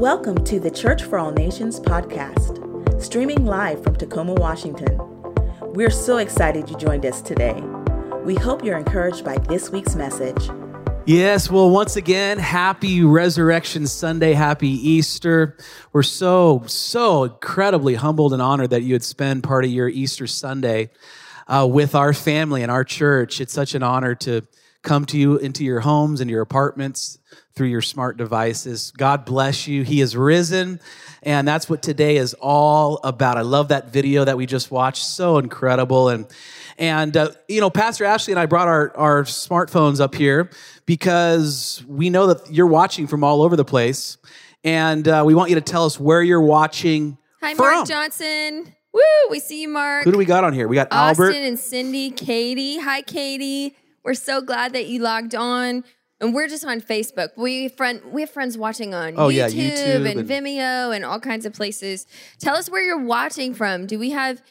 Welcome 0.00 0.42
to 0.44 0.58
the 0.58 0.70
Church 0.70 1.02
for 1.02 1.18
All 1.18 1.30
Nations 1.30 1.78
podcast, 1.78 3.02
streaming 3.02 3.44
live 3.44 3.84
from 3.84 3.96
Tacoma, 3.96 4.32
Washington. 4.32 4.96
We're 5.74 5.90
so 5.90 6.16
excited 6.16 6.70
you 6.70 6.76
joined 6.78 7.04
us 7.04 7.20
today. 7.20 7.62
We 8.24 8.34
hope 8.34 8.64
you're 8.64 8.78
encouraged 8.78 9.26
by 9.26 9.36
this 9.36 9.68
week's 9.68 9.94
message. 9.94 10.48
Yes, 11.04 11.50
well, 11.50 11.68
once 11.68 11.96
again, 11.96 12.38
happy 12.38 13.04
Resurrection 13.04 13.86
Sunday, 13.86 14.32
happy 14.32 14.70
Easter. 14.70 15.58
We're 15.92 16.02
so, 16.02 16.62
so 16.64 17.24
incredibly 17.24 17.94
humbled 17.94 18.32
and 18.32 18.40
honored 18.40 18.70
that 18.70 18.82
you 18.82 18.94
would 18.94 19.04
spend 19.04 19.42
part 19.42 19.66
of 19.66 19.70
your 19.70 19.90
Easter 19.90 20.26
Sunday 20.26 20.88
uh, 21.46 21.68
with 21.70 21.94
our 21.94 22.14
family 22.14 22.62
and 22.62 22.70
our 22.70 22.84
church. 22.84 23.38
It's 23.38 23.52
such 23.52 23.74
an 23.74 23.82
honor 23.82 24.14
to 24.14 24.46
come 24.80 25.04
to 25.04 25.18
you 25.18 25.36
into 25.36 25.62
your 25.62 25.80
homes 25.80 26.22
and 26.22 26.30
your 26.30 26.40
apartments 26.40 27.18
through 27.60 27.68
your 27.68 27.82
smart 27.82 28.16
devices. 28.16 28.90
God 28.96 29.26
bless 29.26 29.68
you. 29.68 29.82
He 29.82 30.00
is 30.00 30.16
risen. 30.16 30.80
And 31.22 31.46
that's 31.46 31.68
what 31.68 31.82
today 31.82 32.16
is 32.16 32.32
all 32.40 32.98
about. 33.04 33.36
I 33.36 33.42
love 33.42 33.68
that 33.68 33.92
video 33.92 34.24
that 34.24 34.38
we 34.38 34.46
just 34.46 34.70
watched. 34.70 35.04
So 35.04 35.36
incredible. 35.36 36.08
And, 36.08 36.26
and 36.78 37.14
uh, 37.14 37.32
you 37.48 37.60
know, 37.60 37.68
Pastor 37.68 38.06
Ashley 38.06 38.32
and 38.32 38.40
I 38.40 38.46
brought 38.46 38.66
our, 38.66 38.96
our 38.96 39.24
smartphones 39.24 40.00
up 40.00 40.14
here 40.14 40.48
because 40.86 41.84
we 41.86 42.08
know 42.08 42.28
that 42.28 42.50
you're 42.50 42.66
watching 42.66 43.06
from 43.06 43.22
all 43.22 43.42
over 43.42 43.56
the 43.56 43.64
place. 43.66 44.16
And 44.64 45.06
uh, 45.06 45.22
we 45.26 45.34
want 45.34 45.50
you 45.50 45.56
to 45.56 45.60
tell 45.60 45.84
us 45.84 46.00
where 46.00 46.22
you're 46.22 46.40
watching 46.40 47.18
Hi, 47.42 47.52
from. 47.52 47.74
Mark 47.74 47.88
Johnson. 47.88 48.74
Woo, 48.94 49.02
we 49.28 49.38
see 49.38 49.60
you, 49.60 49.68
Mark. 49.68 50.04
Who 50.04 50.12
do 50.12 50.16
we 50.16 50.24
got 50.24 50.44
on 50.44 50.54
here? 50.54 50.66
We 50.66 50.76
got 50.76 50.88
Austin 50.90 51.26
Albert. 51.26 51.36
and 51.46 51.58
Cindy, 51.58 52.10
Katie. 52.10 52.78
Hi, 52.78 53.02
Katie. 53.02 53.76
We're 54.02 54.14
so 54.14 54.40
glad 54.40 54.72
that 54.72 54.86
you 54.86 55.02
logged 55.02 55.34
on. 55.34 55.84
And 56.20 56.34
we're 56.34 56.48
just 56.48 56.64
on 56.66 56.80
Facebook. 56.80 57.30
We 57.36 57.68
friend 57.68 58.00
we 58.12 58.20
have 58.22 58.30
friends 58.30 58.58
watching 58.58 58.92
on 58.94 59.14
Oh, 59.16 59.28
YouTube, 59.28 59.34
yeah, 59.34 59.48
YouTube 59.48 60.06
and, 60.10 60.20
and- 60.20 60.28
Vimeo 60.28 60.94
and 60.94 61.04
all 61.04 61.18
kinds 61.20 61.46
of 61.46 61.52
places. 61.54 62.06
Tell 62.38 62.56
us 62.56 62.68
where 62.70 62.82
you're 62.84 63.02
watching 63.04 63.54
from. 63.54 63.86
Do 63.86 63.98
we 63.98 64.10
have 64.10 64.42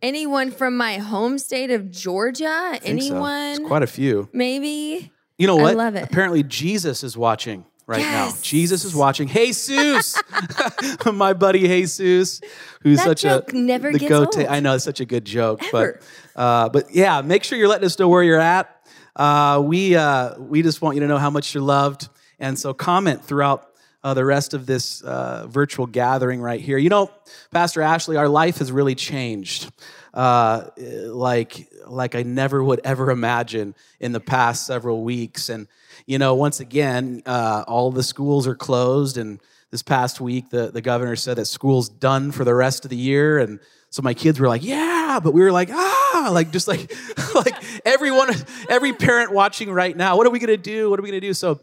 anyone 0.00 0.50
from 0.50 0.76
my 0.76 0.94
home 0.98 1.38
state 1.38 1.70
of 1.70 1.90
Georgia? 1.90 2.70
So. 2.74 2.78
Anyone? 2.84 3.32
It's 3.50 3.58
quite 3.60 3.82
a 3.82 3.86
few. 3.86 4.28
Maybe. 4.32 5.12
You 5.36 5.46
know 5.46 5.56
what? 5.56 5.72
I 5.72 5.76
love 5.76 5.94
it. 5.96 6.04
Apparently, 6.04 6.42
Jesus 6.42 7.04
is 7.04 7.16
watching 7.16 7.64
right 7.86 8.00
now. 8.00 8.32
Jesus 8.42 8.84
is 8.84 8.94
watching. 8.94 9.28
Jesus, 9.28 10.20
my 11.12 11.32
buddy 11.32 11.60
Jesus, 11.60 12.40
who's 12.82 12.98
That 12.98 13.04
such 13.04 13.22
joke 13.22 13.52
a 13.52 13.56
never 13.56 13.92
the 13.92 13.98
gets 13.98 14.08
go-to- 14.08 14.40
old. 14.40 14.48
I 14.48 14.60
know 14.60 14.74
it's 14.74 14.84
such 14.84 15.00
a 15.00 15.04
good 15.04 15.24
joke, 15.24 15.62
Ever. 15.72 16.00
but 16.34 16.40
uh, 16.40 16.68
but 16.70 16.92
yeah, 16.94 17.20
make 17.20 17.44
sure 17.44 17.56
you're 17.58 17.68
letting 17.68 17.84
us 17.86 17.98
know 17.98 18.08
where 18.08 18.22
you're 18.22 18.40
at. 18.40 18.74
Uh, 19.18 19.60
we 19.62 19.96
uh, 19.96 20.38
we 20.38 20.62
just 20.62 20.80
want 20.80 20.94
you 20.94 21.00
to 21.00 21.08
know 21.08 21.18
how 21.18 21.30
much 21.30 21.52
you're 21.52 21.62
loved, 21.62 22.08
and 22.38 22.58
so 22.58 22.72
comment 22.72 23.24
throughout. 23.24 23.64
Uh, 24.04 24.14
the 24.14 24.24
rest 24.24 24.54
of 24.54 24.64
this 24.64 25.02
uh, 25.02 25.44
virtual 25.48 25.84
gathering 25.84 26.40
right 26.40 26.60
here. 26.60 26.78
You 26.78 26.88
know, 26.88 27.10
Pastor 27.50 27.82
Ashley, 27.82 28.16
our 28.16 28.28
life 28.28 28.58
has 28.58 28.70
really 28.70 28.94
changed. 28.94 29.72
Uh, 30.14 30.70
like 31.06 31.68
like 31.86 32.14
I 32.14 32.22
never 32.22 32.62
would 32.62 32.80
ever 32.84 33.10
imagine 33.10 33.74
in 34.00 34.12
the 34.12 34.20
past 34.20 34.66
several 34.66 35.02
weeks. 35.02 35.48
And 35.48 35.66
you 36.06 36.18
know, 36.18 36.36
once 36.36 36.60
again, 36.60 37.22
uh, 37.26 37.64
all 37.66 37.90
the 37.90 38.04
schools 38.04 38.46
are 38.46 38.54
closed. 38.54 39.18
And 39.18 39.40
this 39.70 39.82
past 39.82 40.20
week, 40.20 40.50
the 40.50 40.70
the 40.70 40.80
governor 40.80 41.16
said 41.16 41.36
that 41.38 41.46
school's 41.46 41.88
done 41.88 42.30
for 42.30 42.44
the 42.44 42.54
rest 42.54 42.84
of 42.84 42.90
the 42.90 42.96
year. 42.96 43.38
And 43.38 43.58
so 43.90 44.00
my 44.02 44.14
kids 44.14 44.38
were 44.38 44.48
like, 44.48 44.64
"Yeah," 44.64 44.97
but 45.22 45.32
we 45.32 45.40
were 45.40 45.52
like, 45.52 45.70
"Ah!" 45.72 46.30
Like 46.32 46.50
just 46.50 46.68
like 46.68 46.92
like 47.34 47.54
everyone, 47.86 48.30
every 48.68 48.92
parent 48.92 49.32
watching 49.32 49.72
right 49.72 49.96
now. 49.96 50.16
What 50.16 50.26
are 50.26 50.30
we 50.30 50.38
gonna 50.38 50.56
do? 50.56 50.90
What 50.90 50.98
are 50.98 51.02
we 51.02 51.08
gonna 51.08 51.20
do? 51.20 51.34
So. 51.34 51.60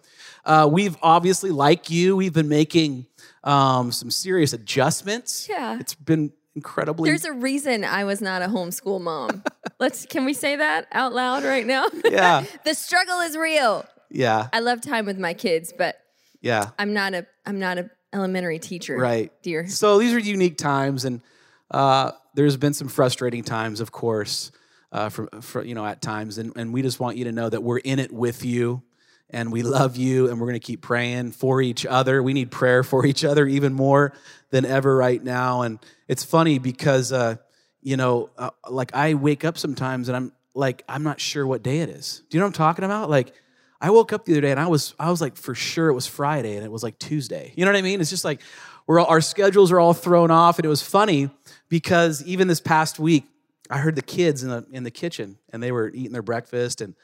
Uh, 0.47 0.69
we've 0.71 0.95
obviously, 1.01 1.49
like 1.49 1.89
you, 1.89 2.15
we've 2.15 2.31
been 2.31 2.47
making 2.47 3.07
um, 3.43 3.91
some 3.91 4.11
serious 4.11 4.53
adjustments. 4.53 5.47
Yeah. 5.49 5.79
it's 5.79 5.95
been 5.95 6.31
incredibly. 6.55 7.09
There's 7.09 7.25
a 7.25 7.33
reason 7.33 7.83
I 7.83 8.03
was 8.03 8.21
not 8.21 8.41
a 8.41 8.47
homeschool 8.47 9.01
mom. 9.01 9.43
Let's 9.79 10.05
can 10.05 10.25
we 10.25 10.33
say 10.33 10.55
that 10.55 10.87
out 10.91 11.13
loud 11.13 11.43
right 11.43 11.65
now? 11.65 11.85
Yeah. 12.05 12.45
the 12.65 12.73
struggle 12.73 13.19
is 13.19 13.37
real. 13.37 13.85
yeah, 14.09 14.47
I 14.53 14.59
love 14.59 14.81
time 14.81 15.05
with 15.05 15.19
my 15.19 15.33
kids, 15.33 15.73
but 15.77 15.97
yeah. 16.41 16.69
I'm 16.79 16.93
not 16.93 17.13
a 17.13 17.25
I'm 17.45 17.59
not 17.59 17.77
a 17.77 17.89
elementary 18.13 18.59
teacher. 18.59 18.97
Right. 18.97 19.31
Dear. 19.43 19.67
So 19.67 19.99
these 19.99 20.13
are 20.13 20.19
unique 20.19 20.57
times, 20.57 21.05
and 21.05 21.21
uh, 21.71 22.11
there's 22.35 22.57
been 22.57 22.73
some 22.73 22.87
frustrating 22.87 23.43
times, 23.43 23.79
of 23.79 23.91
course, 23.91 24.51
uh, 24.91 25.09
for, 25.09 25.27
for 25.41 25.63
you 25.63 25.75
know 25.75 25.85
at 25.85 26.01
times, 26.01 26.37
and, 26.37 26.53
and 26.55 26.73
we 26.73 26.81
just 26.81 26.99
want 26.99 27.17
you 27.17 27.25
to 27.25 27.31
know 27.31 27.49
that 27.49 27.63
we're 27.63 27.79
in 27.79 27.99
it 27.99 28.11
with 28.11 28.45
you, 28.45 28.83
and 29.29 29.51
we 29.51 29.63
love 29.63 29.97
you, 29.97 30.29
and 30.29 30.39
we're 30.39 30.47
going 30.47 30.59
to 30.59 30.65
keep 30.65 30.81
praying 30.81 31.31
for 31.31 31.61
each 31.61 31.85
other. 31.85 32.21
We 32.21 32.33
need 32.33 32.51
prayer 32.51 32.83
for 32.83 33.05
each 33.05 33.25
other 33.25 33.47
even 33.47 33.73
more 33.73 34.13
than 34.51 34.65
ever 34.65 34.95
right 34.95 35.23
now, 35.23 35.61
and 35.63 35.79
it's 36.07 36.23
funny 36.23 36.59
because 36.59 37.11
uh, 37.11 37.37
you 37.81 37.97
know, 37.97 38.29
uh, 38.37 38.51
like 38.69 38.93
I 38.93 39.15
wake 39.15 39.43
up 39.43 39.57
sometimes 39.57 40.07
and 40.07 40.15
I'm 40.15 40.33
like 40.53 40.83
I'm 40.87 41.03
not 41.03 41.19
sure 41.19 41.45
what 41.45 41.63
day 41.63 41.79
it 41.79 41.89
is. 41.89 42.21
Do 42.29 42.37
you 42.37 42.39
know 42.39 42.45
what 42.45 42.49
I'm 42.49 42.53
talking 42.53 42.85
about? 42.85 43.09
Like. 43.09 43.33
I 43.81 43.89
woke 43.89 44.13
up 44.13 44.25
the 44.25 44.31
other 44.31 44.41
day 44.41 44.51
and 44.51 44.59
I 44.59 44.67
was 44.67 44.95
I 44.97 45.11
was 45.11 45.19
like 45.19 45.35
for 45.35 45.53
sure 45.53 45.89
it 45.89 45.93
was 45.93 46.07
Friday 46.07 46.55
and 46.55 46.65
it 46.65 46.71
was 46.71 46.81
like 46.81 46.97
Tuesday. 46.97 47.53
You 47.55 47.65
know 47.65 47.71
what 47.71 47.77
I 47.77 47.81
mean? 47.81 47.99
It's 47.99 48.09
just 48.09 48.23
like 48.23 48.41
we're 48.87 48.99
all, 48.99 49.07
our 49.07 49.21
schedules 49.21 49.71
are 49.71 49.79
all 49.79 49.93
thrown 49.93 50.31
off. 50.31 50.59
And 50.59 50.65
it 50.65 50.69
was 50.69 50.81
funny 50.81 51.29
because 51.69 52.23
even 52.23 52.47
this 52.47 52.61
past 52.61 52.99
week 52.99 53.25
I 53.69 53.79
heard 53.79 53.95
the 53.95 54.01
kids 54.01 54.43
in 54.43 54.49
the 54.49 54.65
in 54.71 54.83
the 54.83 54.91
kitchen 54.91 55.37
and 55.51 55.61
they 55.61 55.71
were 55.71 55.89
eating 55.89 56.11
their 56.11 56.21
breakfast 56.21 56.81
and 56.81 56.95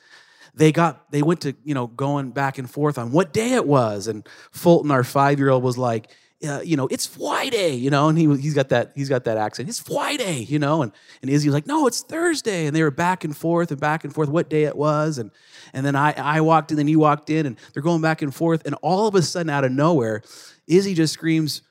they 0.53 0.71
got 0.71 1.11
they 1.11 1.21
went 1.21 1.41
to 1.41 1.55
you 1.63 1.73
know 1.73 1.87
going 1.87 2.31
back 2.31 2.57
and 2.57 2.69
forth 2.69 2.97
on 2.97 3.11
what 3.11 3.33
day 3.33 3.53
it 3.53 3.65
was. 3.65 4.07
And 4.07 4.27
Fulton 4.51 4.91
our 4.91 5.03
5-year-old 5.03 5.63
was 5.63 5.77
like 5.77 6.11
uh, 6.47 6.61
you 6.63 6.75
know, 6.75 6.87
it's 6.87 7.05
Friday, 7.05 7.75
you 7.75 7.89
know, 7.89 8.09
and 8.09 8.17
he 8.17 8.25
he's 8.37 8.55
got 8.55 8.69
that 8.69 8.91
he's 8.95 9.09
got 9.09 9.25
that 9.25 9.37
accent. 9.37 9.69
It's 9.69 9.79
Friday, 9.79 10.39
you 10.39 10.57
know, 10.57 10.81
and 10.81 10.91
and 11.21 11.29
Izzy 11.29 11.47
was 11.47 11.53
like, 11.53 11.67
no, 11.67 11.85
it's 11.85 12.01
Thursday, 12.01 12.65
and 12.65 12.75
they 12.75 12.81
were 12.81 12.91
back 12.91 13.23
and 13.23 13.35
forth 13.35 13.71
and 13.71 13.79
back 13.79 14.03
and 14.03 14.13
forth 14.13 14.29
what 14.29 14.49
day 14.49 14.63
it 14.63 14.75
was, 14.75 15.17
and 15.17 15.29
and 15.73 15.85
then 15.85 15.95
I 15.95 16.13
I 16.13 16.41
walked 16.41 16.71
in, 16.71 16.79
and 16.79 16.89
you 16.89 16.99
walked 16.99 17.29
in, 17.29 17.45
and 17.45 17.57
they're 17.73 17.83
going 17.83 18.01
back 18.01 18.21
and 18.21 18.33
forth, 18.33 18.65
and 18.65 18.75
all 18.81 19.07
of 19.07 19.15
a 19.15 19.21
sudden, 19.21 19.51
out 19.51 19.63
of 19.63 19.71
nowhere, 19.71 20.23
Izzy 20.67 20.95
just 20.95 21.13
screams, 21.13 21.61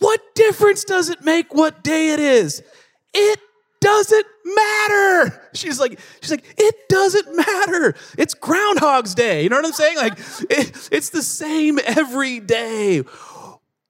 "What 0.00 0.20
difference 0.34 0.84
does 0.84 1.08
it 1.08 1.24
make 1.24 1.54
what 1.54 1.82
day 1.82 2.10
it 2.10 2.20
is? 2.20 2.62
It 3.14 3.40
doesn't 3.80 4.26
matter." 4.44 5.40
She's 5.54 5.80
like, 5.80 5.98
she's 6.20 6.30
like, 6.30 6.44
it 6.58 6.88
doesn't 6.88 7.36
matter. 7.36 7.94
It's 8.16 8.34
Groundhog's 8.34 9.14
Day. 9.14 9.42
You 9.42 9.48
know 9.48 9.56
what 9.56 9.66
I'm 9.66 9.72
saying? 9.72 9.96
Like, 9.96 10.12
it, 10.50 10.88
it's 10.92 11.10
the 11.10 11.22
same 11.22 11.80
every 11.84 12.38
day. 12.38 13.02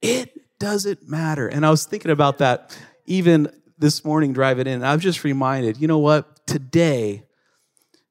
It 0.00 0.58
doesn't 0.58 1.08
matter. 1.08 1.48
And 1.48 1.66
I 1.66 1.70
was 1.70 1.84
thinking 1.84 2.10
about 2.10 2.38
that 2.38 2.78
even 3.04 3.50
this 3.80 4.04
morning 4.04 4.32
driving 4.32 4.66
in. 4.66 4.84
I 4.84 4.94
was 4.94 5.02
just 5.02 5.24
reminded, 5.24 5.78
you 5.78 5.88
know 5.88 5.98
what? 5.98 6.46
Today 6.46 7.24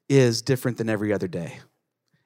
is 0.09 0.41
different 0.41 0.77
than 0.77 0.89
every 0.89 1.13
other 1.13 1.27
day. 1.27 1.59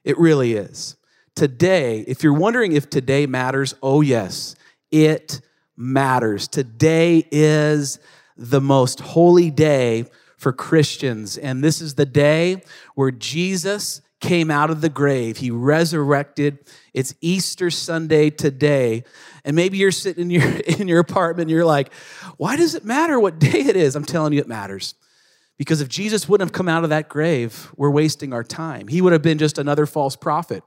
It 0.03 0.17
really 0.17 0.53
is. 0.53 0.95
Today, 1.35 2.03
if 2.07 2.23
you're 2.23 2.33
wondering 2.33 2.72
if 2.72 2.89
today 2.89 3.25
matters, 3.25 3.75
oh 3.83 4.01
yes, 4.01 4.56
it 4.91 5.41
matters. 5.75 6.47
Today 6.47 7.28
is 7.31 8.00
the 8.38 8.61
most 8.61 9.00
holy 9.00 9.50
day 9.50 10.06
for 10.38 10.51
Christians. 10.51 11.38
And 11.38 11.63
this 11.63 11.81
is 11.81 11.95
the 11.95 12.06
day 12.06 12.61
where 12.95 13.11
Jesus 13.11 14.01
came 14.19 14.50
out 14.50 14.69
of 14.69 14.81
the 14.81 14.89
grave. 14.89 15.38
He 15.38 15.51
resurrected. 15.51 16.59
It's 16.94 17.13
Easter 17.22 17.69
Sunday 17.69 18.29
today. 18.29 19.03
And 19.44 19.56
maybe 19.56 19.78
you're 19.78 19.91
sitting 19.91 20.23
in 20.23 20.29
your 20.29 20.47
in 20.79 20.88
your 20.88 21.00
apartment 21.00 21.50
you're 21.50 21.66
like, 21.66 21.94
"Why 22.38 22.56
does 22.56 22.75
it 22.75 22.85
matter 22.85 23.19
what 23.19 23.39
day 23.39 23.59
it 23.59 23.75
is?" 23.75 23.95
I'm 23.95 24.06
telling 24.06 24.33
you 24.33 24.39
it 24.39 24.47
matters. 24.47 24.95
Because 25.57 25.81
if 25.81 25.88
Jesus 25.88 26.28
wouldn't 26.28 26.50
have 26.50 26.53
come 26.53 26.67
out 26.67 26.83
of 26.83 26.89
that 26.89 27.09
grave, 27.09 27.72
we're 27.75 27.91
wasting 27.91 28.33
our 28.33 28.44
time. 28.44 28.88
He 28.88 29.01
would 29.01 29.13
have 29.13 29.22
been 29.22 29.38
just 29.38 29.57
another 29.57 29.85
false 29.85 30.16
prophet. 30.16 30.63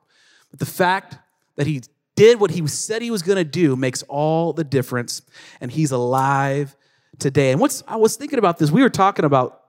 But 0.50 0.60
the 0.60 0.66
fact 0.66 1.18
that 1.56 1.66
he 1.66 1.82
did 2.16 2.40
what 2.40 2.50
he 2.50 2.66
said 2.66 3.02
he 3.02 3.10
was 3.10 3.22
going 3.22 3.36
to 3.36 3.44
do 3.44 3.76
makes 3.76 4.02
all 4.04 4.52
the 4.52 4.64
difference 4.64 5.22
and 5.60 5.70
he's 5.70 5.92
alive 5.92 6.74
today. 7.18 7.52
And 7.52 7.60
what's 7.60 7.82
I 7.86 7.96
was 7.96 8.16
thinking 8.16 8.38
about 8.38 8.58
this, 8.58 8.70
we 8.70 8.82
were 8.82 8.90
talking 8.90 9.24
about 9.24 9.62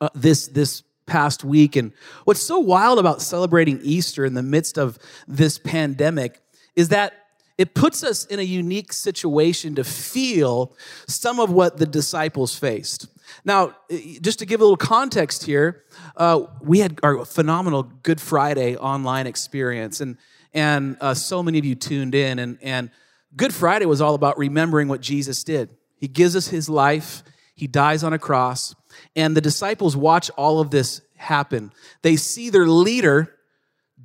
uh, 0.00 0.08
this 0.14 0.48
this 0.48 0.82
past 1.06 1.44
week 1.44 1.76
and 1.76 1.92
what's 2.24 2.40
so 2.40 2.58
wild 2.58 2.98
about 2.98 3.20
celebrating 3.20 3.80
Easter 3.82 4.24
in 4.24 4.34
the 4.34 4.42
midst 4.42 4.78
of 4.78 4.98
this 5.26 5.58
pandemic 5.58 6.40
is 6.76 6.88
that 6.90 7.14
it 7.58 7.74
puts 7.74 8.02
us 8.02 8.24
in 8.26 8.38
a 8.38 8.42
unique 8.42 8.92
situation 8.92 9.74
to 9.74 9.84
feel 9.84 10.74
some 11.06 11.38
of 11.38 11.52
what 11.52 11.76
the 11.76 11.84
disciples 11.84 12.56
faced. 12.56 13.06
Now, 13.44 13.76
just 14.22 14.38
to 14.38 14.46
give 14.46 14.60
a 14.60 14.64
little 14.64 14.78
context 14.78 15.44
here, 15.44 15.84
uh, 16.16 16.46
we 16.62 16.78
had 16.78 16.98
our 17.02 17.24
phenomenal 17.26 17.82
Good 17.82 18.18
Friday 18.18 18.76
online 18.76 19.26
experience, 19.26 20.00
and 20.00 20.16
and 20.52 20.96
uh, 21.00 21.14
so 21.14 21.42
many 21.42 21.58
of 21.58 21.64
you 21.64 21.74
tuned 21.74 22.14
in, 22.14 22.38
and 22.38 22.58
and 22.62 22.90
Good 23.36 23.54
Friday 23.54 23.86
was 23.86 24.00
all 24.00 24.14
about 24.14 24.38
remembering 24.38 24.88
what 24.88 25.00
Jesus 25.00 25.44
did. 25.44 25.76
He 25.96 26.08
gives 26.08 26.34
us 26.34 26.48
His 26.48 26.68
life. 26.68 27.22
He 27.54 27.66
dies 27.66 28.02
on 28.02 28.12
a 28.12 28.18
cross, 28.18 28.74
and 29.14 29.36
the 29.36 29.40
disciples 29.40 29.96
watch 29.96 30.30
all 30.30 30.60
of 30.60 30.70
this 30.70 31.02
happen. 31.16 31.72
They 32.02 32.16
see 32.16 32.50
their 32.50 32.66
leader 32.66 33.34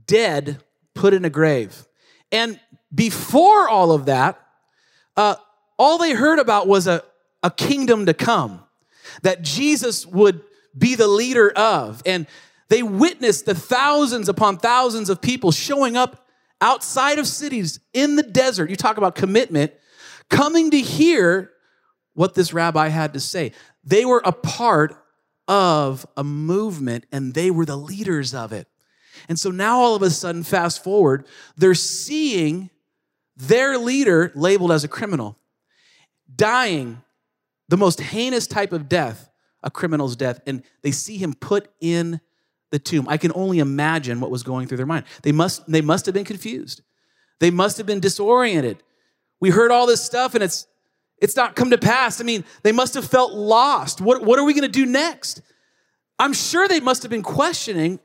dead, 0.07 0.61
put 0.93 1.13
in 1.13 1.25
a 1.25 1.29
grave, 1.29 1.87
and 2.31 2.59
before 2.93 3.67
all 3.67 3.91
of 3.91 4.05
that, 4.05 4.39
uh, 5.17 5.35
all 5.77 5.97
they 5.97 6.13
heard 6.13 6.39
about 6.39 6.67
was 6.67 6.87
a, 6.87 7.03
a 7.43 7.51
kingdom 7.51 8.05
to 8.05 8.13
come 8.13 8.61
that 9.21 9.41
Jesus 9.41 10.05
would 10.05 10.41
be 10.77 10.95
the 10.95 11.07
leader 11.07 11.51
of. 11.51 12.01
And 12.05 12.27
they 12.69 12.83
witnessed 12.83 13.45
the 13.45 13.55
thousands 13.55 14.29
upon 14.29 14.57
thousands 14.57 15.09
of 15.09 15.21
people 15.21 15.51
showing 15.51 15.95
up 15.95 16.24
outside 16.61 17.19
of 17.19 17.27
cities 17.27 17.79
in 17.93 18.15
the 18.15 18.23
desert. 18.23 18.69
You 18.69 18.75
talk 18.75 18.97
about 18.97 19.15
commitment, 19.15 19.73
coming 20.29 20.71
to 20.71 20.79
hear 20.79 21.51
what 22.13 22.33
this 22.33 22.53
rabbi 22.53 22.87
had 22.87 23.13
to 23.13 23.19
say. 23.19 23.51
They 23.83 24.05
were 24.05 24.21
a 24.25 24.31
part 24.31 24.95
of 25.47 26.05
a 26.17 26.23
movement 26.23 27.05
and 27.11 27.33
they 27.33 27.51
were 27.51 27.65
the 27.65 27.77
leaders 27.77 28.33
of 28.33 28.51
it. 28.51 28.67
And 29.29 29.39
so 29.39 29.51
now 29.51 29.79
all 29.79 29.95
of 29.95 30.01
a 30.01 30.09
sudden, 30.09 30.43
fast 30.43 30.83
forward, 30.83 31.25
they're 31.55 31.75
seeing 31.75 32.69
their 33.37 33.77
leader 33.77 34.31
labeled 34.35 34.71
as 34.71 34.83
a 34.83 34.87
criminal, 34.87 35.37
dying 36.33 37.01
the 37.67 37.77
most 37.77 37.99
heinous 37.99 38.47
type 38.47 38.71
of 38.71 38.87
death, 38.87 39.29
a 39.63 39.71
criminal's 39.71 40.15
death, 40.15 40.39
and 40.45 40.63
they 40.81 40.91
see 40.91 41.17
him 41.17 41.33
put 41.33 41.69
in 41.79 42.21
the 42.75 42.79
tomb. 42.79 43.07
I 43.07 43.15
can 43.15 43.31
only 43.33 43.59
imagine 43.59 44.19
what 44.19 44.29
was 44.29 44.43
going 44.43 44.67
through 44.67 44.77
their 44.77 44.85
mind. 44.85 45.05
They 45.21 45.31
must, 45.31 45.65
they 45.71 45.81
must 45.81 46.05
have 46.07 46.13
been 46.13 46.25
confused. 46.25 46.81
They 47.39 47.49
must 47.49 47.77
have 47.77 47.87
been 47.87 48.01
disoriented. 48.01 48.83
We 49.39 49.49
heard 49.49 49.71
all 49.71 49.87
this 49.87 50.03
stuff 50.03 50.35
and 50.35 50.43
it's 50.43 50.67
it's 51.19 51.37
not 51.37 51.55
come 51.55 51.69
to 51.69 51.77
pass. 51.77 52.19
I 52.19 52.25
mean, 52.25 52.43
they 52.63 52.73
must 52.73 52.93
have 52.95 53.07
felt 53.07 53.31
lost. 53.31 54.01
What, 54.01 54.23
what 54.23 54.37
are 54.37 54.43
we 54.43 54.53
going 54.53 54.69
to 54.69 54.79
do 54.79 54.85
next? 54.85 55.41
I'm 56.19 56.33
sure 56.33 56.67
they 56.67 56.81
must 56.81 57.03
have 57.03 57.09
been 57.09 57.23
questioning 57.23 58.01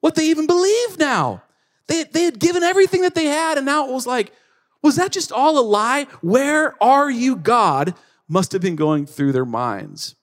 what 0.00 0.14
they 0.14 0.30
even 0.30 0.46
believe 0.46 0.98
now. 0.98 1.42
They, 1.86 2.04
they 2.04 2.24
had 2.24 2.38
given 2.38 2.62
everything 2.62 3.02
that 3.02 3.14
they 3.14 3.26
had, 3.26 3.58
and 3.58 3.66
now 3.66 3.86
it 3.86 3.92
was 3.92 4.06
like, 4.06 4.32
was 4.82 4.96
that 4.96 5.12
just 5.12 5.32
all 5.32 5.58
a 5.58 5.60
lie? 5.60 6.04
Where 6.22 6.82
are 6.82 7.10
you, 7.10 7.36
God? 7.36 7.94
Must 8.26 8.52
have 8.52 8.62
been 8.62 8.74
going 8.74 9.04
through 9.04 9.32
their 9.32 9.44
minds. 9.44 10.16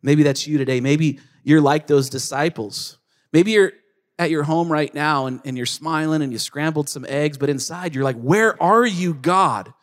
Maybe 0.00 0.22
that's 0.22 0.46
you 0.46 0.58
today. 0.58 0.80
Maybe 0.80 1.18
you're 1.42 1.60
like 1.60 1.88
those 1.88 2.08
disciples. 2.08 2.98
Maybe 3.34 3.50
you're 3.50 3.72
at 4.16 4.30
your 4.30 4.44
home 4.44 4.70
right 4.70 4.94
now 4.94 5.26
and, 5.26 5.40
and 5.44 5.56
you're 5.56 5.66
smiling 5.66 6.22
and 6.22 6.32
you 6.32 6.38
scrambled 6.38 6.88
some 6.88 7.04
eggs, 7.08 7.36
but 7.36 7.50
inside 7.50 7.94
you're 7.94 8.04
like, 8.04 8.16
Where 8.16 8.60
are 8.62 8.86
you, 8.86 9.12
God? 9.12 9.74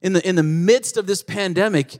In 0.00 0.12
the, 0.12 0.26
in 0.26 0.36
the 0.36 0.44
midst 0.44 0.96
of 0.96 1.06
this 1.06 1.22
pandemic, 1.22 1.98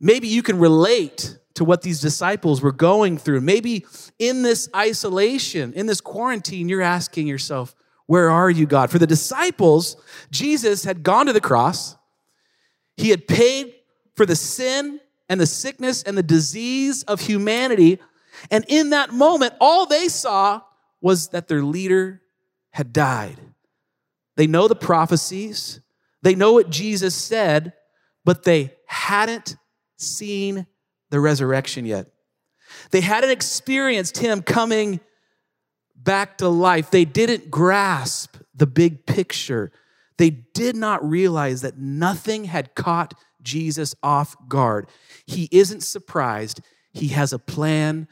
maybe 0.00 0.28
you 0.28 0.42
can 0.42 0.58
relate 0.58 1.36
to 1.54 1.64
what 1.64 1.82
these 1.82 2.00
disciples 2.00 2.62
were 2.62 2.72
going 2.72 3.18
through. 3.18 3.40
Maybe 3.40 3.84
in 4.20 4.42
this 4.42 4.68
isolation, 4.76 5.72
in 5.72 5.86
this 5.86 6.00
quarantine, 6.00 6.68
you're 6.68 6.82
asking 6.82 7.26
yourself, 7.26 7.74
Where 8.06 8.30
are 8.30 8.48
you, 8.48 8.64
God? 8.64 8.92
For 8.92 9.00
the 9.00 9.08
disciples, 9.08 9.96
Jesus 10.30 10.84
had 10.84 11.02
gone 11.02 11.26
to 11.26 11.32
the 11.32 11.40
cross, 11.40 11.96
He 12.96 13.10
had 13.10 13.26
paid 13.26 13.74
for 14.14 14.24
the 14.24 14.36
sin 14.36 15.00
and 15.28 15.40
the 15.40 15.46
sickness 15.46 16.04
and 16.04 16.16
the 16.16 16.22
disease 16.22 17.02
of 17.04 17.22
humanity. 17.22 17.98
And 18.50 18.64
in 18.68 18.90
that 18.90 19.12
moment, 19.12 19.54
all 19.60 19.86
they 19.86 20.08
saw 20.08 20.62
was 21.00 21.28
that 21.28 21.48
their 21.48 21.62
leader 21.62 22.22
had 22.70 22.92
died. 22.92 23.38
They 24.36 24.46
know 24.46 24.68
the 24.68 24.76
prophecies, 24.76 25.80
they 26.22 26.34
know 26.34 26.52
what 26.52 26.70
Jesus 26.70 27.14
said, 27.14 27.72
but 28.24 28.44
they 28.44 28.74
hadn't 28.86 29.56
seen 29.96 30.66
the 31.10 31.20
resurrection 31.20 31.86
yet. 31.86 32.06
They 32.90 33.00
hadn't 33.00 33.30
experienced 33.30 34.18
him 34.18 34.42
coming 34.42 35.00
back 35.96 36.38
to 36.38 36.48
life. 36.48 36.90
They 36.90 37.04
didn't 37.04 37.50
grasp 37.50 38.36
the 38.54 38.66
big 38.66 39.06
picture. 39.06 39.72
They 40.18 40.30
did 40.30 40.76
not 40.76 41.08
realize 41.08 41.62
that 41.62 41.78
nothing 41.78 42.44
had 42.44 42.74
caught 42.74 43.14
Jesus 43.42 43.94
off 44.02 44.36
guard. 44.48 44.88
He 45.26 45.48
isn't 45.50 45.82
surprised. 45.82 46.60
He 46.92 47.08
has 47.08 47.32
a 47.32 47.38
plan 47.38 48.08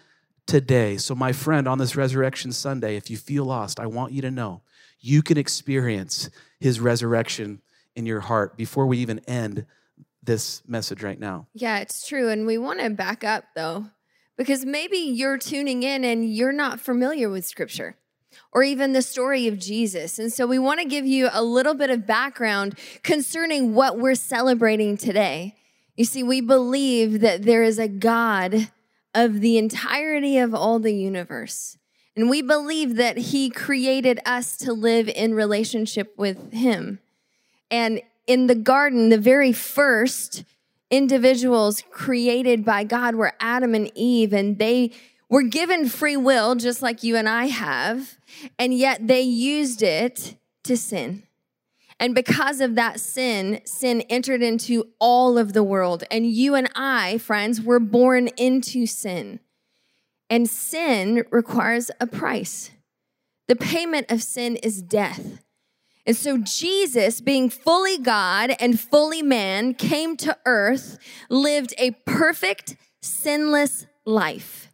today. 0.46 0.96
So, 0.96 1.14
my 1.14 1.32
friend, 1.32 1.68
on 1.68 1.78
this 1.78 1.96
Resurrection 1.96 2.52
Sunday, 2.52 2.96
if 2.96 3.10
you 3.10 3.16
feel 3.16 3.44
lost, 3.44 3.80
I 3.80 3.86
want 3.86 4.12
you 4.12 4.22
to 4.22 4.30
know 4.30 4.62
you 5.00 5.22
can 5.22 5.38
experience 5.38 6.30
his 6.60 6.80
resurrection 6.80 7.60
in 7.94 8.06
your 8.06 8.20
heart 8.20 8.56
before 8.56 8.86
we 8.86 8.98
even 8.98 9.20
end 9.20 9.66
this 10.22 10.62
message 10.66 11.02
right 11.02 11.18
now. 11.18 11.46
Yeah, 11.54 11.78
it's 11.78 12.06
true. 12.06 12.28
And 12.28 12.46
we 12.46 12.58
want 12.58 12.80
to 12.80 12.90
back 12.90 13.24
up 13.24 13.44
though, 13.54 13.86
because 14.36 14.64
maybe 14.64 14.98
you're 14.98 15.38
tuning 15.38 15.82
in 15.82 16.04
and 16.04 16.32
you're 16.32 16.52
not 16.52 16.80
familiar 16.80 17.28
with 17.28 17.46
scripture 17.46 17.96
or 18.52 18.62
even 18.62 18.92
the 18.92 19.02
story 19.02 19.46
of 19.46 19.58
Jesus. 19.58 20.18
And 20.18 20.32
so 20.32 20.46
we 20.46 20.58
want 20.58 20.80
to 20.80 20.86
give 20.86 21.06
you 21.06 21.28
a 21.32 21.42
little 21.42 21.74
bit 21.74 21.90
of 21.90 22.06
background 22.06 22.78
concerning 23.02 23.74
what 23.74 23.98
we're 23.98 24.14
celebrating 24.14 24.96
today. 24.96 25.54
You 25.96 26.04
see, 26.04 26.22
we 26.22 26.40
believe 26.42 27.20
that 27.20 27.44
there 27.44 27.62
is 27.62 27.78
a 27.78 27.88
God 27.88 28.70
of 29.16 29.40
the 29.40 29.56
entirety 29.56 30.38
of 30.38 30.54
all 30.54 30.78
the 30.78 30.94
universe. 30.94 31.78
And 32.14 32.30
we 32.30 32.42
believe 32.42 32.96
that 32.96 33.16
he 33.16 33.50
created 33.50 34.20
us 34.24 34.56
to 34.58 34.72
live 34.72 35.08
in 35.08 35.34
relationship 35.34 36.14
with 36.16 36.52
him. 36.52 37.00
And 37.70 38.02
in 38.26 38.46
the 38.46 38.54
garden, 38.54 39.08
the 39.08 39.18
very 39.18 39.52
first 39.52 40.44
individuals 40.90 41.82
created 41.90 42.64
by 42.64 42.84
God 42.84 43.14
were 43.14 43.32
Adam 43.40 43.74
and 43.74 43.90
Eve, 43.94 44.32
and 44.32 44.58
they 44.58 44.92
were 45.28 45.42
given 45.42 45.88
free 45.88 46.16
will, 46.16 46.54
just 46.54 46.82
like 46.82 47.02
you 47.02 47.16
and 47.16 47.28
I 47.28 47.46
have, 47.46 48.18
and 48.58 48.72
yet 48.72 49.06
they 49.06 49.22
used 49.22 49.82
it 49.82 50.36
to 50.64 50.76
sin. 50.76 51.24
And 51.98 52.14
because 52.14 52.60
of 52.60 52.74
that 52.74 53.00
sin, 53.00 53.60
sin 53.64 54.02
entered 54.02 54.42
into 54.42 54.88
all 54.98 55.38
of 55.38 55.54
the 55.54 55.62
world. 55.62 56.04
And 56.10 56.26
you 56.26 56.54
and 56.54 56.70
I, 56.74 57.18
friends, 57.18 57.60
were 57.60 57.80
born 57.80 58.28
into 58.36 58.86
sin. 58.86 59.40
And 60.28 60.48
sin 60.48 61.24
requires 61.30 61.90
a 62.00 62.06
price. 62.06 62.70
The 63.48 63.56
payment 63.56 64.10
of 64.10 64.22
sin 64.22 64.56
is 64.56 64.82
death. 64.82 65.42
And 66.04 66.16
so 66.16 66.38
Jesus, 66.38 67.20
being 67.20 67.50
fully 67.50 67.98
God 67.98 68.54
and 68.60 68.78
fully 68.78 69.22
man, 69.22 69.74
came 69.74 70.16
to 70.18 70.36
earth, 70.46 70.98
lived 71.28 71.74
a 71.78 71.92
perfect, 72.04 72.76
sinless 73.00 73.86
life. 74.04 74.70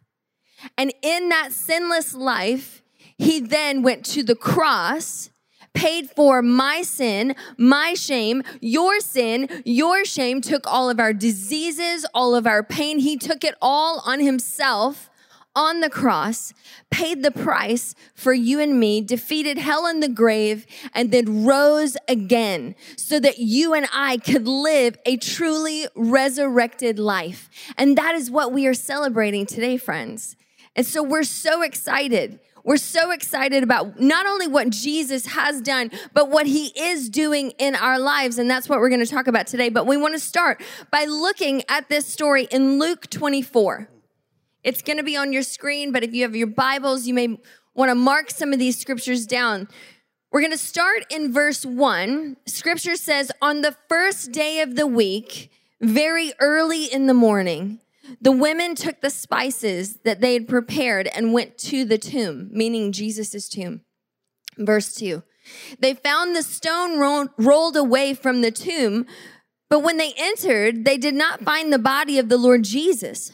And 0.77 0.93
in 1.01 1.29
that 1.29 1.51
sinless 1.51 2.13
life, 2.13 2.83
he 3.17 3.39
then 3.39 3.81
went 3.81 4.05
to 4.05 4.23
the 4.23 4.35
cross, 4.35 5.29
paid 5.73 6.09
for 6.09 6.41
my 6.41 6.81
sin, 6.81 7.35
my 7.57 7.93
shame, 7.93 8.43
your 8.61 8.99
sin, 8.99 9.49
your 9.65 10.05
shame, 10.05 10.41
took 10.41 10.65
all 10.67 10.89
of 10.89 10.99
our 10.99 11.13
diseases, 11.13 12.05
all 12.13 12.35
of 12.35 12.45
our 12.47 12.63
pain. 12.63 12.99
He 12.99 13.17
took 13.17 13.43
it 13.43 13.55
all 13.61 14.01
on 14.05 14.19
himself 14.19 15.09
on 15.55 15.81
the 15.81 15.89
cross, 15.89 16.53
paid 16.89 17.21
the 17.21 17.31
price 17.31 17.93
for 18.15 18.33
you 18.33 18.59
and 18.59 18.79
me, 18.79 19.01
defeated 19.01 19.57
hell 19.57 19.85
and 19.85 20.01
the 20.01 20.09
grave, 20.09 20.65
and 20.93 21.11
then 21.11 21.45
rose 21.45 21.95
again 22.07 22.75
so 22.97 23.19
that 23.19 23.37
you 23.37 23.73
and 23.73 23.87
I 23.93 24.17
could 24.17 24.47
live 24.47 24.97
a 25.05 25.17
truly 25.17 25.87
resurrected 25.95 26.97
life. 26.97 27.49
And 27.77 27.97
that 27.97 28.15
is 28.15 28.31
what 28.31 28.51
we 28.51 28.65
are 28.65 28.73
celebrating 28.73 29.45
today, 29.45 29.77
friends. 29.77 30.35
And 30.75 30.85
so 30.85 31.03
we're 31.03 31.23
so 31.23 31.61
excited. 31.61 32.39
We're 32.63 32.77
so 32.77 33.11
excited 33.11 33.61
about 33.61 33.99
not 33.99 34.25
only 34.25 34.47
what 34.47 34.69
Jesus 34.69 35.25
has 35.27 35.61
done, 35.61 35.91
but 36.13 36.29
what 36.29 36.47
he 36.47 36.67
is 36.67 37.09
doing 37.09 37.51
in 37.59 37.75
our 37.75 37.99
lives. 37.99 38.37
And 38.37 38.49
that's 38.49 38.69
what 38.69 38.79
we're 38.79 38.89
going 38.89 39.05
to 39.05 39.11
talk 39.11 39.27
about 39.27 39.47
today. 39.47 39.69
But 39.69 39.85
we 39.85 39.97
want 39.97 40.13
to 40.13 40.19
start 40.19 40.63
by 40.89 41.03
looking 41.05 41.63
at 41.67 41.89
this 41.89 42.07
story 42.07 42.47
in 42.51 42.79
Luke 42.79 43.09
24. 43.09 43.89
It's 44.63 44.81
going 44.81 44.97
to 44.97 45.03
be 45.03 45.17
on 45.17 45.33
your 45.33 45.43
screen, 45.43 45.91
but 45.91 46.03
if 46.03 46.13
you 46.13 46.23
have 46.23 46.37
your 46.37 46.47
Bibles, 46.47 47.05
you 47.05 47.13
may 47.13 47.37
want 47.75 47.89
to 47.89 47.95
mark 47.95 48.31
some 48.31 48.53
of 48.53 48.59
these 48.59 48.79
scriptures 48.79 49.25
down. 49.25 49.67
We're 50.31 50.41
going 50.41 50.51
to 50.51 50.57
start 50.57 51.05
in 51.11 51.33
verse 51.33 51.65
1. 51.65 52.37
Scripture 52.45 52.95
says, 52.95 53.29
On 53.41 53.61
the 53.61 53.75
first 53.89 54.31
day 54.31 54.61
of 54.61 54.77
the 54.77 54.87
week, 54.87 55.51
very 55.81 56.31
early 56.39 56.85
in 56.85 57.07
the 57.07 57.13
morning, 57.13 57.79
the 58.21 58.31
women 58.31 58.75
took 58.75 59.01
the 59.01 59.09
spices 59.09 59.97
that 60.03 60.21
they 60.21 60.33
had 60.33 60.47
prepared 60.47 61.07
and 61.07 61.33
went 61.33 61.57
to 61.59 61.85
the 61.85 61.97
tomb, 61.97 62.49
meaning 62.51 62.91
Jesus' 62.91 63.49
tomb. 63.49 63.81
Verse 64.57 64.93
2. 64.95 65.23
They 65.79 65.93
found 65.93 66.35
the 66.35 66.43
stone 66.43 66.99
ro- 66.99 67.29
rolled 67.37 67.75
away 67.75 68.13
from 68.13 68.41
the 68.41 68.51
tomb, 68.51 69.05
but 69.69 69.79
when 69.79 69.97
they 69.97 70.13
entered, 70.17 70.85
they 70.85 70.97
did 70.97 71.15
not 71.15 71.43
find 71.43 71.71
the 71.71 71.79
body 71.79 72.17
of 72.17 72.29
the 72.29 72.37
Lord 72.37 72.63
Jesus. 72.63 73.31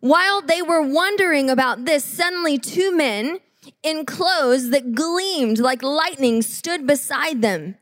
While 0.00 0.42
they 0.42 0.62
were 0.62 0.82
wondering 0.82 1.50
about 1.50 1.84
this, 1.84 2.04
suddenly 2.04 2.58
two 2.58 2.96
men 2.96 3.40
in 3.82 4.06
clothes 4.06 4.70
that 4.70 4.94
gleamed 4.94 5.58
like 5.58 5.82
lightning 5.82 6.42
stood 6.42 6.86
beside 6.86 7.42
them. 7.42 7.76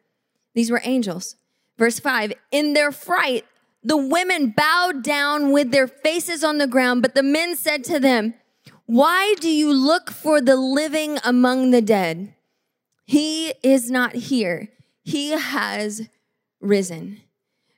These 0.54 0.70
were 0.70 0.80
angels. 0.84 1.36
Verse 1.78 1.98
5 1.98 2.32
In 2.50 2.72
their 2.74 2.92
fright, 2.92 3.44
the 3.84 3.98
women 3.98 4.54
bowed 4.56 5.04
down 5.04 5.52
with 5.52 5.70
their 5.70 5.86
faces 5.86 6.42
on 6.42 6.56
the 6.56 6.66
ground, 6.66 7.02
but 7.02 7.14
the 7.14 7.22
men 7.22 7.54
said 7.54 7.84
to 7.84 8.00
them, 8.00 8.34
Why 8.86 9.34
do 9.40 9.50
you 9.50 9.72
look 9.72 10.10
for 10.10 10.40
the 10.40 10.56
living 10.56 11.18
among 11.22 11.70
the 11.70 11.82
dead? 11.82 12.34
He 13.04 13.52
is 13.62 13.90
not 13.90 14.14
here, 14.14 14.70
he 15.02 15.32
has 15.32 16.08
risen. 16.60 17.20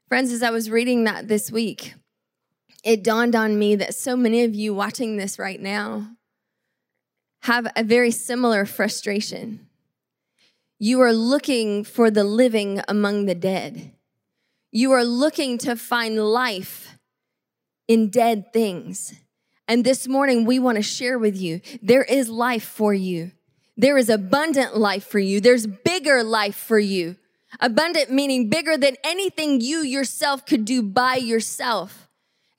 Friends, 0.08 0.30
as 0.30 0.44
I 0.44 0.50
was 0.50 0.70
reading 0.70 1.02
that 1.04 1.26
this 1.26 1.50
week, 1.50 1.94
it 2.84 3.02
dawned 3.02 3.34
on 3.34 3.58
me 3.58 3.74
that 3.74 3.96
so 3.96 4.16
many 4.16 4.44
of 4.44 4.54
you 4.54 4.72
watching 4.72 5.16
this 5.16 5.40
right 5.40 5.60
now 5.60 6.10
have 7.40 7.66
a 7.74 7.82
very 7.82 8.12
similar 8.12 8.64
frustration. 8.64 9.66
You 10.78 11.00
are 11.00 11.12
looking 11.12 11.82
for 11.82 12.12
the 12.12 12.22
living 12.22 12.80
among 12.86 13.26
the 13.26 13.34
dead. 13.34 13.95
You 14.76 14.92
are 14.92 15.06
looking 15.06 15.56
to 15.60 15.74
find 15.74 16.22
life 16.22 16.98
in 17.88 18.10
dead 18.10 18.52
things. 18.52 19.14
And 19.66 19.86
this 19.86 20.06
morning, 20.06 20.44
we 20.44 20.58
want 20.58 20.76
to 20.76 20.82
share 20.82 21.18
with 21.18 21.34
you 21.34 21.62
there 21.80 22.02
is 22.02 22.28
life 22.28 22.64
for 22.64 22.92
you. 22.92 23.32
There 23.78 23.96
is 23.96 24.10
abundant 24.10 24.76
life 24.76 25.06
for 25.06 25.18
you. 25.18 25.40
There's 25.40 25.66
bigger 25.66 26.22
life 26.22 26.56
for 26.56 26.78
you. 26.78 27.16
Abundant 27.58 28.10
meaning 28.10 28.50
bigger 28.50 28.76
than 28.76 28.96
anything 29.02 29.62
you 29.62 29.78
yourself 29.78 30.44
could 30.44 30.66
do 30.66 30.82
by 30.82 31.14
yourself. 31.14 32.10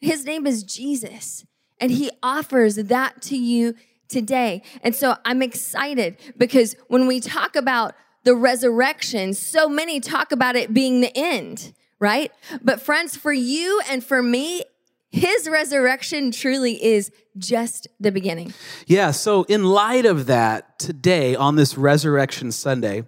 His 0.01 0.25
name 0.25 0.47
is 0.47 0.63
Jesus, 0.63 1.45
and 1.79 1.91
He 1.91 2.09
offers 2.23 2.77
that 2.77 3.21
to 3.23 3.37
you 3.37 3.75
today. 4.07 4.63
And 4.81 4.95
so 4.95 5.17
I'm 5.23 5.43
excited 5.43 6.17
because 6.35 6.75
when 6.87 7.05
we 7.05 7.19
talk 7.19 7.55
about 7.55 7.93
the 8.23 8.33
resurrection, 8.33 9.35
so 9.35 9.69
many 9.69 9.99
talk 9.99 10.31
about 10.31 10.55
it 10.55 10.73
being 10.73 11.01
the 11.01 11.15
end, 11.15 11.73
right? 11.99 12.31
But 12.61 12.81
friends, 12.81 13.15
for 13.15 13.33
you 13.33 13.81
and 13.89 14.03
for 14.03 14.21
me, 14.21 14.63
his 15.09 15.47
resurrection 15.49 16.31
truly 16.31 16.83
is 16.83 17.11
just 17.37 17.87
the 17.99 18.11
beginning. 18.11 18.53
Yeah, 18.87 19.11
so 19.11 19.43
in 19.43 19.63
light 19.63 20.05
of 20.05 20.25
that, 20.25 20.79
today 20.79 21.35
on 21.35 21.55
this 21.55 21.77
Resurrection 21.77 22.51
Sunday, 22.51 23.03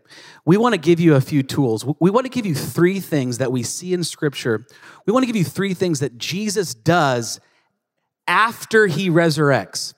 we 0.46 0.56
want 0.56 0.74
to 0.74 0.80
give 0.80 1.00
you 1.00 1.16
a 1.16 1.22
few 1.22 1.44
tools. 1.44 1.86
We 2.00 2.10
want 2.10 2.26
to 2.26 2.30
give 2.30 2.46
you 2.46 2.56
three 2.56 3.00
things 3.00 3.38
that 3.40 3.52
we 3.52 3.64
see 3.64 3.94
in 3.94 4.04
Scripture. 4.04 4.66
We 5.06 5.14
want 5.14 5.24
to 5.24 5.28
give 5.28 5.36
you 5.36 5.44
three 5.44 5.74
things 5.74 6.00
that 6.00 6.18
Jesus 6.18 6.74
does 6.74 7.40
after 8.28 8.88
he 8.88 9.10
resurrects. 9.10 9.94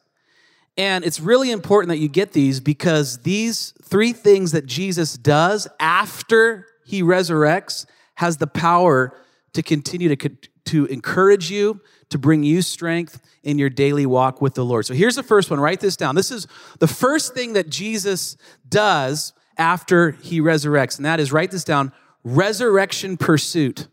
And 0.77 1.05
it's 1.05 1.19
really 1.19 1.51
important 1.51 1.89
that 1.89 1.97
you 1.97 2.07
get 2.07 2.31
these 2.31 2.59
because 2.59 3.19
these 3.19 3.73
three 3.83 4.13
things 4.13 4.53
that 4.53 4.65
Jesus 4.65 5.15
does 5.15 5.67
after 5.79 6.65
he 6.85 7.03
resurrects 7.03 7.85
has 8.21 8.37
the 8.37 8.45
power 8.45 9.11
to 9.51 9.63
continue 9.63 10.15
to, 10.15 10.29
to 10.65 10.85
encourage 10.85 11.49
you, 11.49 11.81
to 12.09 12.19
bring 12.19 12.43
you 12.43 12.61
strength 12.61 13.19
in 13.41 13.57
your 13.57 13.69
daily 13.69 14.05
walk 14.05 14.43
with 14.43 14.53
the 14.53 14.63
Lord. 14.63 14.85
So 14.85 14.93
here's 14.93 15.15
the 15.15 15.23
first 15.23 15.49
one. 15.49 15.59
Write 15.59 15.79
this 15.79 15.97
down. 15.97 16.13
This 16.13 16.29
is 16.29 16.45
the 16.77 16.87
first 16.87 17.33
thing 17.33 17.53
that 17.53 17.67
Jesus 17.67 18.37
does 18.69 19.33
after 19.57 20.11
he 20.11 20.39
resurrects, 20.39 20.97
and 20.97 21.05
that 21.05 21.19
is 21.19 21.31
write 21.31 21.49
this 21.49 21.63
down 21.63 21.91
resurrection 22.23 23.17
pursuit. 23.17 23.87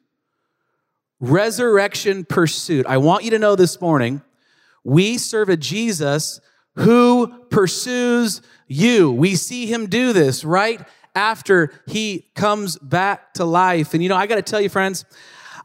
Resurrection 1.20 2.26
pursuit. 2.26 2.84
I 2.86 2.98
want 2.98 3.24
you 3.24 3.30
to 3.30 3.38
know 3.38 3.56
this 3.56 3.80
morning 3.80 4.20
we 4.84 5.16
serve 5.16 5.48
a 5.48 5.56
Jesus 5.56 6.38
who 6.74 7.32
pursues 7.48 8.42
you. 8.66 9.10
We 9.10 9.36
see 9.36 9.64
him 9.64 9.86
do 9.86 10.12
this 10.12 10.44
right 10.44 10.82
after 11.18 11.72
he 11.86 12.28
comes 12.36 12.78
back 12.78 13.34
to 13.34 13.44
life. 13.44 13.92
And 13.92 14.02
you 14.04 14.08
know, 14.08 14.14
I 14.14 14.28
got 14.28 14.36
to 14.36 14.42
tell 14.42 14.60
you, 14.60 14.68
friends, 14.68 15.04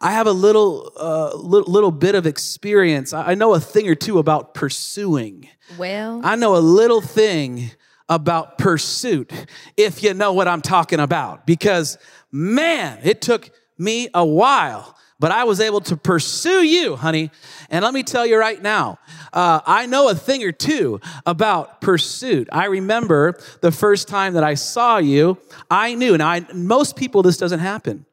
I 0.01 0.12
have 0.12 0.25
a 0.25 0.31
little, 0.31 0.91
uh, 0.98 1.36
little, 1.36 1.72
little 1.72 1.91
bit 1.91 2.15
of 2.15 2.25
experience. 2.25 3.13
I 3.13 3.36
know 3.36 3.53
a 3.53 3.60
thing 3.60 3.88
or 3.88 3.93
two 3.93 4.17
about 4.17 4.55
pursuing. 4.55 5.48
Well, 5.77 6.22
I 6.24 6.36
know 6.36 6.55
a 6.55 6.57
little 6.57 7.01
thing 7.01 7.69
about 8.10 8.57
pursuit, 8.57 9.31
if 9.77 10.01
you 10.01 10.15
know 10.15 10.33
what 10.33 10.48
I'm 10.48 10.62
talking 10.62 11.00
about. 11.00 11.45
Because 11.45 12.00
man, 12.31 13.00
it 13.03 13.22
took 13.22 13.51
me 13.77 14.10
a 14.13 14.25
while 14.25 14.98
but 15.24 15.32
I 15.32 15.46
was 15.46 15.62
able 15.62 15.80
to 15.80 15.96
pursue 15.96 16.65
you, 16.65 16.98
honey. 16.98 17.32
And 17.70 17.82
let 17.86 17.94
me 17.94 18.03
tell 18.03 18.25
you 18.25 18.38
right 18.38 18.62
now, 18.62 19.00
uh, 19.32 19.62
I 19.65 19.86
know 19.86 20.10
a 20.10 20.15
thing 20.15 20.44
or 20.44 20.51
two 20.51 21.00
about 21.25 21.80
pursuit. 21.80 22.50
I 22.51 22.65
remember 22.65 23.39
the 23.62 23.72
first 23.72 24.10
time 24.10 24.34
that 24.34 24.44
I 24.44 24.56
saw 24.56 24.98
you, 24.98 25.38
I 25.72 25.96
knew, 25.96 26.13
and 26.13 26.22
I, 26.22 26.46
most 26.53 26.98
people 26.98 27.22
this 27.22 27.38
doesn't 27.38 27.62
happen, 27.62 28.06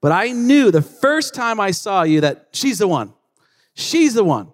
but 0.00 0.10
I 0.10 0.32
knew 0.32 0.70
the 0.70 0.80
first 0.80 1.34
time 1.34 1.60
I 1.60 1.70
saw 1.70 2.02
you 2.02 2.22
that 2.22 2.48
she's 2.52 2.78
the 2.78 2.88
one. 2.88 3.12
She's 3.74 4.14
the 4.14 4.24
one. 4.24 4.48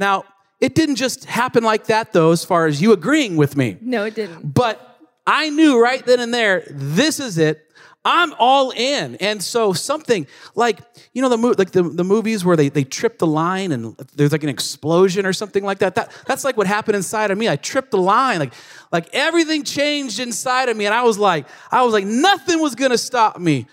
Now, 0.00 0.24
it 0.60 0.74
didn't 0.74 0.96
just 0.96 1.26
happen 1.26 1.62
like 1.62 1.86
that, 1.86 2.12
though, 2.12 2.32
as 2.32 2.44
far 2.44 2.66
as 2.66 2.82
you 2.82 2.90
agreeing 2.90 3.36
with 3.36 3.56
me. 3.56 3.76
No, 3.80 4.04
it 4.04 4.16
didn't. 4.16 4.52
But 4.52 4.98
I 5.28 5.50
knew 5.50 5.80
right 5.80 6.04
then 6.04 6.18
and 6.18 6.34
there, 6.34 6.64
this 6.68 7.20
is 7.20 7.38
it. 7.38 7.71
I'm 8.04 8.34
all 8.38 8.72
in. 8.72 9.14
And 9.16 9.40
so 9.42 9.72
something 9.72 10.26
like, 10.54 10.80
you 11.12 11.22
know, 11.22 11.28
the, 11.28 11.36
like 11.36 11.70
the, 11.70 11.84
the 11.84 12.02
movies 12.02 12.44
where 12.44 12.56
they, 12.56 12.68
they 12.68 12.82
trip 12.82 13.18
the 13.18 13.26
line 13.26 13.70
and 13.70 13.96
there's 14.14 14.32
like 14.32 14.42
an 14.42 14.48
explosion 14.48 15.24
or 15.24 15.32
something 15.32 15.62
like 15.62 15.78
that. 15.78 15.94
that. 15.94 16.12
That's 16.26 16.44
like 16.44 16.56
what 16.56 16.66
happened 16.66 16.96
inside 16.96 17.30
of 17.30 17.38
me. 17.38 17.48
I 17.48 17.56
tripped 17.56 17.92
the 17.92 17.98
line. 17.98 18.40
Like, 18.40 18.54
like 18.90 19.08
everything 19.12 19.62
changed 19.62 20.18
inside 20.18 20.68
of 20.68 20.76
me. 20.76 20.86
And 20.86 20.94
I 20.94 21.04
was 21.04 21.16
like, 21.16 21.46
I 21.70 21.84
was 21.84 21.92
like, 21.92 22.04
nothing 22.04 22.60
was 22.60 22.74
going 22.74 22.90
to 22.90 22.98
stop 22.98 23.38
me 23.38 23.66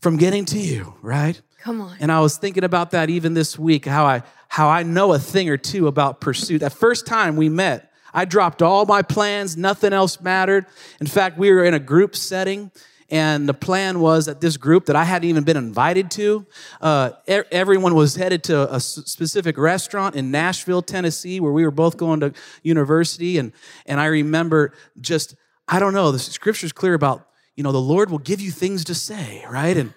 from 0.00 0.18
getting 0.18 0.44
to 0.46 0.58
you, 0.58 0.94
right? 1.00 1.40
Come 1.60 1.80
on. 1.80 1.96
And 2.00 2.12
I 2.12 2.20
was 2.20 2.36
thinking 2.36 2.64
about 2.64 2.90
that 2.90 3.08
even 3.08 3.32
this 3.32 3.58
week, 3.58 3.86
how 3.86 4.04
I, 4.04 4.22
how 4.48 4.68
I 4.68 4.82
know 4.82 5.12
a 5.14 5.18
thing 5.18 5.48
or 5.48 5.56
two 5.56 5.86
about 5.86 6.20
pursuit. 6.20 6.58
That 6.58 6.72
first 6.72 7.06
time 7.06 7.36
we 7.36 7.48
met, 7.48 7.92
I 8.12 8.24
dropped 8.26 8.60
all 8.60 8.84
my 8.84 9.02
plans. 9.02 9.56
Nothing 9.56 9.92
else 9.92 10.20
mattered. 10.20 10.66
In 11.00 11.06
fact, 11.06 11.38
we 11.38 11.50
were 11.50 11.64
in 11.64 11.72
a 11.72 11.78
group 11.78 12.16
setting 12.16 12.70
and 13.10 13.48
the 13.48 13.54
plan 13.54 13.98
was 13.98 14.26
that 14.26 14.40
this 14.40 14.56
group 14.56 14.86
that 14.86 14.94
I 14.94 15.04
hadn't 15.04 15.28
even 15.28 15.42
been 15.42 15.56
invited 15.56 16.10
to, 16.12 16.46
uh, 16.80 17.10
er- 17.28 17.46
everyone 17.50 17.94
was 17.94 18.14
headed 18.14 18.44
to 18.44 18.72
a 18.72 18.78
specific 18.78 19.58
restaurant 19.58 20.14
in 20.14 20.30
Nashville, 20.30 20.82
Tennessee, 20.82 21.40
where 21.40 21.52
we 21.52 21.64
were 21.64 21.72
both 21.72 21.96
going 21.96 22.20
to 22.20 22.32
university. 22.62 23.38
And, 23.38 23.52
and 23.86 24.00
I 24.00 24.06
remember 24.06 24.72
just, 25.00 25.34
I 25.66 25.80
don't 25.80 25.92
know, 25.92 26.12
the 26.12 26.20
scripture's 26.20 26.72
clear 26.72 26.94
about, 26.94 27.26
you 27.56 27.64
know, 27.64 27.72
the 27.72 27.80
Lord 27.80 28.10
will 28.10 28.18
give 28.18 28.40
you 28.40 28.52
things 28.52 28.84
to 28.84 28.94
say, 28.94 29.44
right? 29.50 29.76
And, 29.76 29.92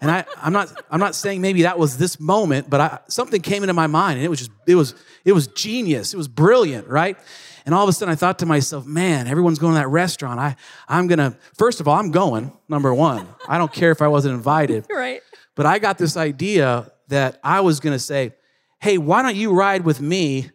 and 0.00 0.10
I, 0.10 0.24
I'm 0.36 0.52
not, 0.52 0.72
I'm 0.90 1.00
not 1.00 1.14
saying 1.14 1.40
maybe 1.40 1.62
that 1.62 1.78
was 1.78 1.96
this 1.96 2.18
moment, 2.18 2.68
but 2.68 2.80
I, 2.80 2.98
something 3.08 3.40
came 3.40 3.62
into 3.62 3.74
my 3.74 3.86
mind 3.86 4.18
and 4.18 4.24
it 4.24 4.28
was 4.28 4.40
just, 4.40 4.50
it 4.66 4.74
was, 4.74 4.94
it 5.24 5.32
was 5.32 5.46
genius. 5.48 6.12
It 6.12 6.16
was 6.16 6.28
brilliant, 6.28 6.88
right? 6.88 7.16
And 7.68 7.74
all 7.74 7.82
of 7.82 7.88
a 7.90 7.92
sudden 7.92 8.10
I 8.10 8.14
thought 8.14 8.38
to 8.38 8.46
myself, 8.46 8.86
man, 8.86 9.26
everyone's 9.26 9.58
going 9.58 9.74
to 9.74 9.80
that 9.80 9.88
restaurant. 9.88 10.40
I, 10.40 10.56
I'm 10.88 11.06
going 11.06 11.18
to, 11.18 11.36
first 11.52 11.80
of 11.80 11.86
all, 11.86 11.98
I'm 11.98 12.10
going, 12.10 12.50
number 12.66 12.94
one. 12.94 13.28
I 13.46 13.58
don't 13.58 13.70
care 13.70 13.90
if 13.90 14.00
I 14.00 14.08
wasn't 14.08 14.36
invited. 14.36 14.86
Right. 14.98 15.20
But 15.54 15.66
I 15.66 15.78
got 15.78 15.98
this 15.98 16.16
idea 16.16 16.90
that 17.08 17.38
I 17.44 17.60
was 17.60 17.80
going 17.80 17.92
to 17.92 17.98
say, 17.98 18.32
hey, 18.80 18.96
why 18.96 19.20
don't 19.20 19.36
you 19.36 19.52
ride 19.52 19.84
with 19.84 20.00
me 20.00 20.50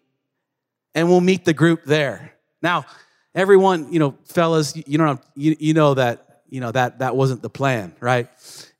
and 0.95 1.07
we'll 1.07 1.21
meet 1.21 1.45
the 1.45 1.53
group 1.53 1.83
there? 1.85 2.33
Now, 2.63 2.85
everyone, 3.35 3.93
you 3.93 3.99
know, 3.99 4.17
fellas, 4.25 4.75
you 4.75 4.97
know, 4.97 5.19
you, 5.35 5.55
you 5.59 5.75
know 5.75 5.93
that, 5.93 6.41
you 6.49 6.61
know, 6.61 6.71
that, 6.71 6.97
that 6.97 7.15
wasn't 7.15 7.43
the 7.43 7.49
plan, 7.49 7.95
right? 7.99 8.27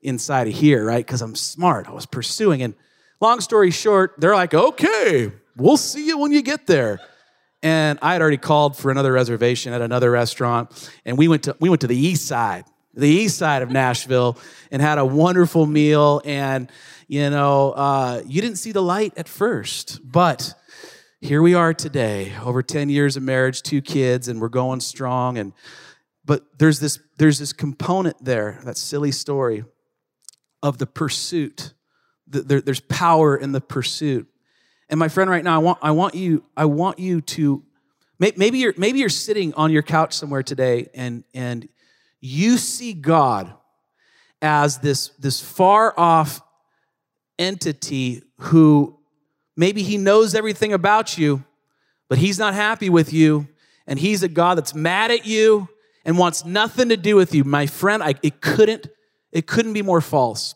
Inside 0.02 0.48
of 0.48 0.56
here, 0.56 0.84
right? 0.84 1.06
Because 1.06 1.22
I'm 1.22 1.36
smart. 1.36 1.88
I 1.88 1.92
was 1.92 2.08
pursuing. 2.08 2.64
And 2.64 2.74
long 3.22 3.42
story 3.42 3.70
short, 3.70 4.16
they're 4.18 4.36
like, 4.36 4.56
okay, 4.56 5.32
we'll 5.56 5.78
see 5.78 6.08
you 6.08 6.18
when 6.18 6.32
you 6.32 6.42
get 6.42 6.66
there 6.66 7.00
and 7.64 7.98
I 8.02 8.12
had 8.12 8.22
already 8.22 8.38
called 8.38 8.78
for 8.78 8.92
another 8.92 9.14
reservation 9.14 9.72
at 9.74 9.82
another 9.82 10.12
restaurant, 10.12 10.92
and 11.06 11.18
we 11.18 11.30
went 11.30 11.44
to 11.44 11.56
we 11.60 11.70
went 11.70 11.82
to 11.82 11.88
the 11.88 11.98
east 11.98 12.28
side, 12.28 12.66
the 12.94 13.08
east 13.08 13.38
side 13.38 13.62
of 13.62 13.72
Nashville, 13.72 14.38
and 14.70 14.82
had 14.82 15.00
a 15.00 15.06
wonderful 15.06 15.66
meal. 15.66 16.22
And 16.26 16.70
you 17.08 17.30
know, 17.30 17.72
uh, 17.72 18.22
you 18.28 18.42
didn't 18.42 18.58
see 18.58 18.74
the 18.74 18.82
light 18.82 19.14
at 19.16 19.30
first, 19.30 20.02
but 20.04 20.54
here 21.22 21.42
we 21.42 21.54
are 21.54 21.74
today, 21.74 22.34
over 22.44 22.62
ten 22.62 22.90
years 22.90 23.16
of 23.16 23.24
marriage, 23.24 23.62
two 23.62 23.82
kids, 23.82 24.28
and 24.28 24.42
we're 24.42 24.50
going 24.50 24.82
strong. 24.82 25.38
And 25.38 25.54
but 26.26 26.44
there's 26.60 26.82
this 26.82 27.00
there's 27.18 27.40
this 27.40 27.54
component 27.54 28.24
there, 28.24 28.60
that 28.66 28.78
silly 28.78 29.14
story 29.14 29.64
of 30.62 30.80
the 30.80 30.86
pursuit. 30.86 31.74
There's 32.28 32.80
power 32.82 33.38
in 33.38 33.52
the 33.54 33.62
pursuit. 33.62 34.28
And 34.90 35.00
my 35.00 35.08
friend, 35.08 35.30
right 35.30 35.44
now, 35.44 35.56
I 35.56 35.58
want, 35.60 35.80
I 35.82 35.92
want 35.92 36.16
you, 36.16 36.44
I 36.56 36.66
want 36.66 37.00
you 37.00 37.22
to, 37.22 37.64
maybe 38.20 38.60
you're, 38.60 38.74
maybe 38.78 39.00
you're 39.00 39.10
sitting 39.10 39.54
on 39.56 39.72
your 39.72 39.82
couch 39.82 40.14
somewhere 40.14 40.44
today 40.44 40.90
and, 40.94 41.24
and 41.34 41.68
you 42.20 42.58
see 42.58 42.94
God 42.94 43.54
as 44.42 44.80
this, 44.80 45.10
this 45.20 45.40
far 45.40 45.98
off 45.98 46.42
entity 47.40 48.22
who 48.38 49.00
maybe 49.56 49.84
he 49.84 49.98
knows 49.98 50.36
everything 50.36 50.74
about 50.74 51.18
you, 51.18 51.44
but 52.10 52.18
he's 52.18 52.38
not 52.38 52.54
happy 52.54 52.90
with 52.90 53.14
you. 53.14 53.48
And 53.88 54.00
he's 54.00 54.24
a 54.24 54.30
God 54.30 54.58
that's 54.58 54.74
mad 54.74 55.12
at 55.12 55.26
you 55.26 55.68
and 56.06 56.18
wants 56.18 56.46
nothing 56.46 56.90
to 56.90 56.98
do 56.98 57.16
with 57.16 57.34
you. 57.36 57.44
My 57.44 57.66
friend, 57.66 58.02
I, 58.02 58.16
it 58.22 58.42
couldn't, 58.42 58.88
it 59.32 59.48
couldn't 59.48 59.74
be 59.74 59.82
more 59.82 60.02
false. 60.02 60.56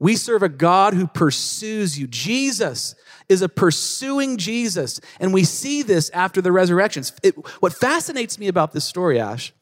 We 0.00 0.16
serve 0.16 0.42
a 0.42 0.48
God 0.48 0.94
who 0.94 1.06
pursues 1.06 1.98
you. 1.98 2.06
Jesus 2.06 2.94
is 3.28 3.42
a 3.42 3.48
pursuing 3.48 4.36
Jesus. 4.36 5.00
And 5.20 5.32
we 5.32 5.44
see 5.44 5.82
this 5.82 6.10
after 6.10 6.40
the 6.40 6.52
resurrections. 6.52 7.12
It, 7.22 7.34
what 7.60 7.72
fascinates 7.72 8.38
me 8.38 8.48
about 8.48 8.72
this 8.72 8.84
story, 8.84 9.18
Ash, 9.18 9.52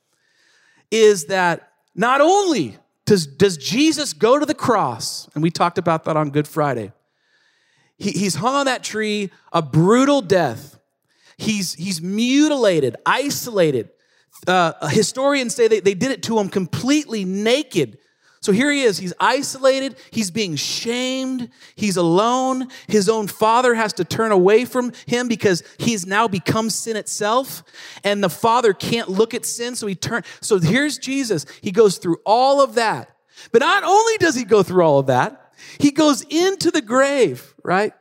is 0.90 1.26
that 1.26 1.71
not 1.95 2.21
only 2.21 2.78
does, 3.04 3.26
does 3.26 3.57
Jesus 3.57 4.12
go 4.12 4.38
to 4.38 4.47
the 4.47 4.54
cross? 4.54 5.28
And 5.35 5.42
we 5.42 5.50
talked 5.50 5.78
about 5.78 6.04
that 6.04 6.16
on 6.16 6.31
Good 6.31 6.49
Friday. 6.49 6.92
He, 7.99 8.11
he's 8.11 8.37
hung 8.37 8.54
on 8.54 8.66
that 8.66 8.83
tree, 8.83 9.31
a 9.52 9.62
brutal 9.62 10.23
death. 10.23 10.78
He's, 11.37 11.75
he's 11.75 12.00
mutilated, 12.00 12.97
isolated. 13.04 13.90
Uh, 14.47 14.88
historians 14.88 15.54
say 15.54 15.69
they, 15.69 15.81
they 15.81 15.95
did 15.95 16.11
it 16.11 16.23
to 16.25 16.38
him 16.38 16.49
completely 16.49 17.25
naked. 17.25 17.99
So 18.42 18.50
here 18.50 18.72
he 18.72 18.82
is. 18.82 18.99
He's 18.99 19.14
isolated. 19.20 19.96
He's 20.11 20.32
being 20.32 20.56
shamed. 20.56 21.49
He's 21.76 21.96
alone. 21.96 22.68
His 22.88 23.08
own 23.08 23.28
father 23.28 23.72
has 23.75 23.92
to 23.94 24.04
turn 24.04 24.32
away 24.32 24.64
from 24.64 24.92
him 25.06 25.28
because 25.28 25.62
he's 25.78 26.04
now 26.06 26.26
become 26.26 26.68
sin 26.68 26.96
itself. 26.96 27.62
And 28.02 28.22
the 28.22 28.28
father 28.28 28.72
can't 28.72 29.08
look 29.08 29.32
at 29.32 29.46
sin. 29.46 29.76
So 29.76 29.87
he 29.87 29.94
turns. 29.94 30.26
So 30.40 30.58
here's 30.58 30.99
Jesus. 30.99 31.46
He 31.61 31.70
goes 31.70 31.99
through 31.99 32.16
all 32.26 32.61
of 32.61 32.75
that. 32.75 33.16
But 33.52 33.61
not 33.61 33.84
only 33.84 34.18
does 34.18 34.34
he 34.34 34.44
go 34.44 34.64
through 34.64 34.82
all 34.82 34.99
of 34.99 35.06
that, 35.06 35.54
he 35.78 35.92
goes 35.92 36.22
into 36.22 36.72
the 36.72 36.82
grave, 36.82 37.54
right? 37.62 37.92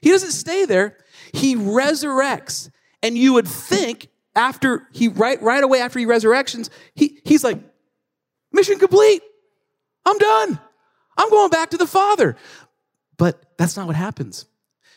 He 0.00 0.10
doesn't 0.10 0.30
stay 0.30 0.66
there. 0.66 0.98
He 1.32 1.56
resurrects. 1.56 2.70
And 3.02 3.18
you 3.18 3.32
would 3.32 3.48
think 3.48 4.06
after 4.36 4.86
he, 4.92 5.08
right, 5.08 5.42
right 5.42 5.64
away 5.64 5.80
after 5.80 5.98
he 5.98 6.06
resurrections, 6.06 6.70
he, 6.94 7.20
he's 7.24 7.42
like, 7.42 7.58
mission 8.52 8.78
complete. 8.78 9.22
I'm 10.10 10.18
done. 10.18 10.60
I'm 11.16 11.30
going 11.30 11.50
back 11.50 11.70
to 11.70 11.76
the 11.76 11.86
Father. 11.86 12.36
But 13.16 13.42
that's 13.56 13.76
not 13.76 13.86
what 13.86 13.96
happens. 13.96 14.46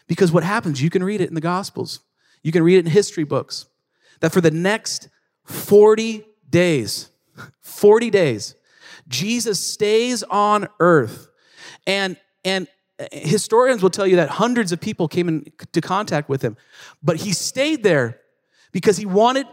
Because 0.07 0.31
what 0.31 0.43
happens, 0.43 0.81
you 0.81 0.89
can 0.89 1.03
read 1.03 1.21
it 1.21 1.29
in 1.29 1.35
the 1.35 1.41
Gospels, 1.41 1.99
you 2.41 2.51
can 2.51 2.63
read 2.63 2.77
it 2.77 2.85
in 2.85 2.91
history 2.91 3.23
books, 3.23 3.67
that 4.19 4.31
for 4.31 4.41
the 4.41 4.51
next 4.51 5.09
40 5.45 6.25
days, 6.49 7.09
40 7.61 8.09
days, 8.09 8.55
Jesus 9.07 9.59
stays 9.59 10.23
on 10.23 10.67
earth. 10.79 11.29
And, 11.85 12.17
and 12.43 12.67
historians 13.11 13.81
will 13.81 13.89
tell 13.89 14.07
you 14.07 14.17
that 14.17 14.29
hundreds 14.29 14.71
of 14.71 14.79
people 14.79 15.07
came 15.07 15.29
into 15.29 15.81
contact 15.81 16.29
with 16.29 16.41
him. 16.41 16.57
But 17.01 17.17
he 17.17 17.33
stayed 17.33 17.83
there 17.83 18.19
because 18.71 18.97
he 18.97 19.05
wanted 19.05 19.47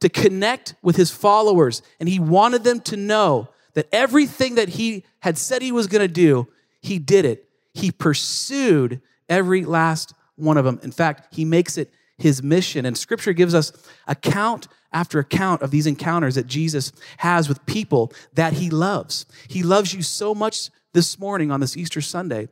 to 0.00 0.08
connect 0.08 0.74
with 0.82 0.96
his 0.96 1.10
followers 1.10 1.82
and 1.98 2.08
he 2.08 2.18
wanted 2.18 2.64
them 2.64 2.80
to 2.80 2.96
know 2.96 3.48
that 3.74 3.88
everything 3.92 4.56
that 4.56 4.70
he 4.70 5.04
had 5.20 5.38
said 5.38 5.62
he 5.62 5.72
was 5.72 5.86
going 5.86 6.06
to 6.06 6.12
do, 6.12 6.48
he 6.80 6.98
did 6.98 7.24
it. 7.24 7.48
He 7.74 7.90
pursued 7.90 9.00
every 9.28 9.64
last 9.64 10.14
one 10.36 10.56
of 10.56 10.64
them. 10.64 10.80
In 10.82 10.90
fact, 10.90 11.34
he 11.34 11.44
makes 11.44 11.78
it 11.78 11.92
his 12.18 12.42
mission. 12.42 12.84
And 12.84 12.96
scripture 12.96 13.32
gives 13.32 13.54
us 13.54 13.72
account 14.06 14.68
after 14.92 15.18
account 15.18 15.62
of 15.62 15.70
these 15.70 15.86
encounters 15.86 16.34
that 16.34 16.46
Jesus 16.46 16.92
has 17.18 17.48
with 17.48 17.64
people 17.66 18.12
that 18.34 18.54
he 18.54 18.70
loves. 18.70 19.26
He 19.48 19.62
loves 19.62 19.94
you 19.94 20.02
so 20.02 20.34
much 20.34 20.70
this 20.92 21.18
morning 21.18 21.50
on 21.50 21.60
this 21.60 21.76
Easter 21.76 22.00
Sunday 22.00 22.48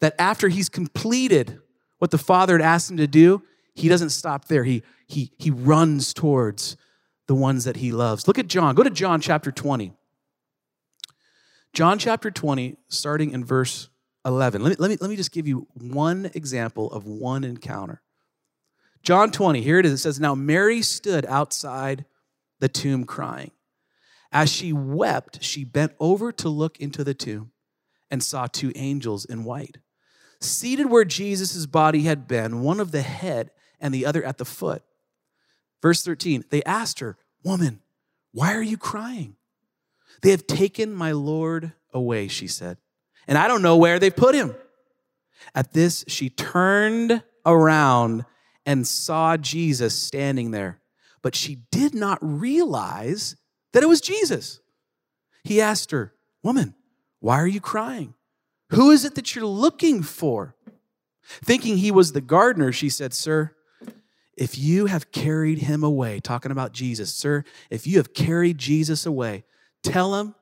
that 0.00 0.14
after 0.18 0.48
he's 0.48 0.68
completed 0.68 1.58
what 1.98 2.10
the 2.10 2.18
Father 2.18 2.54
had 2.54 2.62
asked 2.62 2.90
him 2.90 2.98
to 2.98 3.06
do, 3.06 3.42
he 3.74 3.88
doesn't 3.88 4.10
stop 4.10 4.46
there. 4.46 4.64
He, 4.64 4.82
he, 5.06 5.32
he 5.38 5.50
runs 5.50 6.12
towards 6.12 6.76
the 7.26 7.34
ones 7.34 7.64
that 7.64 7.76
he 7.76 7.92
loves. 7.92 8.28
Look 8.28 8.38
at 8.38 8.46
John. 8.46 8.74
Go 8.74 8.82
to 8.82 8.90
John 8.90 9.20
chapter 9.20 9.50
20. 9.50 9.92
John 11.76 11.98
chapter 11.98 12.30
20, 12.30 12.78
starting 12.88 13.32
in 13.32 13.44
verse 13.44 13.90
11. 14.24 14.62
Let 14.62 14.70
me, 14.70 14.76
let 14.78 14.88
me, 14.88 14.96
let 14.98 15.10
me 15.10 15.16
just 15.16 15.30
give 15.30 15.46
you 15.46 15.66
one 15.74 16.30
example 16.32 16.90
of 16.90 17.04
one 17.04 17.44
encounter. 17.44 18.00
John 19.02 19.30
20, 19.30 19.60
here 19.60 19.78
it 19.78 19.84
is. 19.84 19.92
It 19.92 19.98
says, 19.98 20.18
Now 20.18 20.34
Mary 20.34 20.80
stood 20.80 21.26
outside 21.26 22.06
the 22.60 22.70
tomb 22.70 23.04
crying. 23.04 23.50
As 24.32 24.50
she 24.50 24.72
wept, 24.72 25.44
she 25.44 25.64
bent 25.64 25.92
over 26.00 26.32
to 26.32 26.48
look 26.48 26.80
into 26.80 27.04
the 27.04 27.12
tomb 27.12 27.52
and 28.10 28.22
saw 28.22 28.46
two 28.46 28.72
angels 28.74 29.26
in 29.26 29.44
white. 29.44 29.76
Seated 30.40 30.86
where 30.86 31.04
Jesus' 31.04 31.66
body 31.66 32.04
had 32.04 32.26
been, 32.26 32.62
one 32.62 32.80
of 32.80 32.90
the 32.90 33.02
head 33.02 33.50
and 33.78 33.92
the 33.92 34.06
other 34.06 34.24
at 34.24 34.38
the 34.38 34.46
foot. 34.46 34.82
Verse 35.82 36.02
13, 36.02 36.44
they 36.48 36.62
asked 36.62 37.00
her, 37.00 37.18
Woman, 37.44 37.82
why 38.32 38.54
are 38.54 38.62
you 38.62 38.78
crying? 38.78 39.36
They 40.22 40.30
have 40.30 40.46
taken 40.46 40.92
my 40.92 41.12
Lord 41.12 41.72
away, 41.92 42.28
she 42.28 42.46
said, 42.46 42.78
and 43.28 43.36
I 43.36 43.48
don't 43.48 43.62
know 43.62 43.76
where 43.76 43.98
they 43.98 44.10
put 44.10 44.34
him. 44.34 44.54
At 45.54 45.72
this, 45.72 46.04
she 46.08 46.30
turned 46.30 47.22
around 47.44 48.24
and 48.64 48.86
saw 48.86 49.36
Jesus 49.36 49.94
standing 49.94 50.50
there, 50.50 50.80
but 51.22 51.34
she 51.34 51.58
did 51.70 51.94
not 51.94 52.18
realize 52.20 53.36
that 53.72 53.82
it 53.82 53.88
was 53.88 54.00
Jesus. 54.00 54.60
He 55.44 55.60
asked 55.60 55.90
her, 55.92 56.14
Woman, 56.42 56.74
why 57.20 57.36
are 57.36 57.46
you 57.46 57.60
crying? 57.60 58.14
Who 58.70 58.90
is 58.90 59.04
it 59.04 59.14
that 59.14 59.34
you're 59.34 59.46
looking 59.46 60.02
for? 60.02 60.54
Thinking 61.42 61.76
he 61.76 61.90
was 61.90 62.12
the 62.12 62.20
gardener, 62.20 62.72
she 62.72 62.88
said, 62.88 63.12
Sir, 63.12 63.56
if 64.36 64.58
you 64.58 64.86
have 64.86 65.10
carried 65.10 65.58
him 65.58 65.82
away, 65.82 66.20
talking 66.20 66.52
about 66.52 66.72
Jesus, 66.72 67.12
sir, 67.12 67.42
if 67.70 67.86
you 67.86 67.96
have 67.96 68.12
carried 68.12 68.58
Jesus 68.58 69.06
away, 69.06 69.44
Tell 69.86 70.14
him, 70.16 70.34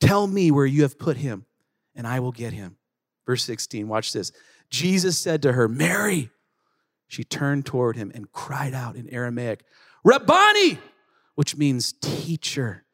tell 0.00 0.26
me 0.26 0.50
where 0.50 0.66
you 0.66 0.82
have 0.82 0.98
put 0.98 1.16
him, 1.16 1.46
and 1.94 2.06
I 2.06 2.20
will 2.20 2.32
get 2.32 2.52
him. 2.52 2.76
Verse 3.26 3.44
16, 3.44 3.88
watch 3.88 4.12
this. 4.12 4.32
Jesus 4.70 5.18
said 5.18 5.42
to 5.42 5.52
her, 5.52 5.68
Mary. 5.68 6.30
She 7.08 7.24
turned 7.24 7.66
toward 7.66 7.96
him 7.96 8.10
and 8.14 8.32
cried 8.32 8.72
out 8.72 8.96
in 8.96 9.08
Aramaic, 9.10 9.64
Rabboni, 10.02 10.78
which 11.34 11.56
means 11.56 11.92
teacher. 12.00 12.84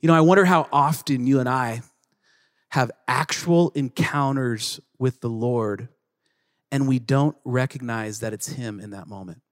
You 0.00 0.08
know, 0.08 0.14
I 0.14 0.20
wonder 0.20 0.44
how 0.44 0.68
often 0.72 1.26
you 1.26 1.38
and 1.38 1.48
I 1.48 1.82
have 2.70 2.90
actual 3.06 3.70
encounters 3.76 4.80
with 4.98 5.20
the 5.20 5.28
Lord 5.28 5.88
and 6.72 6.86
we 6.86 6.98
don't 6.98 7.36
recognize 7.44 8.20
that 8.20 8.32
it's 8.32 8.48
Him 8.48 8.80
in 8.80 8.90
that 8.90 9.08
moment. 9.08 9.42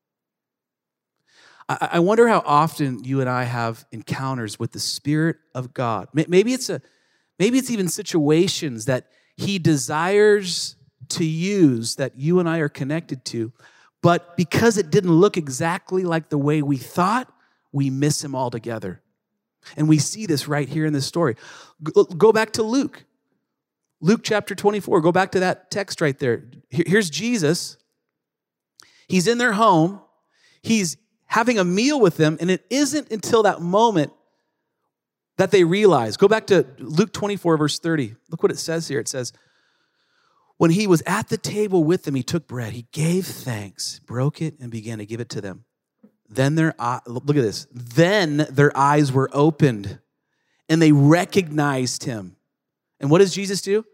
I 1.69 1.99
wonder 1.99 2.27
how 2.29 2.43
often 2.47 3.05
you 3.05 3.21
and 3.21 3.29
I 3.29 3.45
have 3.45 3.85
encounters 3.93 4.59
with 4.59 4.73
the 4.73 4.81
Spirit 4.81 5.37
of 5.55 5.75
God. 5.75 6.09
Maybe 6.15 6.55
it's 6.55 6.71
a, 6.71 6.81
maybe 7.39 7.59
it's 7.59 7.71
even 7.71 7.89
situations 7.89 8.87
that 8.87 9.09
He 9.37 9.59
desires 9.59 10.77
to 11.11 11.25
use 11.25 11.97
that 11.97 12.17
you 12.17 12.41
and 12.41 12.49
I 12.49 12.59
are 12.59 12.71
connected 12.71 13.25
to, 13.27 13.53
but 14.03 14.37
because 14.37 14.79
it 14.79 14.91
didn't 14.91 15.13
look 15.13 15.37
exactly 15.37 16.05
like 16.05 16.31
the 16.31 16.39
way 16.39 16.63
we 16.63 16.79
thought, 16.79 17.31
we 17.71 17.91
miss 17.91 18.25
Him 18.25 18.35
altogether. 18.35 19.03
And 19.77 19.89
we 19.89 19.99
see 19.99 20.25
this 20.25 20.49
right 20.49 20.69
here 20.69 20.87
in 20.87 20.95
this 20.95 21.07
story. 21.07 21.37
Go 21.83 22.33
back 22.33 22.53
to 22.53 22.63
Luke. 22.63 23.05
Luke 24.01 24.21
chapter 24.23 24.55
24. 24.55 25.03
Go 25.03 25.13
back 25.13 25.33
to 25.33 25.41
that 25.41 25.71
text 25.71 26.01
right 26.01 26.19
there. 26.19 26.45
Here's 26.71 27.11
Jesus. 27.11 27.77
He's 29.09 29.27
in 29.27 29.37
their 29.37 29.53
home. 29.53 30.01
He's 30.63 30.97
having 31.29 31.59
a 31.59 31.65
meal 31.65 32.01
with 32.01 32.17
them, 32.17 32.37
and 32.41 32.51
it 32.51 32.65
isn't 32.71 33.11
until 33.13 33.45
that 33.45 33.61
moment 33.61 34.13
that 35.37 35.51
they 35.51 35.65
realize. 35.65 36.17
Go 36.17 36.29
back 36.29 36.49
to 36.49 36.67
Luke 36.79 37.13
24, 37.13 37.57
verse 37.57 37.79
30. 37.79 38.17
Look 38.31 38.43
what 38.43 38.53
it 38.53 38.59
says 38.59 38.89
here. 38.89 38.99
It 38.99 39.09
says, 39.09 39.33
When 40.57 40.71
he 40.71 40.87
was 40.87 41.03
at 41.07 41.29
the 41.29 41.39
table 41.39 41.85
with 41.85 42.05
them, 42.05 42.15
he 42.15 42.23
took 42.23 42.47
bread, 42.47 42.73
he 42.73 42.87
gave 42.93 43.25
thanks, 43.27 44.01
broke 44.01 44.43
it, 44.43 44.59
and 44.61 44.71
began 44.71 44.99
to 44.99 45.07
give 45.07 45.21
it 45.21 45.29
to 45.31 45.41
them. 45.41 45.65
Then 46.29 46.57
their 46.57 46.75
look 47.07 47.37
at 47.37 47.43
this. 47.43 47.67
Then 47.73 48.47
their 48.51 48.77
eyes 48.77 49.11
were 49.11 49.31
opened 49.33 49.99
and 50.69 50.83
they 50.83 50.93
recognized 50.93 52.05
him. 52.05 52.37
And 53.01 53.11
what 53.11 53.19
does 53.19 53.35
Jesus 53.35 53.63
do? 53.63 53.85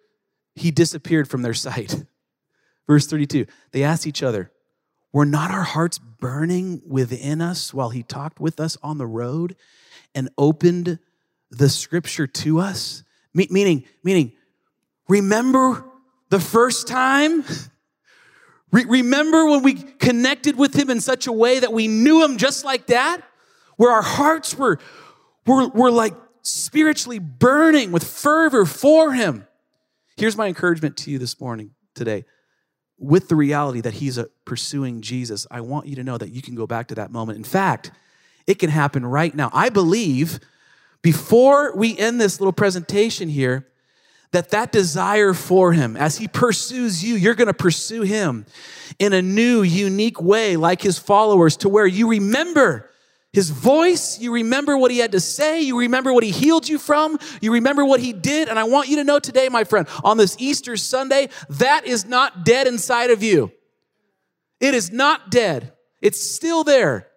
He 0.56 0.70
disappeared 0.70 1.28
from 1.28 1.42
their 1.42 1.54
sight. 1.54 2.04
Verse 2.86 3.06
32. 3.06 3.46
They 3.70 3.84
asked 3.84 4.06
each 4.06 4.22
other, 4.22 4.50
were 5.14 5.24
not 5.24 5.52
our 5.52 5.62
hearts 5.62 5.98
burning 5.98 6.82
within 6.84 7.40
us 7.40 7.72
while 7.72 7.90
he 7.90 8.02
talked 8.02 8.40
with 8.40 8.58
us 8.58 8.76
on 8.82 8.98
the 8.98 9.06
road 9.06 9.54
and 10.12 10.28
opened 10.36 10.98
the 11.52 11.68
scripture 11.68 12.26
to 12.26 12.58
us? 12.58 13.04
Me- 13.32 13.46
meaning, 13.48 13.84
meaning, 14.02 14.32
remember 15.08 15.84
the 16.30 16.40
first 16.40 16.88
time? 16.88 17.44
Re- 18.72 18.86
remember 18.86 19.46
when 19.46 19.62
we 19.62 19.74
connected 19.74 20.58
with 20.58 20.74
him 20.74 20.90
in 20.90 21.00
such 21.00 21.28
a 21.28 21.32
way 21.32 21.60
that 21.60 21.72
we 21.72 21.86
knew 21.86 22.24
him 22.24 22.36
just 22.36 22.64
like 22.64 22.88
that? 22.88 23.20
Where 23.76 23.92
our 23.92 24.02
hearts 24.02 24.58
were, 24.58 24.80
were, 25.46 25.68
were 25.68 25.92
like 25.92 26.14
spiritually 26.42 27.20
burning 27.20 27.92
with 27.92 28.02
fervor 28.02 28.66
for 28.66 29.12
him. 29.12 29.46
Here's 30.16 30.36
my 30.36 30.48
encouragement 30.48 30.96
to 30.98 31.12
you 31.12 31.18
this 31.18 31.40
morning, 31.40 31.70
today 31.94 32.24
with 32.98 33.28
the 33.28 33.36
reality 33.36 33.80
that 33.80 33.94
he's 33.94 34.18
uh, 34.18 34.24
pursuing 34.44 35.00
Jesus, 35.00 35.46
I 35.50 35.60
want 35.60 35.86
you 35.86 35.96
to 35.96 36.04
know 36.04 36.18
that 36.18 36.30
you 36.30 36.42
can 36.42 36.54
go 36.54 36.66
back 36.66 36.88
to 36.88 36.94
that 36.96 37.10
moment. 37.10 37.38
In 37.38 37.44
fact, 37.44 37.90
it 38.46 38.58
can 38.58 38.70
happen 38.70 39.04
right 39.04 39.34
now. 39.34 39.50
I 39.52 39.68
believe 39.68 40.40
before 41.02 41.76
we 41.76 41.96
end 41.98 42.20
this 42.20 42.40
little 42.40 42.52
presentation 42.52 43.28
here, 43.28 43.66
that 44.34 44.50
that 44.50 44.72
desire 44.72 45.32
for 45.32 45.72
him 45.72 45.96
as 45.96 46.18
he 46.18 46.26
pursues 46.26 47.04
you 47.04 47.14
you're 47.14 47.36
going 47.36 47.46
to 47.46 47.54
pursue 47.54 48.02
him 48.02 48.44
in 48.98 49.12
a 49.12 49.22
new 49.22 49.62
unique 49.62 50.20
way 50.20 50.56
like 50.56 50.82
his 50.82 50.98
followers 50.98 51.56
to 51.56 51.68
where 51.68 51.86
you 51.86 52.08
remember 52.08 52.90
his 53.34 53.50
voice, 53.50 54.18
you 54.20 54.32
remember 54.32 54.78
what 54.78 54.92
he 54.92 54.98
had 54.98 55.12
to 55.12 55.20
say, 55.20 55.60
you 55.60 55.78
remember 55.78 56.12
what 56.12 56.22
he 56.22 56.30
healed 56.30 56.68
you 56.68 56.78
from, 56.78 57.18
you 57.40 57.52
remember 57.52 57.84
what 57.84 58.00
he 58.00 58.12
did. 58.12 58.48
And 58.48 58.58
I 58.58 58.64
want 58.64 58.88
you 58.88 58.96
to 58.96 59.04
know 59.04 59.18
today, 59.18 59.48
my 59.48 59.64
friend, 59.64 59.88
on 60.04 60.16
this 60.16 60.36
Easter 60.38 60.76
Sunday, 60.76 61.28
that 61.50 61.84
is 61.84 62.06
not 62.06 62.44
dead 62.44 62.68
inside 62.68 63.10
of 63.10 63.22
you. 63.22 63.50
It 64.60 64.72
is 64.72 64.92
not 64.92 65.30
dead, 65.30 65.72
it's 66.00 66.20
still 66.20 66.62
there. 66.62 67.08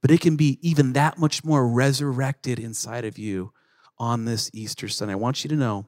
But 0.00 0.10
it 0.10 0.20
can 0.20 0.36
be 0.36 0.58
even 0.62 0.94
that 0.94 1.18
much 1.18 1.44
more 1.44 1.68
resurrected 1.68 2.58
inside 2.58 3.04
of 3.04 3.18
you 3.18 3.52
on 3.98 4.24
this 4.24 4.48
Easter 4.54 4.88
Sunday. 4.88 5.12
I 5.12 5.16
want 5.16 5.44
you 5.44 5.50
to 5.50 5.56
know 5.56 5.86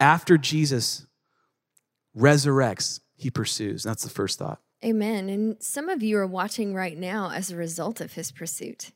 after 0.00 0.36
Jesus 0.36 1.06
resurrects, 2.16 3.00
he 3.16 3.30
pursues. 3.30 3.84
That's 3.84 4.02
the 4.02 4.10
first 4.10 4.38
thought. 4.38 4.60
Amen. 4.84 5.28
And 5.28 5.56
some 5.60 5.88
of 5.88 6.02
you 6.02 6.18
are 6.18 6.26
watching 6.26 6.72
right 6.72 6.96
now 6.96 7.30
as 7.30 7.50
a 7.50 7.56
result 7.56 8.00
of 8.00 8.12
his 8.12 8.30
pursuit. 8.30 8.92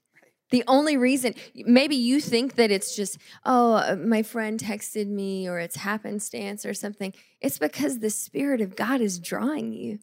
The 0.51 0.63
only 0.69 0.97
reason, 0.97 1.35
maybe 1.55 1.97
you 1.97 2.21
think 2.21 2.57
that 2.57 2.71
it's 2.71 2.95
just, 2.95 3.19
oh, 3.45 3.75
uh, 3.75 3.97
my 3.97 4.23
friend 4.23 4.61
texted 4.61 5.09
me 5.09 5.49
or 5.49 5.59
it's 5.59 5.77
happenstance 5.77 6.67
or 6.67 6.75
something. 6.75 7.15
It's 7.41 7.59
because 7.59 7.99
the 7.99 8.11
Spirit 8.11 8.61
of 8.61 8.77
God 8.77 9.01
is 9.01 9.19
drawing 9.19 9.73
you, 9.73 9.99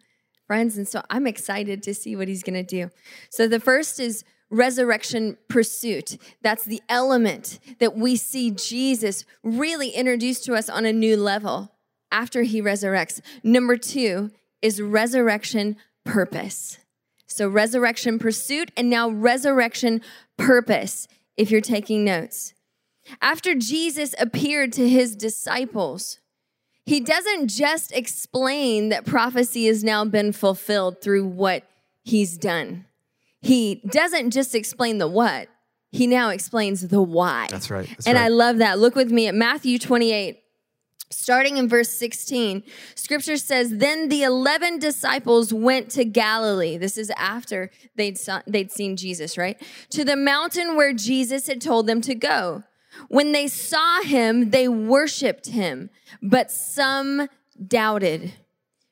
friends. 0.47 0.75
And 0.75 0.87
so 0.87 1.03
I'm 1.09 1.27
excited 1.27 1.83
to 1.83 1.93
see 1.93 2.15
what 2.15 2.27
he's 2.27 2.43
going 2.43 2.55
to 2.55 2.63
do. 2.63 2.89
So 3.29 3.47
the 3.47 3.59
first 3.59 3.99
is 3.99 4.23
resurrection 4.49 5.37
pursuit. 5.47 6.17
That's 6.41 6.63
the 6.63 6.81
element 6.89 7.59
that 7.79 7.95
we 7.95 8.15
see 8.15 8.49
Jesus 8.49 9.25
really 9.43 9.89
introduce 9.91 10.39
to 10.41 10.55
us 10.55 10.67
on 10.67 10.83
a 10.85 10.91
new 10.91 11.15
level 11.15 11.75
after 12.11 12.41
he 12.41 12.61
resurrects. 12.61 13.21
Number 13.43 13.77
two 13.77 14.31
is 14.61 14.81
resurrection 14.81 15.77
purpose. 16.05 16.77
So, 17.27 17.47
resurrection 17.47 18.19
pursuit 18.19 18.71
and 18.75 18.89
now 18.89 19.09
resurrection 19.09 20.01
purpose, 20.37 21.07
if 21.37 21.51
you're 21.51 21.61
taking 21.61 22.03
notes. 22.03 22.53
After 23.21 23.55
Jesus 23.55 24.13
appeared 24.19 24.73
to 24.73 24.87
his 24.87 25.15
disciples, 25.15 26.19
he 26.85 26.99
doesn't 26.99 27.49
just 27.49 27.91
explain 27.91 28.89
that 28.89 29.05
prophecy 29.05 29.67
has 29.67 29.83
now 29.83 30.05
been 30.05 30.31
fulfilled 30.31 31.01
through 31.01 31.27
what 31.27 31.63
he's 32.03 32.37
done. 32.37 32.85
He 33.41 33.75
doesn't 33.87 34.31
just 34.31 34.55
explain 34.55 34.97
the 34.97 35.07
what, 35.07 35.47
he 35.91 36.07
now 36.07 36.29
explains 36.29 36.87
the 36.87 37.01
why. 37.01 37.47
That's 37.49 37.69
right. 37.69 37.87
That's 37.87 38.07
and 38.07 38.15
right. 38.15 38.25
I 38.25 38.27
love 38.27 38.57
that. 38.57 38.79
Look 38.79 38.95
with 38.95 39.11
me 39.11 39.27
at 39.27 39.35
Matthew 39.35 39.79
28, 39.79 40.39
Starting 41.11 41.57
in 41.57 41.67
verse 41.67 41.89
16, 41.89 42.63
scripture 42.93 43.37
says, 43.37 43.77
Then 43.77 44.09
the 44.09 44.21
11 44.21 44.77
disciples 44.77 45.51
went 45.51 45.89
to 45.91 46.05
Galilee. 46.05 46.77
This 46.77 46.97
is 46.97 47.11
after 47.17 47.71
they'd, 47.95 48.17
saw, 48.17 48.41
they'd 48.45 48.71
seen 48.71 48.95
Jesus, 48.95 49.37
right? 49.37 49.59
To 49.91 50.05
the 50.05 50.15
mountain 50.15 50.75
where 50.75 50.93
Jesus 50.93 51.47
had 51.47 51.61
told 51.61 51.87
them 51.87 52.01
to 52.01 52.13
go. 52.13 52.63
When 53.07 53.31
they 53.31 53.47
saw 53.47 54.01
him, 54.01 54.51
they 54.51 54.67
worshiped 54.67 55.47
him, 55.47 55.89
but 56.21 56.51
some 56.51 57.27
doubted. 57.65 58.33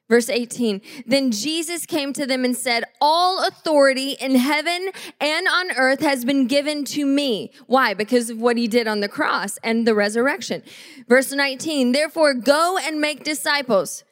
Verse 0.09 0.29
18, 0.29 0.81
then 1.05 1.31
Jesus 1.31 1.85
came 1.85 2.13
to 2.13 2.25
them 2.25 2.45
and 2.45 2.55
said, 2.55 2.85
All 3.01 3.45
authority 3.45 4.11
in 4.11 4.35
heaven 4.35 4.89
and 5.19 5.47
on 5.47 5.71
earth 5.71 5.99
has 5.99 6.23
been 6.23 6.47
given 6.47 6.85
to 6.85 7.05
me. 7.05 7.51
Why? 7.65 7.93
Because 7.93 8.29
of 8.29 8.39
what 8.39 8.55
he 8.55 8.69
did 8.69 8.87
on 8.87 9.01
the 9.01 9.09
cross 9.09 9.57
and 9.63 9.85
the 9.85 9.93
resurrection. 9.93 10.63
Verse 11.09 11.33
19, 11.33 11.91
therefore 11.91 12.33
go 12.33 12.77
and 12.81 13.01
make 13.01 13.25
disciples. 13.25 14.05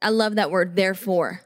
I 0.00 0.08
love 0.08 0.36
that 0.36 0.50
word, 0.50 0.74
therefore. 0.74 1.42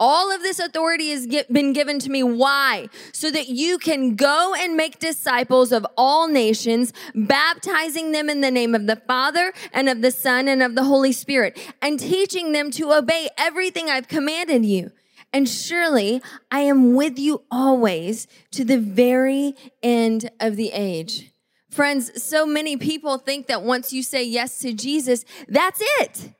All 0.00 0.34
of 0.34 0.40
this 0.40 0.58
authority 0.58 1.10
has 1.10 1.26
been 1.26 1.74
given 1.74 1.98
to 1.98 2.10
me. 2.10 2.22
Why? 2.22 2.88
So 3.12 3.30
that 3.30 3.48
you 3.48 3.76
can 3.76 4.16
go 4.16 4.54
and 4.58 4.74
make 4.74 4.98
disciples 4.98 5.72
of 5.72 5.86
all 5.96 6.26
nations, 6.26 6.94
baptizing 7.14 8.12
them 8.12 8.30
in 8.30 8.40
the 8.40 8.50
name 8.50 8.74
of 8.74 8.86
the 8.86 8.96
Father 8.96 9.52
and 9.74 9.90
of 9.90 10.00
the 10.00 10.10
Son 10.10 10.48
and 10.48 10.62
of 10.62 10.74
the 10.74 10.84
Holy 10.84 11.12
Spirit, 11.12 11.60
and 11.82 12.00
teaching 12.00 12.52
them 12.52 12.70
to 12.72 12.94
obey 12.94 13.28
everything 13.36 13.90
I've 13.90 14.08
commanded 14.08 14.64
you. 14.64 14.90
And 15.34 15.46
surely 15.46 16.22
I 16.50 16.60
am 16.60 16.94
with 16.94 17.18
you 17.18 17.42
always 17.50 18.26
to 18.52 18.64
the 18.64 18.78
very 18.78 19.54
end 19.82 20.30
of 20.40 20.56
the 20.56 20.72
age. 20.72 21.30
Friends, 21.70 22.20
so 22.20 22.44
many 22.46 22.76
people 22.76 23.18
think 23.18 23.46
that 23.46 23.62
once 23.62 23.92
you 23.92 24.02
say 24.02 24.24
yes 24.24 24.58
to 24.60 24.72
Jesus, 24.72 25.24
that's 25.46 25.80
it. 26.00 26.32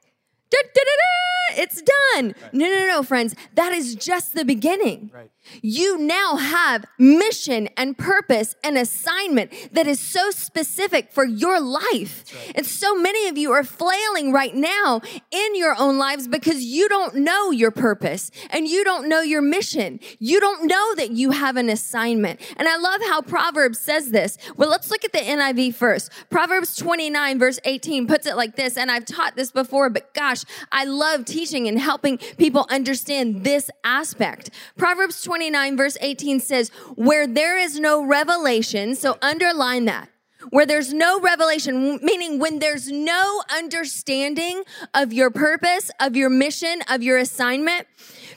Da, 0.50 0.58
da, 0.62 0.82
da, 0.84 1.62
it's 1.62 1.82
done. 1.82 2.34
Right. 2.42 2.54
No, 2.54 2.66
no, 2.66 2.86
no, 2.86 3.02
friends. 3.02 3.34
That 3.54 3.72
is 3.72 3.94
just 3.94 4.34
the 4.34 4.44
beginning. 4.44 5.10
Right. 5.14 5.30
You 5.62 5.98
now 5.98 6.36
have 6.36 6.84
mission 6.98 7.68
and 7.76 7.96
purpose 7.96 8.54
and 8.62 8.76
assignment 8.78 9.52
that 9.72 9.86
is 9.86 10.00
so 10.00 10.30
specific 10.30 11.12
for 11.12 11.24
your 11.24 11.60
life. 11.60 12.24
Right. 12.34 12.52
And 12.56 12.66
so 12.66 12.94
many 12.94 13.28
of 13.28 13.36
you 13.36 13.52
are 13.52 13.64
flailing 13.64 14.32
right 14.32 14.54
now 14.54 15.00
in 15.30 15.56
your 15.56 15.74
own 15.78 15.98
lives 15.98 16.28
because 16.28 16.62
you 16.62 16.88
don't 16.88 17.16
know 17.16 17.50
your 17.50 17.70
purpose 17.70 18.30
and 18.50 18.66
you 18.66 18.84
don't 18.84 19.08
know 19.08 19.20
your 19.20 19.42
mission. 19.42 20.00
You 20.18 20.40
don't 20.40 20.66
know 20.66 20.94
that 20.94 21.10
you 21.10 21.30
have 21.32 21.56
an 21.56 21.68
assignment. 21.68 22.40
And 22.56 22.68
I 22.68 22.76
love 22.76 23.00
how 23.02 23.22
Proverbs 23.22 23.78
says 23.78 24.10
this. 24.10 24.38
Well, 24.56 24.68
let's 24.68 24.90
look 24.90 25.04
at 25.04 25.12
the 25.12 25.18
NIV 25.18 25.74
first. 25.74 26.10
Proverbs 26.30 26.76
29, 26.76 27.38
verse 27.38 27.58
18 27.64 28.06
puts 28.06 28.26
it 28.26 28.36
like 28.36 28.56
this. 28.56 28.76
And 28.76 28.90
I've 28.90 29.04
taught 29.04 29.36
this 29.36 29.50
before, 29.50 29.90
but 29.90 30.12
gosh, 30.14 30.44
I 30.72 30.84
love 30.84 31.24
teaching 31.24 31.68
and 31.68 31.78
helping 31.78 32.18
people 32.18 32.66
understand 32.70 33.44
this 33.44 33.70
aspect. 33.84 34.50
Proverbs 34.76 35.22
29, 35.22 35.39
verse 35.76 35.96
18 36.00 36.40
says, 36.40 36.68
Where 36.94 37.26
there 37.26 37.59
is 37.59 37.79
no 37.79 38.05
revelation, 38.05 38.94
so 38.94 39.18
underline 39.22 39.87
that. 39.87 40.09
Where 40.50 40.66
there's 40.66 40.92
no 40.94 41.20
revelation, 41.20 41.98
meaning 42.03 42.38
when 42.38 42.61
there's 42.61 42.90
no 42.90 43.42
understanding 43.55 44.62
of 44.94 45.12
your 45.12 45.31
purpose, 45.31 45.90
of 46.00 46.16
your 46.16 46.31
mission, 46.31 46.81
of 46.88 47.03
your 47.03 47.18
assignment, 47.18 47.87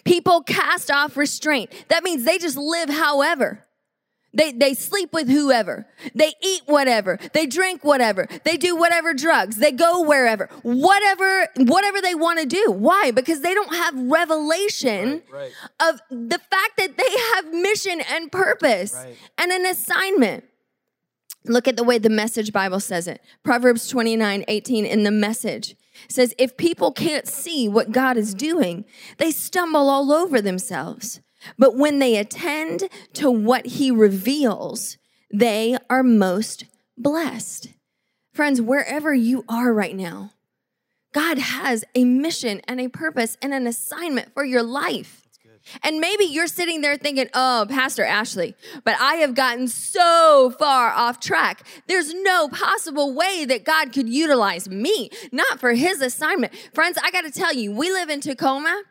people 0.04 0.42
cast 0.44 0.92
off 0.92 1.16
restraint. 1.16 1.72
That 1.88 2.04
means 2.04 2.26
they 2.26 2.38
just 2.38 2.58
live 2.58 2.89
however. 2.89 3.66
They, 4.34 4.52
they 4.52 4.74
sleep 4.74 5.13
with 5.13 5.30
whoever. 5.30 5.86
They 6.15 6.34
eat 6.41 6.62
whatever. 6.65 7.19
They 7.34 7.46
drink 7.46 7.84
whatever. 7.84 8.28
They 8.43 8.58
do 8.58 8.76
whatever 8.76 9.13
drugs. 9.13 9.58
They 9.58 9.72
go 9.72 10.02
wherever. 10.02 10.50
Whatever, 10.63 11.48
whatever 11.58 12.02
they 12.02 12.15
want 12.15 12.39
to 12.39 12.46
do. 12.46 12.72
Why? 12.72 13.12
Because 13.12 13.41
they 13.41 13.54
don't 13.54 13.76
have 13.76 13.93
revelation 13.96 15.22
right, 15.32 15.52
right. 15.80 15.91
of 15.91 16.02
the 16.10 16.39
fact 16.39 16.78
that 16.78 16.98
they 16.98 17.17
have 17.36 17.54
mission 17.54 18.02
and 18.12 18.32
purpose 18.32 18.93
right. 18.93 19.15
and 19.38 19.52
an 19.52 19.65
assignment. 19.67 20.46
Look 21.46 21.67
at 21.67 21.78
the 21.78 21.84
way 21.84 21.98
the 21.98 22.10
message 22.10 22.52
Bible 22.52 22.80
says 22.80 23.08
it. 23.08 23.22
Proverbs 23.43 23.88
29, 23.88 24.46
18 24.48 24.86
in 24.86 25.04
the 25.04 25.12
message 25.12 25.76
says, 26.10 26.34
if 26.38 26.58
people 26.58 26.91
can't 26.91 27.28
see 27.28 27.67
what 27.67 27.91
God 27.91 28.17
is 28.17 28.34
doing, 28.34 28.86
they 29.17 29.30
stumble 29.30 29.89
all 29.89 30.12
over 30.12 30.41
themselves. 30.41 31.22
But 31.58 31.75
when 31.75 31.99
they 31.99 32.17
attend 32.17 32.89
to 33.13 33.29
what 33.29 33.65
he 33.65 33.91
reveals, 33.91 34.97
they 35.32 35.77
are 35.89 36.03
most 36.03 36.65
blessed. 36.97 37.69
Friends, 38.34 38.62
wherever 38.62 39.13
you 39.13 39.45
are 39.47 39.73
right 39.73 39.95
now, 39.95 40.32
God 41.13 41.38
has 41.38 41.86
a 41.93 42.03
mission 42.03 42.62
and 42.67 42.79
a 42.82 42.88
purpose 42.88 43.38
and 43.41 43.53
an 43.53 43.67
assignment 43.67 44.34
for 44.34 44.43
your 44.43 44.63
life. 44.63 45.21
And 45.82 45.99
maybe 45.99 46.25
you're 46.25 46.47
sitting 46.47 46.82
there 46.82 46.97
thinking, 46.97 47.29
oh, 47.34 47.65
Pastor 47.69 48.03
Ashley, 48.03 48.56
but 48.84 48.95
I 48.99 49.15
have 49.15 49.34
gotten 49.34 49.67
so 49.67 50.53
far 50.60 50.91
off 50.91 51.19
track. 51.19 51.65
There's 51.88 52.13
no 52.13 52.49
possible 52.49 53.13
way 53.13 53.45
that 53.45 53.63
God 53.63 53.93
could 53.93 54.10
utilize 54.10 54.67
me, 54.67 55.10
not 55.32 55.60
for 55.60 55.73
his 55.73 56.01
assignment. 56.01 56.53
Friends, 56.73 56.97
I 57.01 57.12
got 57.12 57.21
to 57.21 57.32
tell 57.32 57.53
you, 57.53 57.71
we 57.71 57.91
live 57.91 58.10
in 58.10 58.19
Tacoma 58.19 58.84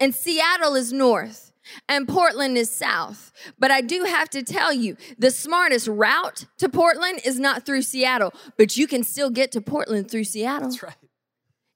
and 0.00 0.14
Seattle 0.14 0.74
is 0.74 0.92
north 0.92 1.45
and 1.88 2.08
Portland 2.08 2.56
is 2.56 2.70
south. 2.70 3.32
But 3.58 3.70
I 3.70 3.80
do 3.80 4.04
have 4.04 4.28
to 4.30 4.42
tell 4.42 4.72
you, 4.72 4.96
the 5.18 5.30
smartest 5.30 5.88
route 5.88 6.46
to 6.58 6.68
Portland 6.68 7.20
is 7.24 7.38
not 7.38 7.64
through 7.64 7.82
Seattle, 7.82 8.32
but 8.56 8.76
you 8.76 8.86
can 8.86 9.02
still 9.02 9.30
get 9.30 9.52
to 9.52 9.60
Portland 9.60 10.10
through 10.10 10.24
Seattle. 10.24 10.68
That's 10.68 10.82
right. 10.82 10.96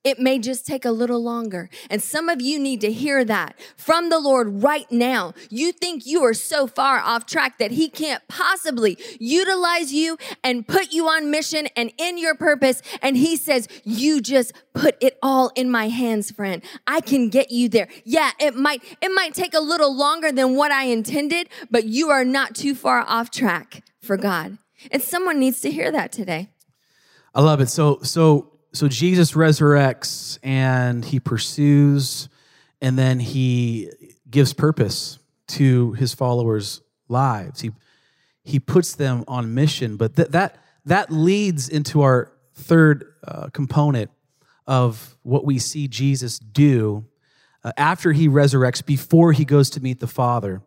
It 0.03 0.19
may 0.19 0.39
just 0.39 0.67
take 0.67 0.87
a 0.87 0.91
little 0.91 1.23
longer. 1.23 1.69
And 1.91 2.03
some 2.03 2.31
of 2.31 2.41
you 2.41 2.59
need 2.59 2.81
to 2.81 2.91
hear 2.91 3.23
that 3.27 3.55
from 3.77 4.09
the 4.09 4.19
Lord 4.19 4.63
right 4.63 4.91
now. 4.91 5.35
You 5.51 5.73
think 5.73 6.07
you 6.07 6.23
are 6.25 6.33
so 6.33 6.67
far 6.67 7.01
off 7.01 7.27
track 7.27 7.59
that 7.59 7.73
He 7.73 7.91
can't 7.91 8.27
possibly 8.27 8.97
utilize 9.19 9.93
you 9.93 10.17
and 10.43 10.67
put 10.67 10.93
you 10.93 11.07
on 11.07 11.31
mission 11.31 11.69
and 11.77 11.93
in 11.99 12.17
your 12.17 12.35
purpose. 12.35 12.81
And 13.03 13.15
He 13.15 13.37
says, 13.37 13.69
You 13.85 14.23
just 14.23 14.53
put 14.73 14.97
it 15.03 15.19
all 15.23 15.53
in 15.55 15.71
my 15.71 15.89
hands, 15.89 16.31
friend. 16.31 16.63
I 16.87 17.01
can 17.03 17.29
get 17.29 17.51
you 17.51 17.69
there. 17.69 17.89
Yeah, 18.05 18.31
it 18.41 18.55
might, 18.55 18.83
it 19.03 19.11
might 19.15 19.35
take 19.35 19.53
a 19.53 19.61
little 19.61 19.95
longer 19.95 20.33
than 20.33 20.57
what 20.57 20.73
I 20.73 20.85
intended, 20.85 21.51
but 21.71 21.85
you 21.85 22.09
are 22.09 22.25
not 22.25 22.55
too 22.55 22.75
far 22.75 23.05
off 23.07 23.31
track 23.31 23.85
for 24.01 24.17
God. 24.17 24.57
And 24.91 25.03
someone 25.03 25.39
needs 25.39 25.61
to 25.61 25.71
hear 25.71 25.93
that 25.93 26.11
today. 26.11 26.49
I 27.35 27.43
love 27.43 27.61
it. 27.61 27.69
So, 27.69 28.01
so 28.03 28.60
so 28.73 28.89
Jesus 28.89 29.33
resurrects 29.33 30.39
and 30.43 31.05
he 31.05 31.21
pursues 31.21 32.29
and 32.81 32.99
then 32.99 33.21
he 33.21 33.91
gives 34.29 34.53
purpose 34.53 35.19
to 35.49 35.93
his 35.93 36.15
followers' 36.15 36.81
lives. 37.09 37.61
He 37.61 37.73
he 38.43 38.59
puts 38.59 38.95
them 38.95 39.25
on 39.29 39.55
mission. 39.55 39.97
But 39.97 40.17
th- 40.17 40.29
that 40.29 40.57
that 40.87 41.11
leads 41.11 41.69
into 41.69 42.03
our 42.03 42.33
third 42.55 43.13
uh, 43.27 43.49
component 43.53 44.11
of 44.67 45.17
what 45.23 45.45
we 45.45 45.59
see 45.59 45.89
Jesus 45.89 46.39
do 46.39 47.05
uh, 47.65 47.73
after 47.77 48.13
he 48.13 48.29
resurrects, 48.29 48.85
before 48.85 49.33
he 49.33 49.45
goes 49.45 49.71
to 49.71 49.81
meet 49.81 50.01
the 50.01 50.07
Father. 50.07 50.63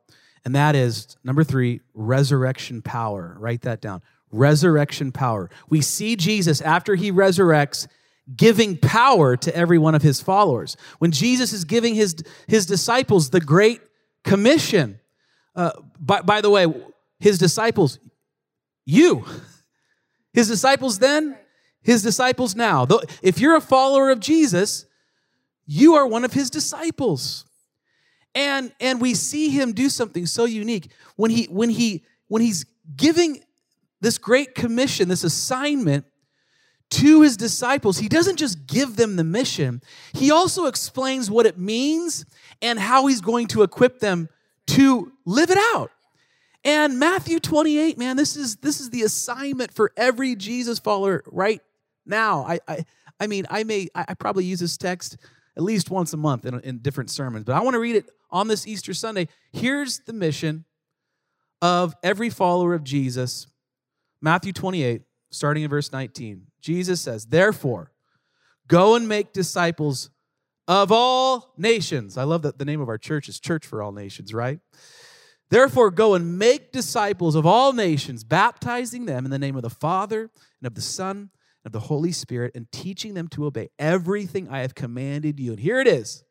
And 0.45 0.55
that 0.55 0.75
is 0.75 1.15
number 1.23 1.43
three, 1.43 1.81
resurrection 1.93 2.81
power. 2.81 3.35
Write 3.39 3.61
that 3.61 3.81
down. 3.81 4.01
Resurrection 4.33 5.11
power. 5.11 5.49
We 5.69 5.81
see 5.81 6.15
Jesus 6.15 6.59
after 6.59 6.95
he 6.95 7.11
resurrects 7.11 7.87
giving 8.35 8.77
power 8.77 9.37
to 9.37 9.55
every 9.55 9.77
one 9.77 9.95
of 9.95 10.01
his 10.01 10.21
followers. 10.21 10.75
When 10.99 11.11
Jesus 11.11 11.53
is 11.53 11.65
giving 11.65 11.95
his, 11.95 12.15
his 12.47 12.65
disciples 12.65 13.29
the 13.29 13.41
Great 13.41 13.81
Commission, 14.23 14.99
uh, 15.55 15.71
by, 15.99 16.21
by 16.21 16.41
the 16.41 16.49
way, 16.49 16.65
his 17.19 17.37
disciples, 17.37 17.99
you, 18.85 19.25
his 20.33 20.47
disciples 20.47 20.99
then, 20.99 21.37
his 21.81 22.01
disciples 22.01 22.55
now. 22.55 22.87
If 23.21 23.39
you're 23.39 23.55
a 23.55 23.61
follower 23.61 24.09
of 24.09 24.19
Jesus, 24.19 24.85
you 25.65 25.95
are 25.95 26.07
one 26.07 26.25
of 26.25 26.33
his 26.33 26.49
disciples. 26.49 27.45
And 28.35 28.73
and 28.79 28.99
we 28.99 29.13
see 29.13 29.49
him 29.49 29.73
do 29.73 29.89
something 29.89 30.25
so 30.25 30.45
unique 30.45 30.91
when 31.17 31.29
he 31.29 31.45
when 31.45 31.69
he 31.69 32.03
when 32.29 32.41
he's 32.41 32.65
giving 32.95 33.43
this 34.03 34.17
great 34.17 34.53
commission, 34.53 35.07
this 35.07 35.23
assignment 35.23 36.05
to 36.91 37.21
his 37.21 37.37
disciples, 37.37 37.97
he 37.97 38.09
doesn't 38.09 38.35
just 38.35 38.67
give 38.67 38.97
them 38.97 39.15
the 39.15 39.23
mission, 39.23 39.81
he 40.13 40.29
also 40.29 40.65
explains 40.65 41.31
what 41.31 41.45
it 41.45 41.57
means 41.57 42.25
and 42.61 42.77
how 42.77 43.07
he's 43.07 43.21
going 43.21 43.47
to 43.47 43.63
equip 43.63 43.99
them 43.99 44.29
to 44.67 45.11
live 45.25 45.49
it 45.49 45.57
out. 45.73 45.89
And 46.65 46.99
Matthew 46.99 47.39
28, 47.39 47.97
man, 47.97 48.15
this 48.15 48.37
is 48.37 48.57
this 48.57 48.79
is 48.79 48.89
the 48.89 49.01
assignment 49.01 49.73
for 49.73 49.91
every 49.97 50.35
Jesus 50.35 50.79
follower 50.79 51.23
right 51.27 51.61
now. 52.05 52.43
I 52.43 52.59
I, 52.67 52.85
I 53.19 53.27
mean, 53.27 53.45
I 53.49 53.63
may 53.63 53.87
I, 53.95 54.13
probably 54.13 54.45
use 54.45 54.59
this 54.59 54.77
text 54.77 55.17
at 55.55 55.63
least 55.63 55.89
once 55.89 56.13
a 56.13 56.17
month 56.17 56.45
in, 56.45 56.59
in 56.61 56.79
different 56.79 57.09
sermons, 57.09 57.45
but 57.45 57.55
I 57.55 57.61
want 57.61 57.73
to 57.73 57.79
read 57.79 57.95
it 57.95 58.09
on 58.31 58.47
this 58.47 58.67
Easter 58.67 58.93
Sunday. 58.93 59.27
Here's 59.51 59.99
the 59.99 60.13
mission 60.13 60.65
of 61.61 61.95
every 62.03 62.29
follower 62.29 62.73
of 62.73 62.83
Jesus. 62.83 63.47
Matthew 64.23 64.53
28, 64.53 65.01
starting 65.31 65.63
in 65.63 65.69
verse 65.69 65.91
19. 65.91 66.47
Jesus 66.61 67.01
says, 67.01 67.25
Therefore, 67.25 67.91
go 68.69 68.95
and 68.95 69.05
make 69.05 69.33
disciples 69.33 70.09
of 70.65 70.93
all 70.93 71.53
nations. 71.57 72.17
I 72.17 72.23
love 72.23 72.43
that 72.43 72.57
the 72.57 72.63
name 72.63 72.79
of 72.79 72.87
our 72.87 72.97
church 72.97 73.27
is 73.27 73.37
Church 73.37 73.65
for 73.65 73.83
All 73.83 73.91
Nations, 73.91 74.33
right? 74.33 74.61
Therefore, 75.49 75.91
go 75.91 76.13
and 76.13 76.39
make 76.39 76.71
disciples 76.71 77.35
of 77.35 77.45
all 77.45 77.73
nations, 77.73 78.23
baptizing 78.23 79.05
them 79.07 79.25
in 79.25 79.29
the 79.29 79.37
name 79.37 79.57
of 79.57 79.61
the 79.61 79.69
Father 79.69 80.21
and 80.61 80.67
of 80.67 80.73
the 80.73 80.81
Son 80.81 81.17
and 81.17 81.29
of 81.65 81.73
the 81.73 81.81
Holy 81.81 82.13
Spirit, 82.13 82.53
and 82.55 82.71
teaching 82.71 83.15
them 83.15 83.27
to 83.27 83.45
obey 83.45 83.71
everything 83.77 84.47
I 84.47 84.59
have 84.59 84.73
commanded 84.73 85.37
you. 85.37 85.51
And 85.51 85.59
here 85.59 85.81
it 85.81 85.87
is. 85.87 86.23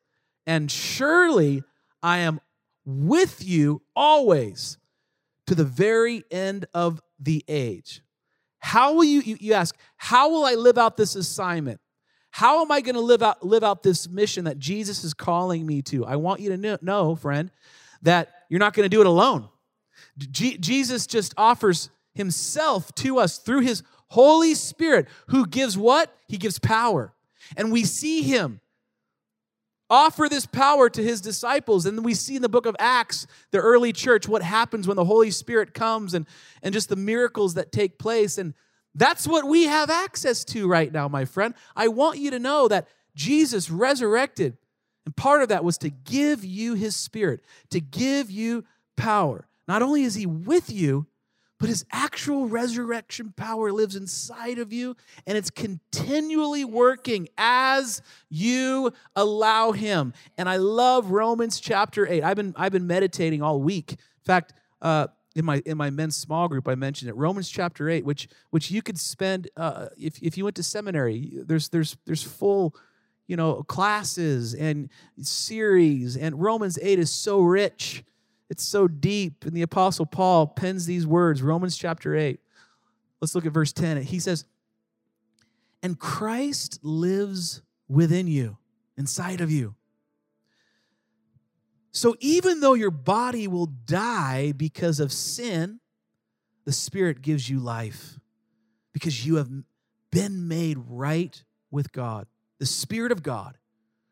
And 0.46 0.70
surely 0.70 1.62
I 2.02 2.18
am 2.18 2.40
with 2.86 3.44
you 3.44 3.82
always 3.94 4.78
to 5.46 5.54
the 5.54 5.64
very 5.64 6.24
end 6.30 6.64
of 6.72 7.02
the 7.22 7.44
age. 7.48 8.02
How 8.58 8.94
will 8.94 9.04
you, 9.04 9.20
you, 9.20 9.36
you 9.40 9.52
ask, 9.54 9.76
how 9.96 10.30
will 10.30 10.44
I 10.44 10.54
live 10.54 10.78
out 10.78 10.96
this 10.96 11.16
assignment? 11.16 11.80
How 12.30 12.62
am 12.62 12.72
I 12.72 12.80
going 12.80 12.94
to 12.94 13.00
live 13.00 13.22
out, 13.22 13.44
live 13.44 13.62
out 13.62 13.82
this 13.82 14.08
mission 14.08 14.44
that 14.44 14.58
Jesus 14.58 15.04
is 15.04 15.12
calling 15.12 15.66
me 15.66 15.82
to? 15.82 16.06
I 16.06 16.16
want 16.16 16.40
you 16.40 16.50
to 16.50 16.56
know, 16.56 16.78
know 16.80 17.14
friend, 17.14 17.50
that 18.02 18.30
you're 18.48 18.60
not 18.60 18.72
going 18.72 18.84
to 18.84 18.88
do 18.88 19.00
it 19.00 19.06
alone. 19.06 19.48
G- 20.16 20.56
Jesus 20.56 21.06
just 21.06 21.34
offers 21.36 21.90
himself 22.14 22.94
to 22.96 23.18
us 23.18 23.38
through 23.38 23.60
his 23.60 23.82
Holy 24.08 24.54
Spirit, 24.54 25.08
who 25.28 25.46
gives 25.46 25.76
what? 25.76 26.14
He 26.26 26.38
gives 26.38 26.58
power. 26.58 27.12
And 27.56 27.70
we 27.70 27.84
see 27.84 28.22
him 28.22 28.60
offer 29.92 30.28
this 30.28 30.46
power 30.46 30.88
to 30.90 31.02
his 31.02 31.20
disciples. 31.20 31.86
And 31.86 32.04
we 32.04 32.14
see 32.14 32.34
in 32.34 32.42
the 32.42 32.48
book 32.48 32.66
of 32.66 32.74
Acts, 32.80 33.26
the 33.52 33.58
early 33.58 33.92
church, 33.92 34.26
what 34.26 34.42
happens 34.42 34.88
when 34.88 34.96
the 34.96 35.04
Holy 35.04 35.30
Spirit 35.30 35.74
comes 35.74 36.14
and, 36.14 36.26
and 36.62 36.72
just 36.72 36.88
the 36.88 36.96
miracles 36.96 37.54
that 37.54 37.70
take 37.70 37.98
place. 37.98 38.38
And 38.38 38.54
that's 38.94 39.26
what 39.26 39.46
we 39.46 39.64
have 39.64 39.90
access 39.90 40.44
to 40.46 40.66
right 40.66 40.92
now, 40.92 41.06
my 41.06 41.24
friend. 41.24 41.54
I 41.76 41.88
want 41.88 42.18
you 42.18 42.32
to 42.32 42.38
know 42.40 42.66
that 42.68 42.88
Jesus 43.14 43.70
resurrected 43.70 44.56
and 45.04 45.16
part 45.16 45.42
of 45.42 45.48
that 45.48 45.64
was 45.64 45.78
to 45.78 45.90
give 45.90 46.44
you 46.44 46.74
his 46.74 46.94
spirit, 46.96 47.40
to 47.70 47.80
give 47.80 48.30
you 48.30 48.64
power. 48.96 49.48
Not 49.66 49.82
only 49.82 50.02
is 50.02 50.14
he 50.14 50.26
with 50.26 50.70
you, 50.70 51.06
but 51.62 51.68
his 51.68 51.84
actual 51.92 52.48
resurrection 52.48 53.32
power 53.36 53.70
lives 53.70 53.94
inside 53.94 54.58
of 54.58 54.72
you, 54.72 54.96
and 55.28 55.38
it's 55.38 55.48
continually 55.48 56.64
working 56.64 57.28
as 57.38 58.02
you 58.28 58.92
allow 59.14 59.70
him. 59.70 60.12
And 60.36 60.48
I 60.48 60.56
love 60.56 61.12
Romans 61.12 61.60
chapter 61.60 62.04
8. 62.04 62.24
I've 62.24 62.36
been, 62.36 62.52
I've 62.56 62.72
been 62.72 62.88
meditating 62.88 63.42
all 63.42 63.62
week. 63.62 63.92
In 63.92 64.24
fact, 64.24 64.54
uh, 64.80 65.06
in 65.36 65.44
my 65.44 65.62
in 65.64 65.78
my 65.78 65.88
men's 65.88 66.16
small 66.16 66.48
group, 66.48 66.66
I 66.66 66.74
mentioned 66.74 67.08
it. 67.08 67.14
Romans 67.14 67.48
chapter 67.48 67.88
eight, 67.88 68.04
which 68.04 68.28
which 68.50 68.72
you 68.72 68.82
could 68.82 68.98
spend 68.98 69.48
uh, 69.56 69.86
if 69.96 70.20
if 70.20 70.36
you 70.36 70.42
went 70.42 70.56
to 70.56 70.64
seminary. 70.64 71.32
There's 71.46 71.68
there's 71.68 71.96
there's 72.06 72.24
full 72.24 72.74
you 73.32 73.36
know, 73.36 73.62
classes 73.62 74.54
and 74.54 74.90
series. 75.20 76.16
And 76.16 76.40
Romans 76.40 76.78
8 76.82 76.98
is 76.98 77.10
so 77.10 77.40
rich, 77.40 78.04
it's 78.52 78.64
so 78.64 78.86
deep. 78.86 79.46
And 79.46 79.56
the 79.56 79.62
Apostle 79.62 80.04
Paul 80.04 80.46
pens 80.46 80.84
these 80.84 81.06
words, 81.06 81.40
Romans 81.42 81.74
chapter 81.74 82.14
8. 82.14 82.38
Let's 83.18 83.34
look 83.34 83.46
at 83.46 83.52
verse 83.52 83.72
10. 83.72 84.02
He 84.02 84.20
says, 84.20 84.44
And 85.82 85.98
Christ 85.98 86.78
lives 86.82 87.62
within 87.88 88.26
you, 88.26 88.58
inside 88.98 89.40
of 89.40 89.50
you. 89.50 89.74
So 91.92 92.14
even 92.20 92.60
though 92.60 92.74
your 92.74 92.90
body 92.90 93.48
will 93.48 93.66
die 93.66 94.52
because 94.52 95.00
of 95.00 95.12
sin, 95.12 95.80
the 96.66 96.72
Spirit 96.72 97.22
gives 97.22 97.48
you 97.48 97.58
life 97.58 98.20
because 98.92 99.24
you 99.26 99.36
have 99.36 99.48
been 100.10 100.46
made 100.46 100.76
right 100.86 101.42
with 101.70 101.90
God. 101.90 102.26
The 102.58 102.66
Spirit 102.66 103.12
of 103.12 103.22
God, 103.22 103.56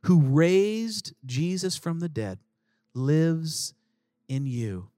who 0.04 0.18
raised 0.18 1.12
Jesus 1.26 1.76
from 1.76 2.00
the 2.00 2.08
dead, 2.08 2.38
lives 2.94 3.74
in 4.30 4.46
you. 4.46 4.88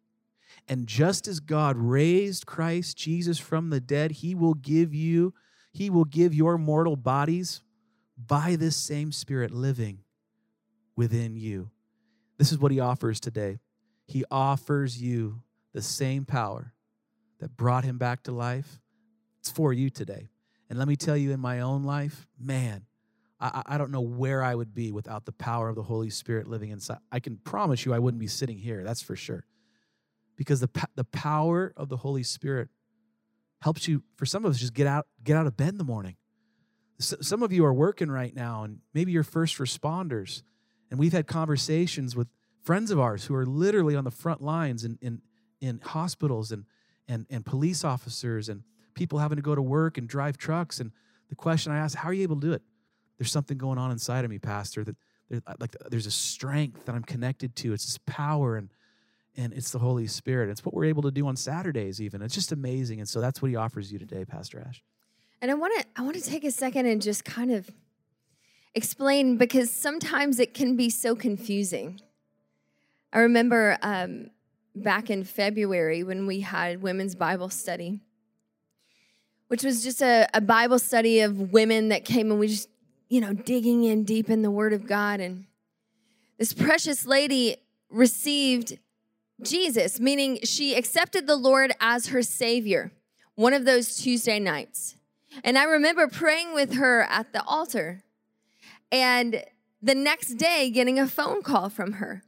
And 0.68 0.87
just 0.87 1.27
as 1.27 1.40
God 1.40 1.77
raised 1.77 2.47
Christ 2.47 2.97
Jesus 2.97 3.38
from 3.38 3.71
the 3.71 3.81
dead, 3.81 4.12
he 4.12 4.35
will 4.35 4.55
give 4.55 4.95
you, 4.95 5.35
he 5.73 5.90
will 5.90 6.05
give 6.05 6.35
your 6.35 6.59
mortal 6.59 6.95
bodies 6.95 7.62
by 8.16 8.57
this 8.57 8.77
same 8.77 9.11
Spirit 9.11 9.51
living 9.51 10.01
within 10.95 11.35
you. 11.35 11.71
This 12.38 12.53
is 12.53 12.59
what 12.59 12.71
he 12.71 12.79
offers 12.79 13.18
today. 13.18 13.59
He 14.07 14.25
offers 14.31 15.01
you 15.01 15.42
the 15.73 15.83
same 15.83 16.25
power 16.25 16.75
that 17.40 17.57
brought 17.57 17.85
him 17.85 17.99
back 17.99 18.23
to 18.25 18.33
life. 18.33 18.81
It's 19.40 19.51
for 19.51 19.73
you 19.73 19.90
today. 19.90 20.29
And 20.68 20.79
let 20.79 20.87
me 20.87 20.97
tell 20.97 21.16
you, 21.16 21.33
in 21.33 21.40
my 21.40 21.61
own 21.61 21.85
life, 21.85 22.29
man, 22.38 22.85
I, 23.42 23.62
I 23.66 23.78
don't 23.78 23.90
know 23.90 24.00
where 24.00 24.42
I 24.42 24.55
would 24.55 24.72
be 24.72 24.92
without 24.92 25.26
the 25.26 25.33
power 25.33 25.68
of 25.68 25.74
the 25.74 25.83
Holy 25.83 26.11
Spirit 26.11 26.46
living 26.46 26.70
inside. 26.70 26.98
I 27.11 27.18
can 27.18 27.37
promise 27.38 27.85
you 27.85 27.92
I 27.92 27.98
wouldn't 27.98 28.20
be 28.20 28.28
sitting 28.28 28.57
here, 28.57 28.85
that's 28.85 29.02
for 29.02 29.16
sure. 29.16 29.44
Because 30.37 30.61
the, 30.61 30.70
the 30.94 31.05
power 31.05 31.74
of 31.76 31.88
the 31.88 31.98
Holy 31.98 32.22
Spirit 32.22 32.68
helps 33.61 33.88
you, 33.88 34.05
for 34.16 34.26
some 34.26 34.44
of 34.44 34.52
us, 34.52 34.61
just 34.61 34.74
get 34.74 34.87
out, 34.87 35.07
get 35.22 35.37
out 35.37 35.46
of 35.46 35.57
bed 35.57 35.70
in 35.70 35.78
the 35.78 35.85
morning. 35.85 36.16
Some 36.98 37.42
of 37.42 37.52
you 37.52 37.64
are 37.64 37.74
working 37.74 38.11
right 38.11 38.35
now, 38.35 38.62
and 38.62 38.78
maybe 38.94 39.11
you're 39.11 39.24
first 39.24 39.59
responders. 39.59 40.42
And 40.90 41.00
we've 41.00 41.12
had 41.12 41.26
conversations 41.26 42.14
with 42.14 42.28
friends 42.62 42.92
of 42.92 43.00
ours 43.00 43.24
who 43.24 43.35
are 43.35 43.44
literally 43.44 43.96
on 43.96 44.05
the 44.05 44.11
front 44.11 44.40
lines 44.40 44.85
in, 44.85 44.98
in, 45.02 45.20
in 45.61 45.81
hospitals 45.83 46.52
and, 46.52 46.64
and, 47.09 47.26
and 47.28 47.44
police 47.44 47.83
officers 47.83 48.48
and 48.48 48.62
people 48.94 49.18
having 49.18 49.37
to 49.37 49.42
go 49.42 49.55
to 49.55 49.62
work 49.62 49.98
and 49.98 50.09
drive 50.09 50.38
trucks. 50.38 50.78
And 50.78 50.92
the 51.28 51.35
question 51.35 51.72
I 51.72 51.78
ask, 51.78 51.96
how 51.96 52.09
are 52.09 52.12
you 52.12 52.22
able 52.22 52.37
to 52.37 52.46
do 52.46 52.52
it? 52.52 52.62
There's 53.18 53.31
something 53.31 53.59
going 53.59 53.79
on 53.79 53.90
inside 53.90 54.25
of 54.25 54.31
me, 54.31 54.38
Pastor, 54.38 54.85
that 54.85 54.96
like 55.61 55.77
there's 55.90 56.07
a 56.07 56.11
strength 56.11 56.85
that 56.87 56.94
I'm 56.94 57.03
connected 57.03 57.57
to. 57.57 57.72
It's 57.72 57.87
this 57.87 57.98
power 58.07 58.57
and 58.57 58.68
and 59.37 59.53
it's 59.55 59.70
the 59.70 59.79
Holy 59.79 60.07
Spirit. 60.07 60.51
It's 60.51 60.64
what 60.64 60.75
we're 60.75 60.85
able 60.85 61.03
to 61.03 61.11
do 61.11 61.27
on 61.27 61.37
Saturdays, 61.37 62.03
even. 62.03 62.20
It's 62.20 62.35
just 62.35 62.53
amazing. 62.53 63.01
And 63.01 63.09
so 63.09 63.20
that's 63.20 63.40
what 63.40 63.51
he 63.51 63.57
offers 63.57 63.90
you 63.90 63.98
today, 63.98 64.27
Pastor 64.27 64.62
Ash. 64.66 64.83
And 65.40 65.51
I 65.51 65.55
want 65.55 65.72
to 65.81 65.87
I 65.96 66.03
want 66.03 66.16
to 66.16 66.22
take 66.22 66.44
a 66.44 66.51
second 66.51 66.87
and 66.87 67.01
just 67.01 67.25
kind 67.25 67.51
of 67.51 67.70
explain 68.75 69.37
because 69.37 69.70
sometimes 69.70 70.38
it 70.38 70.55
can 70.55 70.77
be 70.77 70.90
so 70.90 71.14
confusing. 71.14 72.01
I 73.12 73.20
remember 73.20 73.79
um, 73.83 74.31
back 74.75 75.11
in 75.11 75.25
February 75.25 76.03
when 76.03 76.27
we 76.27 76.40
had 76.40 76.83
women's 76.83 77.14
Bible 77.14 77.51
study, 77.51 78.01
which 79.48 79.64
was 79.64 79.83
just 79.83 80.01
a, 80.01 80.29
a 80.33 80.40
Bible 80.40 80.79
study 80.79 81.20
of 81.20 81.53
women 81.53 81.88
that 81.88 82.05
came 82.05 82.31
and 82.31 82.40
we 82.40 82.48
just 82.48 82.68
you 83.12 83.20
know, 83.20 83.35
digging 83.35 83.85
in 83.85 84.05
deep 84.05 84.31
in 84.31 84.40
the 84.40 84.51
Word 84.51 84.72
of 84.72 84.87
God. 84.87 85.20
And 85.20 85.44
this 86.38 86.55
precious 86.55 87.05
lady 87.05 87.59
received 87.90 88.79
Jesus, 89.42 90.01
meaning 90.01 90.38
she 90.44 90.75
accepted 90.75 91.27
the 91.27 91.37
Lord 91.37 91.75
as 91.79 92.07
her 92.07 92.22
Savior 92.22 92.90
one 93.35 93.53
of 93.53 93.66
those 93.66 93.96
Tuesday 93.96 94.38
nights. 94.38 94.96
And 95.44 95.59
I 95.59 95.64
remember 95.64 96.09
praying 96.09 96.55
with 96.55 96.77
her 96.77 97.03
at 97.03 97.35
the 97.35 97.44
altar. 97.44 98.03
And 98.90 99.44
the 99.83 99.94
next 99.94 100.37
day, 100.37 100.70
getting 100.70 100.98
a 100.98 101.07
phone 101.07 101.42
call 101.42 101.68
from 101.68 101.94
her. 101.94 102.22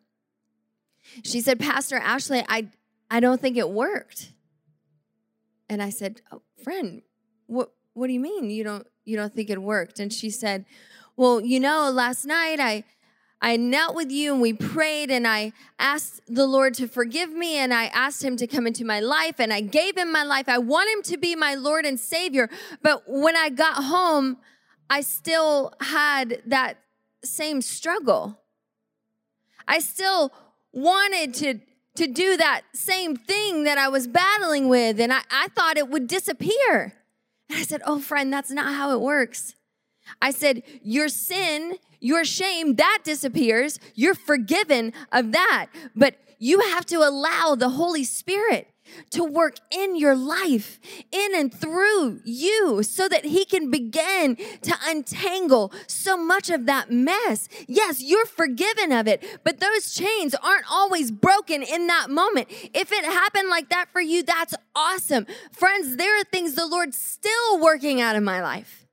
She 1.23 1.41
said, 1.41 1.59
Pastor 1.59 1.97
Ashley, 1.97 2.45
I, 2.47 2.69
I 3.11 3.21
don't 3.21 3.41
think 3.41 3.57
it 3.57 3.71
worked. 3.71 4.33
And 5.67 5.83
I 5.83 5.89
said, 5.89 6.21
oh, 6.31 6.43
friend, 6.63 7.01
what, 7.47 7.71
what 7.95 8.09
do 8.09 8.13
you 8.13 8.21
mean 8.21 8.51
you 8.51 8.65
don't, 8.65 8.87
you 9.05 9.17
don't 9.17 9.35
think 9.35 9.51
it 9.51 9.61
worked? 9.61 10.01
And 10.01 10.13
she 10.13 10.31
said, 10.31 10.65
well, 11.17 11.41
you 11.41 11.61
know, 11.61 11.91
last 11.91 12.25
night 12.25 12.59
I, 12.61 12.85
I 13.41 13.57
knelt 13.57 13.95
with 13.95 14.11
you 14.11 14.33
and 14.33 14.43
we 14.43 14.53
prayed 14.53 15.11
and 15.11 15.29
I 15.29 15.53
asked 15.79 16.23
the 16.27 16.47
Lord 16.47 16.75
to 16.75 16.89
forgive 16.89 17.31
me 17.31 17.57
and 17.57 17.73
I 17.73 17.87
asked 17.87 18.25
him 18.25 18.37
to 18.39 18.47
come 18.47 18.67
into 18.67 18.85
my 18.85 19.01
life 19.01 19.39
and 19.39 19.53
I 19.53 19.61
gave 19.61 19.97
him 19.97 20.11
my 20.11 20.25
life. 20.25 20.49
I 20.49 20.59
want 20.59 20.91
him 20.91 21.03
to 21.13 21.19
be 21.19 21.37
my 21.37 21.55
Lord 21.55 21.85
and 21.85 22.01
Savior. 22.01 22.49
But 22.83 23.05
when 23.07 23.37
I 23.37 23.51
got 23.51 23.85
home, 23.85 24.39
I 24.89 25.03
still 25.03 25.73
had 25.81 26.43
that 26.47 26.79
same 27.23 27.63
struggle. 27.63 28.41
I 29.67 29.79
still 29.79 30.33
wanted 30.73 31.35
to 31.35 31.61
to 31.97 32.07
do 32.09 32.37
that 32.37 32.63
same 32.73 33.15
thing 33.15 33.65
that 33.65 33.79
I 33.79 33.89
was 33.89 34.09
battling 34.09 34.69
with, 34.69 34.99
and 34.99 35.13
I, 35.13 35.21
I 35.31 35.49
thought 35.49 35.77
it 35.77 35.89
would 35.89 36.09
disappear. 36.09 36.93
And 37.49 37.59
I 37.59 37.63
said, 37.63 37.83
Oh, 37.87 38.01
friend, 38.01 38.33
that's 38.33 38.51
not 38.51 38.75
how 38.75 38.93
it 38.93 39.01
works. 39.01 39.55
I 40.21 40.31
said, 40.31 40.63
Your 40.83 41.09
sin, 41.09 41.79
your 42.01 42.25
shame, 42.25 42.77
that 42.77 43.01
disappears. 43.05 43.79
You're 43.95 44.15
forgiven 44.15 44.93
of 45.13 45.33
that. 45.33 45.69
But 45.95 46.17
you 46.39 46.61
have 46.61 46.85
to 46.87 46.97
allow 46.97 47.55
the 47.55 47.71
Holy 47.71 48.05
Spirit 48.05 48.69
to 49.11 49.25
work 49.25 49.57
in 49.71 49.97
your 49.97 50.15
life, 50.15 50.79
in 51.11 51.35
and 51.35 51.53
through 51.53 52.21
you, 52.25 52.83
so 52.83 53.09
that 53.09 53.25
He 53.25 53.45
can 53.45 53.71
begin 53.71 54.37
to 54.63 54.75
untangle 54.87 55.73
so 55.87 56.17
much 56.17 56.51
of 56.51 56.67
that 56.67 56.91
mess. 56.91 57.49
Yes, 57.67 58.03
you're 58.03 58.27
forgiven 58.27 58.93
of 58.93 59.07
it, 59.07 59.25
but 59.45 59.61
those 59.61 59.95
chains 59.95 60.35
aren't 60.35 60.71
always 60.71 61.11
broken 61.11 61.63
in 61.63 61.87
that 61.87 62.11
moment. 62.11 62.49
If 62.51 62.93
it 62.93 63.05
happened 63.05 63.49
like 63.49 63.71
that 63.71 63.89
for 63.93 64.01
you, 64.01 64.23
that's 64.23 64.55
awesome. 64.75 65.27
Friends, 65.53 65.97
there 65.97 66.21
are 66.21 66.25
things 66.25 66.55
the 66.55 66.67
Lord's 66.67 66.99
still 66.99 67.61
working 67.61 68.01
out 68.01 68.17
of 68.17 68.23
my 68.23 68.43
life 68.43 68.85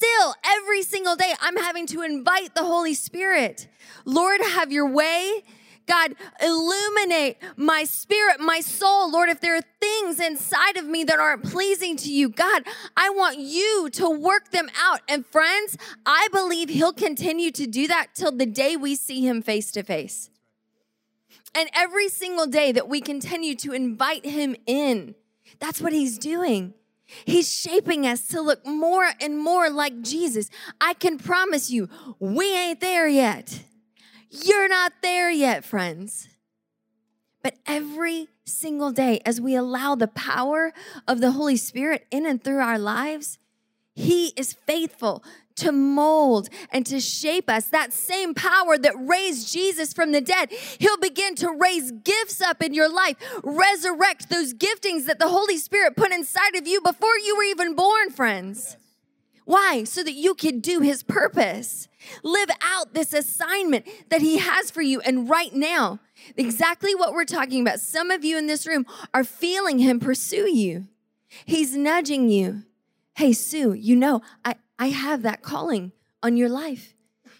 still 0.00 0.34
every 0.44 0.82
single 0.82 1.14
day 1.14 1.34
I'm 1.42 1.56
having 1.58 1.86
to 1.88 2.00
invite 2.00 2.54
the 2.54 2.64
Holy 2.64 2.94
Spirit. 2.94 3.68
Lord, 4.06 4.40
have 4.40 4.72
your 4.72 4.88
way. 4.88 5.42
God, 5.90 6.14
illuminate 6.40 7.38
my 7.56 7.82
spirit, 7.82 8.38
my 8.38 8.60
soul. 8.60 9.10
Lord, 9.10 9.28
if 9.28 9.40
there 9.40 9.56
are 9.56 9.62
things 9.80 10.20
inside 10.20 10.76
of 10.76 10.84
me 10.86 11.02
that 11.02 11.18
aren't 11.18 11.42
pleasing 11.42 11.96
to 11.96 12.12
you, 12.12 12.28
God, 12.28 12.62
I 12.96 13.10
want 13.10 13.38
you 13.38 13.90
to 13.94 14.08
work 14.08 14.52
them 14.52 14.68
out. 14.80 15.00
And 15.08 15.26
friends, 15.26 15.76
I 16.06 16.28
believe 16.30 16.68
He'll 16.68 16.92
continue 16.92 17.50
to 17.50 17.66
do 17.66 17.88
that 17.88 18.14
till 18.14 18.30
the 18.30 18.46
day 18.46 18.76
we 18.76 18.94
see 18.94 19.26
Him 19.26 19.42
face 19.42 19.72
to 19.72 19.82
face. 19.82 20.30
And 21.56 21.68
every 21.74 22.08
single 22.08 22.46
day 22.46 22.70
that 22.70 22.88
we 22.88 23.00
continue 23.00 23.56
to 23.56 23.72
invite 23.72 24.24
Him 24.24 24.54
in, 24.66 25.16
that's 25.58 25.80
what 25.80 25.92
He's 25.92 26.18
doing. 26.18 26.72
He's 27.24 27.52
shaping 27.52 28.06
us 28.06 28.28
to 28.28 28.40
look 28.40 28.64
more 28.64 29.10
and 29.20 29.36
more 29.36 29.68
like 29.68 30.02
Jesus. 30.02 30.50
I 30.80 30.94
can 30.94 31.18
promise 31.18 31.68
you, 31.68 31.88
we 32.20 32.56
ain't 32.56 32.80
there 32.80 33.08
yet. 33.08 33.64
You're 34.30 34.68
not 34.68 34.92
there 35.02 35.30
yet, 35.30 35.64
friends. 35.64 36.28
But 37.42 37.54
every 37.66 38.28
single 38.44 38.92
day, 38.92 39.20
as 39.26 39.40
we 39.40 39.54
allow 39.54 39.94
the 39.94 40.08
power 40.08 40.72
of 41.08 41.20
the 41.20 41.32
Holy 41.32 41.56
Spirit 41.56 42.06
in 42.10 42.26
and 42.26 42.42
through 42.42 42.60
our 42.60 42.78
lives, 42.78 43.38
He 43.94 44.28
is 44.36 44.52
faithful 44.52 45.24
to 45.56 45.72
mold 45.72 46.48
and 46.70 46.86
to 46.86 47.00
shape 47.00 47.50
us. 47.50 47.66
That 47.66 47.92
same 47.92 48.34
power 48.34 48.78
that 48.78 48.94
raised 48.96 49.52
Jesus 49.52 49.92
from 49.92 50.12
the 50.12 50.20
dead, 50.20 50.52
He'll 50.78 50.98
begin 50.98 51.34
to 51.36 51.50
raise 51.50 51.90
gifts 51.90 52.40
up 52.40 52.62
in 52.62 52.72
your 52.72 52.92
life, 52.92 53.16
resurrect 53.42 54.30
those 54.30 54.54
giftings 54.54 55.06
that 55.06 55.18
the 55.18 55.28
Holy 55.28 55.56
Spirit 55.56 55.96
put 55.96 56.12
inside 56.12 56.54
of 56.54 56.68
you 56.68 56.80
before 56.80 57.18
you 57.18 57.36
were 57.36 57.44
even 57.44 57.74
born, 57.74 58.10
friends. 58.10 58.76
Why? 59.50 59.82
So 59.82 60.04
that 60.04 60.12
you 60.12 60.34
can 60.34 60.60
do 60.60 60.78
His 60.78 61.02
purpose. 61.02 61.88
Live 62.22 62.50
out 62.62 62.94
this 62.94 63.12
assignment 63.12 63.84
that 64.08 64.20
He 64.20 64.38
has 64.38 64.70
for 64.70 64.80
you. 64.80 65.00
And 65.00 65.28
right 65.28 65.52
now, 65.52 65.98
exactly 66.36 66.94
what 66.94 67.14
we're 67.14 67.24
talking 67.24 67.60
about, 67.60 67.80
some 67.80 68.12
of 68.12 68.24
you 68.24 68.38
in 68.38 68.46
this 68.46 68.64
room 68.64 68.86
are 69.12 69.24
feeling 69.24 69.80
Him 69.80 69.98
pursue 69.98 70.48
you. 70.48 70.86
He's 71.46 71.76
nudging 71.76 72.28
you. 72.28 72.62
Hey, 73.16 73.32
Sue, 73.32 73.72
you 73.72 73.96
know, 73.96 74.22
I, 74.44 74.54
I 74.78 74.90
have 74.90 75.22
that 75.22 75.42
calling 75.42 75.90
on 76.22 76.36
your 76.36 76.48
life. 76.48 76.94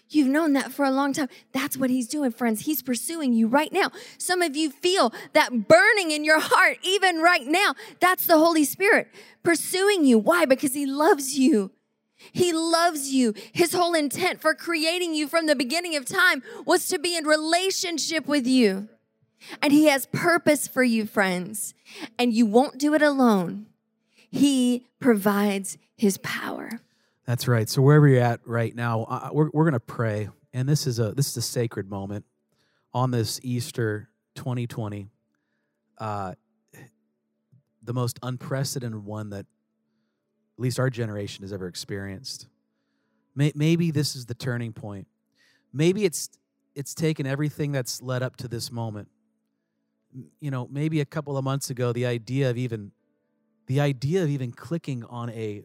You've 0.09 0.27
known 0.27 0.51
that 0.51 0.73
for 0.73 0.83
a 0.83 0.91
long 0.91 1.13
time. 1.13 1.29
That's 1.53 1.77
what 1.77 1.89
he's 1.89 2.09
doing, 2.09 2.31
friends. 2.31 2.65
He's 2.65 2.81
pursuing 2.81 3.31
you 3.31 3.47
right 3.47 3.71
now. 3.71 3.89
Some 4.17 4.41
of 4.41 4.57
you 4.57 4.69
feel 4.69 5.13
that 5.31 5.69
burning 5.69 6.11
in 6.11 6.25
your 6.25 6.41
heart, 6.41 6.77
even 6.83 7.21
right 7.21 7.47
now. 7.47 7.73
That's 8.01 8.25
the 8.25 8.37
Holy 8.37 8.65
Spirit 8.65 9.07
pursuing 9.43 10.03
you. 10.03 10.19
Why? 10.19 10.43
Because 10.43 10.73
he 10.73 10.85
loves 10.85 11.39
you. 11.39 11.71
He 12.31 12.53
loves 12.53 13.13
you. 13.13 13.33
His 13.51 13.73
whole 13.73 13.93
intent 13.93 14.41
for 14.41 14.53
creating 14.53 15.15
you 15.15 15.27
from 15.27 15.47
the 15.47 15.55
beginning 15.55 15.95
of 15.95 16.05
time 16.05 16.43
was 16.65 16.87
to 16.89 16.99
be 16.99 17.15
in 17.15 17.25
relationship 17.25 18.27
with 18.27 18.45
you. 18.47 18.89
And 19.61 19.73
he 19.73 19.85
has 19.85 20.05
purpose 20.05 20.67
for 20.67 20.83
you, 20.83 21.05
friends. 21.05 21.73
And 22.19 22.33
you 22.33 22.45
won't 22.45 22.77
do 22.77 22.93
it 22.93 23.01
alone. 23.01 23.67
He 24.29 24.85
provides 24.99 25.77
his 25.97 26.17
power. 26.19 26.81
That's 27.25 27.47
right. 27.47 27.69
So 27.69 27.81
wherever 27.81 28.07
you're 28.07 28.21
at 28.21 28.39
right 28.45 28.75
now, 28.75 29.03
uh, 29.03 29.29
we're 29.31 29.49
we're 29.53 29.63
going 29.63 29.73
to 29.73 29.79
pray, 29.79 30.29
and 30.53 30.67
this 30.67 30.87
is 30.87 30.99
a 30.99 31.11
this 31.11 31.29
is 31.29 31.37
a 31.37 31.41
sacred 31.41 31.89
moment 31.89 32.25
on 32.93 33.11
this 33.11 33.39
Easter 33.43 34.09
2020, 34.35 35.07
uh, 35.97 36.33
the 37.83 37.93
most 37.93 38.19
unprecedented 38.23 39.03
one 39.03 39.29
that 39.29 39.45
at 40.61 40.63
least 40.63 40.79
our 40.79 40.91
generation 40.91 41.41
has 41.41 41.51
ever 41.51 41.67
experienced. 41.67 42.45
Maybe 43.33 43.89
this 43.89 44.15
is 44.15 44.27
the 44.27 44.35
turning 44.35 44.73
point. 44.73 45.07
Maybe 45.73 46.05
it's 46.05 46.29
it's 46.75 46.93
taken 46.93 47.25
everything 47.25 47.71
that's 47.71 47.99
led 47.99 48.21
up 48.21 48.35
to 48.37 48.47
this 48.47 48.71
moment. 48.71 49.07
You 50.39 50.51
know, 50.51 50.67
maybe 50.69 50.99
a 50.99 51.05
couple 51.05 51.35
of 51.35 51.43
months 51.43 51.71
ago, 51.71 51.91
the 51.91 52.05
idea 52.05 52.51
of 52.51 52.59
even 52.59 52.91
the 53.65 53.81
idea 53.81 54.21
of 54.21 54.29
even 54.29 54.51
clicking 54.51 55.03
on 55.05 55.31
a 55.31 55.63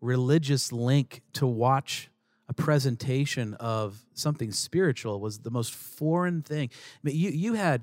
religious 0.00 0.70
link 0.70 1.22
to 1.32 1.44
watch 1.44 2.08
a 2.48 2.54
presentation 2.54 3.54
of 3.54 4.06
something 4.14 4.52
spiritual 4.52 5.18
was 5.18 5.40
the 5.40 5.50
most 5.50 5.74
foreign 5.74 6.42
thing. 6.42 6.70
I 6.72 6.98
mean, 7.02 7.16
you 7.16 7.30
you 7.30 7.54
had 7.54 7.82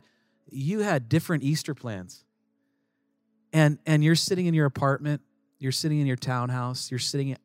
you 0.50 0.80
had 0.80 1.10
different 1.10 1.44
Easter 1.44 1.76
plans. 1.76 2.24
And 3.52 3.80
and 3.86 4.02
you're 4.02 4.16
sitting 4.16 4.46
in 4.46 4.54
your 4.54 4.66
apartment, 4.66 5.22
you're 5.60 5.72
sitting 5.72 6.00
in 6.00 6.08
your 6.08 6.16
townhouse, 6.16 6.92
you're 6.92 7.00
sitting 7.00 7.36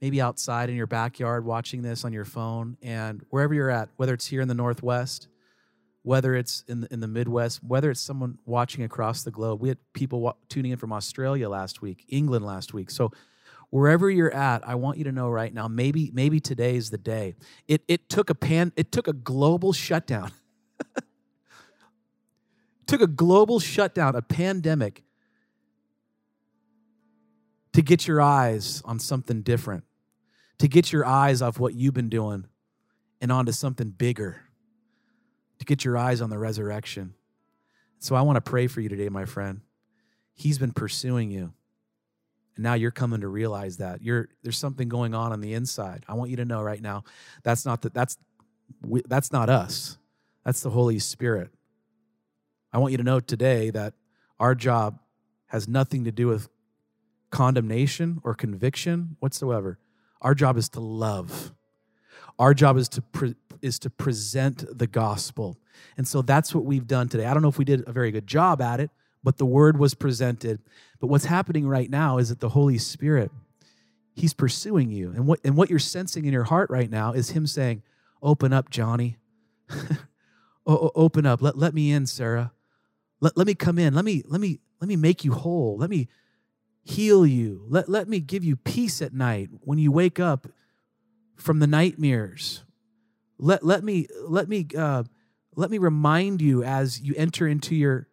maybe 0.00 0.20
outside 0.20 0.68
in 0.68 0.76
your 0.76 0.86
backyard 0.86 1.44
watching 1.44 1.82
this 1.82 2.04
on 2.04 2.12
your 2.12 2.24
phone 2.24 2.76
and 2.82 3.24
wherever 3.30 3.54
you're 3.54 3.70
at, 3.70 3.88
whether 3.96 4.14
it's 4.14 4.26
here 4.26 4.40
in 4.40 4.48
the 4.48 4.54
northwest, 4.54 5.28
whether 6.02 6.34
it's 6.34 6.64
in 6.66 6.80
the, 6.80 6.92
in 6.92 7.00
the 7.00 7.06
Midwest, 7.06 7.62
whether 7.62 7.90
it's 7.90 8.00
someone 8.00 8.38
watching 8.44 8.82
across 8.82 9.22
the 9.22 9.30
globe. 9.30 9.60
We 9.60 9.68
had 9.68 9.78
people 9.92 10.36
tuning 10.48 10.72
in 10.72 10.78
from 10.78 10.92
Australia 10.92 11.48
last 11.48 11.80
week, 11.80 12.04
England 12.08 12.44
last 12.44 12.74
week. 12.74 12.90
So 12.90 13.12
wherever 13.70 14.10
you're 14.10 14.34
at, 14.34 14.66
I 14.66 14.74
want 14.74 14.98
you 14.98 15.04
to 15.04 15.12
know 15.12 15.30
right 15.30 15.54
now, 15.54 15.68
maybe 15.68 16.10
maybe 16.12 16.40
today 16.40 16.74
is 16.74 16.90
the 16.90 16.98
day. 16.98 17.36
It 17.68 17.82
it 17.86 18.08
took 18.08 18.28
a 18.28 18.34
pan 18.34 18.72
it 18.76 18.90
took 18.90 19.06
a 19.06 19.12
global 19.12 19.72
shutdown. 19.72 20.32
took 22.86 23.00
a 23.00 23.06
global 23.06 23.60
shutdown, 23.60 24.16
a 24.16 24.22
pandemic 24.22 25.04
to 27.72 27.82
get 27.82 28.06
your 28.06 28.20
eyes 28.20 28.82
on 28.84 28.98
something 28.98 29.42
different. 29.42 29.84
To 30.58 30.68
get 30.68 30.92
your 30.92 31.04
eyes 31.04 31.42
off 31.42 31.58
what 31.58 31.74
you've 31.74 31.94
been 31.94 32.08
doing 32.08 32.46
and 33.20 33.32
onto 33.32 33.52
something 33.52 33.90
bigger. 33.90 34.42
To 35.58 35.64
get 35.64 35.84
your 35.84 35.96
eyes 35.96 36.20
on 36.20 36.30
the 36.30 36.38
resurrection. 36.38 37.14
So 37.98 38.14
I 38.14 38.22
want 38.22 38.36
to 38.36 38.40
pray 38.40 38.66
for 38.66 38.80
you 38.80 38.88
today, 38.88 39.08
my 39.08 39.24
friend. 39.24 39.60
He's 40.34 40.58
been 40.58 40.72
pursuing 40.72 41.30
you. 41.30 41.52
And 42.56 42.64
now 42.64 42.74
you're 42.74 42.90
coming 42.90 43.22
to 43.22 43.28
realize 43.28 43.78
that 43.78 44.02
you're 44.02 44.28
there's 44.42 44.58
something 44.58 44.88
going 44.88 45.14
on 45.14 45.32
on 45.32 45.40
the 45.40 45.54
inside. 45.54 46.04
I 46.06 46.14
want 46.14 46.30
you 46.30 46.36
to 46.36 46.44
know 46.44 46.60
right 46.60 46.82
now 46.82 47.04
that's 47.42 47.64
not 47.64 47.82
that 47.82 47.94
that's 47.94 48.18
that's 49.06 49.32
not 49.32 49.48
us. 49.48 49.96
That's 50.44 50.60
the 50.60 50.70
Holy 50.70 50.98
Spirit. 50.98 51.50
I 52.72 52.78
want 52.78 52.92
you 52.92 52.98
to 52.98 53.04
know 53.04 53.20
today 53.20 53.70
that 53.70 53.94
our 54.38 54.54
job 54.54 54.98
has 55.46 55.68
nothing 55.68 56.04
to 56.04 56.12
do 56.12 56.26
with 56.26 56.48
condemnation 57.32 58.20
or 58.22 58.34
conviction 58.34 59.16
whatsoever. 59.18 59.78
Our 60.20 60.34
job 60.36 60.56
is 60.56 60.68
to 60.70 60.80
love. 60.80 61.52
Our 62.38 62.54
job 62.54 62.76
is 62.76 62.88
to 62.90 63.02
pre- 63.02 63.34
is 63.60 63.78
to 63.80 63.90
present 63.90 64.64
the 64.76 64.86
gospel 64.86 65.56
And 65.96 66.06
so 66.06 66.20
that's 66.20 66.54
what 66.54 66.64
we've 66.64 66.86
done 66.86 67.08
today. 67.08 67.26
I 67.26 67.32
don't 67.32 67.42
know 67.42 67.48
if 67.48 67.58
we 67.58 67.64
did 67.64 67.88
a 67.88 67.92
very 67.92 68.10
good 68.10 68.26
job 68.26 68.60
at 68.60 68.80
it, 68.80 68.90
but 69.22 69.38
the 69.38 69.46
word 69.46 69.78
was 69.78 69.94
presented. 69.94 70.60
But 71.00 71.06
what's 71.06 71.24
happening 71.24 71.66
right 71.66 71.88
now 71.88 72.18
is 72.18 72.28
that 72.28 72.40
the 72.40 72.50
Holy 72.50 72.78
Spirit, 72.78 73.30
He's 74.14 74.34
pursuing 74.34 74.90
you. 74.90 75.10
And 75.10 75.26
what, 75.26 75.40
and 75.44 75.56
what 75.56 75.70
you're 75.70 75.78
sensing 75.78 76.24
in 76.24 76.32
your 76.32 76.44
heart 76.44 76.70
right 76.70 76.90
now 76.90 77.12
is 77.12 77.30
Him 77.30 77.46
saying, 77.46 77.82
Open 78.22 78.52
up, 78.52 78.68
Johnny. 78.68 79.16
open 80.66 81.24
up. 81.24 81.40
Let, 81.40 81.56
let 81.56 81.72
me 81.72 81.90
in, 81.90 82.06
Sarah. 82.06 82.52
Let, 83.20 83.36
let 83.36 83.46
me 83.46 83.54
come 83.54 83.78
in. 83.78 83.94
Let 83.94 84.04
me, 84.04 84.22
let 84.26 84.40
me, 84.40 84.60
let 84.80 84.88
me 84.88 84.96
make 84.96 85.24
you 85.24 85.32
whole. 85.32 85.76
Let 85.78 85.90
me 85.90 86.08
heal 86.82 87.26
you. 87.26 87.64
Let, 87.68 87.88
let 87.88 88.08
me 88.08 88.20
give 88.20 88.44
you 88.44 88.56
peace 88.56 89.00
at 89.02 89.12
night 89.12 89.50
when 89.60 89.78
you 89.78 89.92
wake 89.92 90.18
up 90.20 90.48
from 91.36 91.58
the 91.58 91.66
nightmares. 91.66 92.64
Let, 93.38 93.64
let 93.64 93.82
me, 93.82 94.06
let 94.26 94.48
me, 94.48 94.66
uh, 94.76 95.04
let 95.54 95.70
me 95.70 95.78
remind 95.78 96.40
you 96.40 96.62
as 96.62 97.00
you 97.00 97.14
enter 97.16 97.46
into 97.46 97.74
your 97.74 98.08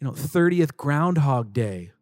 you 0.00 0.06
know 0.06 0.12
30th 0.12 0.76
groundhog 0.76 1.52
day 1.52 1.92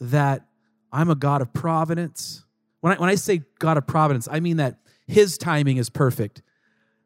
that 0.00 0.46
i'm 0.92 1.10
a 1.10 1.14
god 1.14 1.42
of 1.42 1.52
providence 1.52 2.44
when 2.80 2.92
i, 2.92 3.00
when 3.00 3.08
I 3.08 3.14
say 3.14 3.42
god 3.58 3.76
of 3.76 3.86
providence 3.86 4.28
i 4.30 4.40
mean 4.40 4.56
that 4.56 4.78
his 5.06 5.38
timing 5.38 5.76
is 5.76 5.90
perfect 5.90 6.42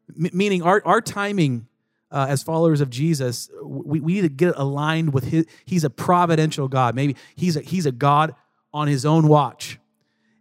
M- 0.09 0.29
meaning 0.33 0.61
our, 0.61 0.81
our 0.85 1.01
timing 1.01 1.67
uh, 2.11 2.25
as 2.29 2.43
followers 2.43 2.81
of 2.81 2.89
jesus 2.89 3.49
we, 3.63 3.99
we 3.99 4.13
need 4.13 4.21
to 4.21 4.29
get 4.29 4.53
aligned 4.57 5.13
with 5.13 5.25
his 5.25 5.45
he's 5.65 5.83
a 5.83 5.89
providential 5.89 6.67
god 6.67 6.95
maybe 6.95 7.15
he's 7.35 7.55
a, 7.55 7.61
he's 7.61 7.85
a 7.85 7.91
god 7.91 8.35
on 8.73 8.87
his 8.87 9.05
own 9.05 9.27
watch 9.27 9.79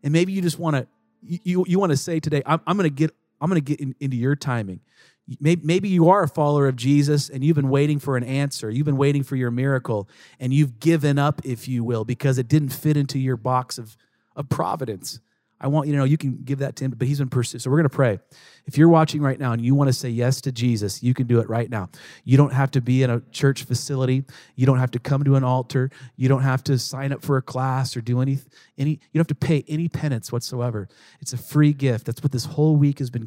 and 0.02 0.12
maybe 0.12 0.32
you 0.32 0.42
just 0.42 0.58
want 0.58 0.76
to 0.76 0.86
you, 1.22 1.64
you 1.68 1.78
want 1.78 1.90
to 1.90 1.96
say 1.96 2.20
today 2.20 2.42
i'm, 2.46 2.60
I'm 2.66 2.76
going 2.76 2.88
to 2.88 2.94
get 2.94 3.14
i'm 3.40 3.48
going 3.48 3.62
to 3.62 3.76
get 3.76 3.80
in, 3.80 3.94
into 4.00 4.16
your 4.16 4.36
timing 4.36 4.80
Maybe 5.38 5.62
maybe 5.64 5.88
you 5.88 6.08
are 6.08 6.24
a 6.24 6.28
follower 6.28 6.66
of 6.66 6.74
Jesus 6.74 7.28
and 7.28 7.44
you've 7.44 7.54
been 7.54 7.68
waiting 7.68 8.00
for 8.00 8.16
an 8.16 8.24
answer. 8.24 8.68
You've 8.68 8.86
been 8.86 8.96
waiting 8.96 9.22
for 9.22 9.36
your 9.36 9.52
miracle 9.52 10.08
and 10.40 10.52
you've 10.52 10.80
given 10.80 11.18
up, 11.18 11.42
if 11.44 11.68
you 11.68 11.84
will, 11.84 12.04
because 12.04 12.38
it 12.38 12.48
didn't 12.48 12.70
fit 12.70 12.96
into 12.96 13.18
your 13.18 13.36
box 13.36 13.78
of, 13.78 13.96
of 14.34 14.48
providence. 14.48 15.20
I 15.60 15.68
want 15.68 15.86
you 15.86 15.92
to 15.92 15.98
know 15.98 16.04
you 16.04 16.16
can 16.16 16.38
give 16.42 16.60
that 16.60 16.74
to 16.76 16.84
him, 16.84 16.94
but 16.96 17.06
he's 17.06 17.18
been 17.18 17.28
pursued. 17.28 17.62
So 17.62 17.70
we're 17.70 17.76
going 17.76 17.88
to 17.88 17.94
pray. 17.94 18.18
If 18.66 18.78
you're 18.78 18.88
watching 18.88 19.20
right 19.20 19.38
now 19.38 19.52
and 19.52 19.64
you 19.64 19.74
want 19.74 19.88
to 19.88 19.92
say 19.92 20.08
yes 20.08 20.40
to 20.42 20.52
Jesus, 20.52 21.02
you 21.02 21.14
can 21.14 21.26
do 21.26 21.40
it 21.40 21.48
right 21.48 21.68
now. 21.68 21.88
You 22.24 22.36
don't 22.36 22.52
have 22.52 22.70
to 22.72 22.80
be 22.80 23.02
in 23.02 23.10
a 23.10 23.20
church 23.30 23.64
facility. 23.64 24.24
You 24.56 24.66
don't 24.66 24.78
have 24.78 24.90
to 24.92 24.98
come 24.98 25.24
to 25.24 25.36
an 25.36 25.44
altar. 25.44 25.90
You 26.16 26.28
don't 26.28 26.42
have 26.42 26.62
to 26.64 26.78
sign 26.78 27.12
up 27.12 27.22
for 27.22 27.36
a 27.36 27.42
class 27.42 27.96
or 27.96 28.00
do 28.00 28.20
any 28.20 28.38
any. 28.78 28.90
You 28.90 29.18
don't 29.18 29.20
have 29.20 29.38
to 29.38 29.46
pay 29.46 29.64
any 29.68 29.88
penance 29.88 30.32
whatsoever. 30.32 30.88
It's 31.20 31.32
a 31.32 31.38
free 31.38 31.72
gift. 31.72 32.06
That's 32.06 32.22
what 32.22 32.32
this 32.32 32.44
whole 32.44 32.76
week 32.76 32.98
has 32.98 33.10
been 33.10 33.26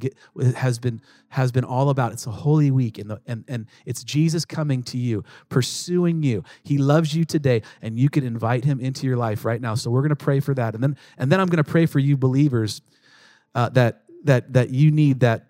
has 0.55 0.79
been 0.79 1.01
has 1.29 1.51
been 1.51 1.63
all 1.63 1.89
about. 1.89 2.11
It's 2.11 2.27
a 2.27 2.31
holy 2.31 2.71
week, 2.71 2.97
and 2.97 3.09
the 3.09 3.21
and 3.25 3.43
and 3.47 3.67
it's 3.85 4.03
Jesus 4.03 4.45
coming 4.45 4.83
to 4.83 4.97
you, 4.97 5.23
pursuing 5.49 6.23
you. 6.23 6.43
He 6.63 6.77
loves 6.77 7.15
you 7.15 7.25
today, 7.25 7.61
and 7.81 7.97
you 7.97 8.09
can 8.09 8.25
invite 8.25 8.63
him 8.63 8.79
into 8.79 9.07
your 9.07 9.17
life 9.17 9.45
right 9.45 9.61
now. 9.61 9.75
So 9.75 9.91
we're 9.91 10.01
going 10.01 10.09
to 10.09 10.15
pray 10.15 10.39
for 10.39 10.53
that, 10.53 10.73
and 10.73 10.83
then 10.83 10.97
and 11.17 11.31
then 11.31 11.39
I'm 11.39 11.47
going 11.47 11.63
to 11.63 11.69
pray 11.69 11.85
for 11.85 11.99
you 11.99 12.17
believers 12.17 12.81
uh, 13.55 13.69
that 13.69 14.02
that 14.23 14.53
that 14.53 14.69
you 14.69 14.91
need 14.91 15.21
that 15.21 15.47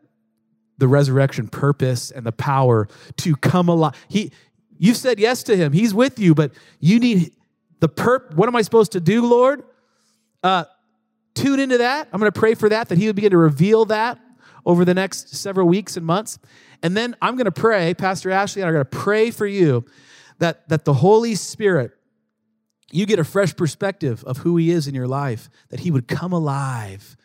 the 0.77 0.87
resurrection 0.87 1.47
purpose 1.47 2.11
and 2.11 2.25
the 2.25 2.31
power 2.31 2.87
to 3.17 3.35
come 3.35 3.69
alive. 3.69 3.95
He 4.07 4.31
you 4.77 4.93
said 4.93 5.19
yes 5.19 5.43
to 5.43 5.55
him. 5.55 5.71
He's 5.71 5.93
with 5.93 6.19
you, 6.19 6.35
but 6.35 6.51
you 6.79 6.99
need 6.99 7.31
the 7.79 7.89
perp. 7.89 8.35
What 8.35 8.47
am 8.47 8.55
I 8.55 8.61
supposed 8.61 8.93
to 8.93 8.99
do, 8.99 9.25
Lord? 9.25 9.63
Uh, 10.41 10.65
tune 11.35 11.59
into 11.59 11.77
that. 11.77 12.09
I'm 12.11 12.19
going 12.19 12.31
to 12.31 12.39
pray 12.39 12.53
for 12.53 12.69
that, 12.69 12.89
that 12.89 12.97
He 12.97 13.07
would 13.07 13.15
begin 13.15 13.31
to 13.31 13.37
reveal 13.37 13.85
that 13.85 14.19
over 14.65 14.83
the 14.85 14.93
next 14.93 15.35
several 15.35 15.67
weeks 15.67 15.97
and 15.97 16.05
months. 16.05 16.39
And 16.81 16.97
then 16.97 17.15
I'm 17.21 17.35
going 17.35 17.45
to 17.45 17.51
pray, 17.51 17.93
Pastor 17.93 18.31
Ashley 18.31 18.61
and 18.61 18.67
I 18.67 18.69
are 18.69 18.73
going 18.73 18.85
to 18.85 18.97
pray 18.97 19.31
for 19.31 19.45
you 19.45 19.85
that, 20.39 20.67
that 20.69 20.85
the 20.85 20.93
Holy 20.93 21.35
Spirit 21.35 21.91
you 22.93 23.07
get 23.07 23.17
a 23.17 23.23
fresh 23.23 23.55
perspective 23.55 24.23
of 24.23 24.37
who 24.37 24.55
he 24.55 24.69
is 24.69 24.87
in 24.87 24.93
your 24.93 25.07
life, 25.07 25.49
that 25.69 25.79
he 25.79 25.89
would 25.89 26.07
come 26.07 26.31
alive 26.31 27.17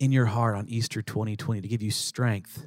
in 0.00 0.10
your 0.10 0.26
heart 0.26 0.56
on 0.56 0.66
Easter 0.68 1.02
2020 1.02 1.60
to 1.60 1.68
give 1.68 1.82
you 1.82 1.90
strength 1.90 2.66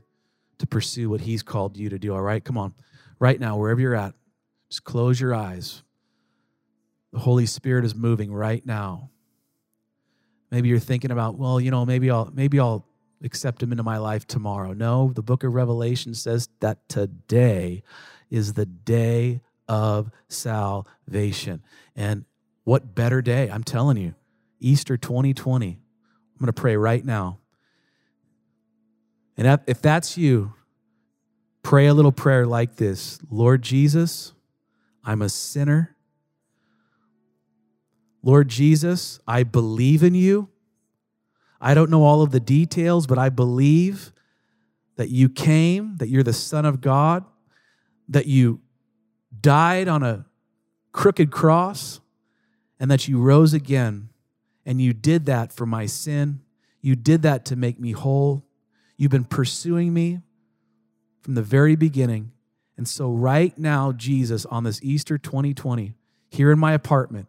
to 0.60 0.68
pursue 0.68 1.10
what 1.10 1.22
he's 1.22 1.44
called 1.44 1.76
you 1.76 1.90
to 1.90 2.00
do. 2.00 2.14
All 2.14 2.22
right, 2.22 2.44
come 2.44 2.58
on. 2.58 2.74
Right 3.20 3.40
now, 3.40 3.58
wherever 3.58 3.82
you're 3.82 3.96
at, 3.96 4.14
just 4.70 4.84
close 4.84 5.20
your 5.20 5.34
eyes. 5.34 5.84
The 7.12 7.20
Holy 7.20 7.46
Spirit 7.46 7.86
is 7.86 7.96
moving 7.96 8.34
right 8.34 8.66
now. 8.66 9.10
Maybe 10.52 10.70
you're 10.70 10.80
thinking 10.80 11.12
about, 11.12 11.38
well, 11.38 11.60
you 11.60 11.72
know, 11.72 11.86
maybe 11.86 12.10
I'll 12.12 12.32
maybe 12.34 12.60
I'll 12.60 12.86
accept 13.24 13.64
him 13.64 13.72
into 13.72 13.84
my 13.84 13.98
life 13.98 14.28
tomorrow. 14.28 14.74
No, 14.74 15.12
the 15.14 15.24
book 15.24 15.44
of 15.44 15.54
Revelation 15.54 16.14
says 16.14 16.50
that 16.60 16.88
today 16.88 17.84
is 18.30 18.54
the 18.54 18.66
day 18.66 19.42
of 19.68 20.12
salvation. 20.28 21.64
And 21.96 22.26
what 22.64 22.94
better 22.94 23.22
day? 23.22 23.50
I'm 23.50 23.64
telling 23.64 23.98
you, 23.98 24.14
Easter 24.60 24.98
2020. 24.98 25.83
I'm 26.34 26.40
going 26.40 26.54
to 26.54 26.62
pray 26.62 26.76
right 26.76 27.04
now. 27.04 27.40
And 29.38 29.60
if 29.68 29.82
that's 29.82 30.18
you, 30.18 30.54
pray 31.64 31.88
a 31.88 31.94
little 31.94 32.12
prayer 32.12 32.46
like 32.46 32.76
this 32.76 33.20
Lord 33.30 33.62
Jesus, 33.62 34.34
I'm 35.04 35.22
a 35.22 35.30
sinner. 35.30 35.96
Lord 38.22 38.48
Jesus, 38.48 39.20
I 39.28 39.44
believe 39.44 40.02
in 40.02 40.16
you. 40.16 40.50
I 41.60 41.74
don't 41.74 41.90
know 41.90 42.04
all 42.04 42.22
of 42.22 42.32
the 42.32 42.40
details, 42.40 43.06
but 43.06 43.18
I 43.18 43.30
believe 43.30 44.14
that 44.96 45.10
you 45.10 45.28
came, 45.28 45.98
that 45.98 46.08
you're 46.08 46.24
the 46.24 46.32
Son 46.32 46.66
of 46.66 46.80
God, 46.80 47.26
that 48.08 48.26
you 48.26 48.62
died 49.42 49.88
on 49.88 50.04
a 50.04 50.26
crooked 50.94 51.32
cross, 51.32 52.00
and 52.80 52.90
that 52.92 53.08
you 53.08 53.20
rose 53.20 53.54
again 53.54 54.10
and 54.66 54.82
you 54.82 54.94
did 54.94 55.26
that 55.26 55.52
for 55.52 55.66
my 55.66 55.86
sin. 55.86 56.42
You 56.82 56.96
did 56.96 57.22
that 57.24 57.46
to 57.46 57.56
make 57.56 57.80
me 57.80 57.92
whole. 57.92 58.46
You've 58.98 59.12
been 59.12 59.26
pursuing 59.26 59.94
me 59.94 60.20
from 61.22 61.36
the 61.36 61.42
very 61.42 61.76
beginning. 61.76 62.32
And 62.78 62.88
so, 62.88 63.12
right 63.12 63.58
now, 63.58 63.92
Jesus, 63.92 64.46
on 64.46 64.64
this 64.64 64.82
Easter 64.84 65.18
2020, 65.18 65.94
here 66.30 66.52
in 66.52 66.60
my 66.60 66.74
apartment, 66.74 67.28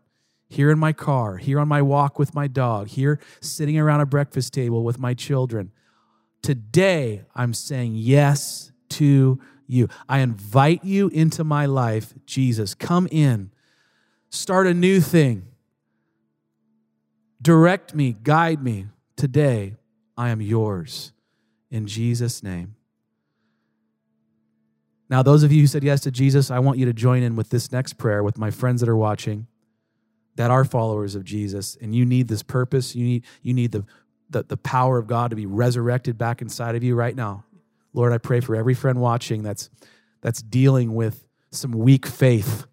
here 0.49 0.71
in 0.71 0.79
my 0.79 0.93
car, 0.93 1.37
here 1.37 1.61
on 1.61 1.69
my 1.69 1.83
walk 1.83 2.19
with 2.19 2.35
my 2.35 2.47
dog, 2.47 2.89
here 2.89 3.21
sitting 3.41 3.79
around 3.79 4.01
a 4.01 4.07
breakfast 4.07 4.55
table 4.55 4.83
with 4.83 4.99
my 4.99 5.15
children, 5.15 5.71
today 6.43 7.25
I'm 7.35 7.53
saying 7.53 7.95
yes 7.97 8.73
to 8.91 9.41
you. 9.67 9.89
I 10.09 10.21
invite 10.21 10.85
you 10.85 11.09
into 11.09 11.45
my 11.45 11.67
life, 11.67 12.15
Jesus. 12.27 12.75
Come 12.75 13.07
in 13.11 13.51
start 14.35 14.67
a 14.67 14.75
new 14.75 15.01
thing. 15.01 15.47
Direct 17.45 17.95
me, 17.95 18.17
guide 18.23 18.63
me. 18.63 18.87
Today, 19.17 19.77
I 20.17 20.31
am 20.31 20.41
yours. 20.41 21.13
In 21.71 21.87
Jesus' 21.87 22.43
name. 22.43 22.75
Now, 25.11 25.23
those 25.23 25.43
of 25.43 25.53
you 25.53 25.61
who 25.61 25.67
said 25.67 25.85
yes 25.85 26.01
to 26.01 26.11
Jesus, 26.11 26.51
I 26.51 26.59
want 26.61 26.79
you 26.79 26.87
to 26.87 26.95
join 26.95 27.23
in 27.23 27.37
with 27.37 27.51
this 27.51 27.71
next 27.71 27.99
prayer 27.99 28.23
with 28.23 28.39
my 28.39 28.51
friends 28.51 28.81
that 28.81 28.89
are 28.89 28.97
watching 28.97 29.47
that 30.37 30.51
are 30.51 30.65
followers 30.65 31.15
of 31.15 31.23
Jesus. 31.23 31.77
And 31.83 31.95
you 31.95 32.07
need 32.07 32.29
this 32.29 32.43
purpose. 32.43 32.97
You 32.97 33.05
need, 33.05 33.25
you 33.43 33.53
need 33.53 33.73
the, 33.73 33.85
the, 34.31 34.45
the 34.45 34.57
power 34.57 34.97
of 34.97 35.07
God 35.07 35.29
to 35.29 35.37
be 35.37 35.45
resurrected 35.45 36.17
back 36.17 36.41
inside 36.41 36.77
of 36.77 36.83
you 36.83 36.95
right 36.95 37.15
now. 37.15 37.45
Lord, 37.93 38.15
I 38.15 38.19
pray 38.19 38.41
for 38.41 38.57
every 38.57 38.75
friend 38.75 39.01
watching 39.03 39.43
that's, 39.43 39.69
that's 40.23 40.41
dealing 40.41 40.95
with 40.95 41.29
some 41.51 41.73
weak 41.73 42.07
faith 42.07 42.67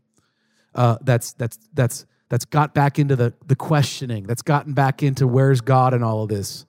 uh, 0.74 0.97
that's 1.01 1.34
that's 1.34 1.59
that's 1.74 2.05
that's 2.32 2.46
got 2.46 2.74
back 2.74 2.98
into 2.98 3.18
the 3.18 3.34
the 3.46 3.58
questioning, 3.58 4.24
that's 4.24 4.42
gotten 4.42 4.72
back 4.72 5.04
into 5.04 5.28
where's 5.28 5.60
God 5.60 5.94
in 5.94 6.02
all 6.02 6.24
of 6.24 6.30
this, 6.30 6.66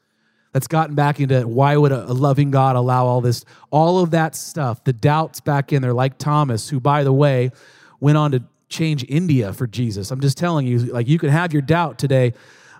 that's 0.52 0.66
gotten 0.66 0.96
back 0.96 1.20
into 1.20 1.46
why 1.46 1.76
would 1.76 1.92
a, 1.92 2.10
a 2.10 2.12
loving 2.12 2.50
God 2.50 2.74
allow 2.74 3.06
all 3.06 3.20
this, 3.20 3.44
all 3.70 4.02
of 4.02 4.10
that 4.10 4.34
stuff, 4.34 4.82
the 4.82 4.92
doubts 4.92 5.38
back 5.40 5.72
in 5.72 5.80
there, 5.80 5.92
like 5.92 6.18
Thomas, 6.18 6.68
who 6.68 6.80
by 6.80 7.04
the 7.04 7.12
way 7.12 7.52
went 8.00 8.18
on 8.18 8.32
to 8.32 8.42
change 8.68 9.04
India 9.08 9.52
for 9.52 9.68
Jesus. 9.68 10.10
I'm 10.10 10.20
just 10.20 10.36
telling 10.36 10.66
you, 10.66 10.80
like 10.80 11.06
you 11.06 11.16
can 11.16 11.28
have 11.28 11.52
your 11.52 11.62
doubt 11.62 11.96
today, 11.96 12.34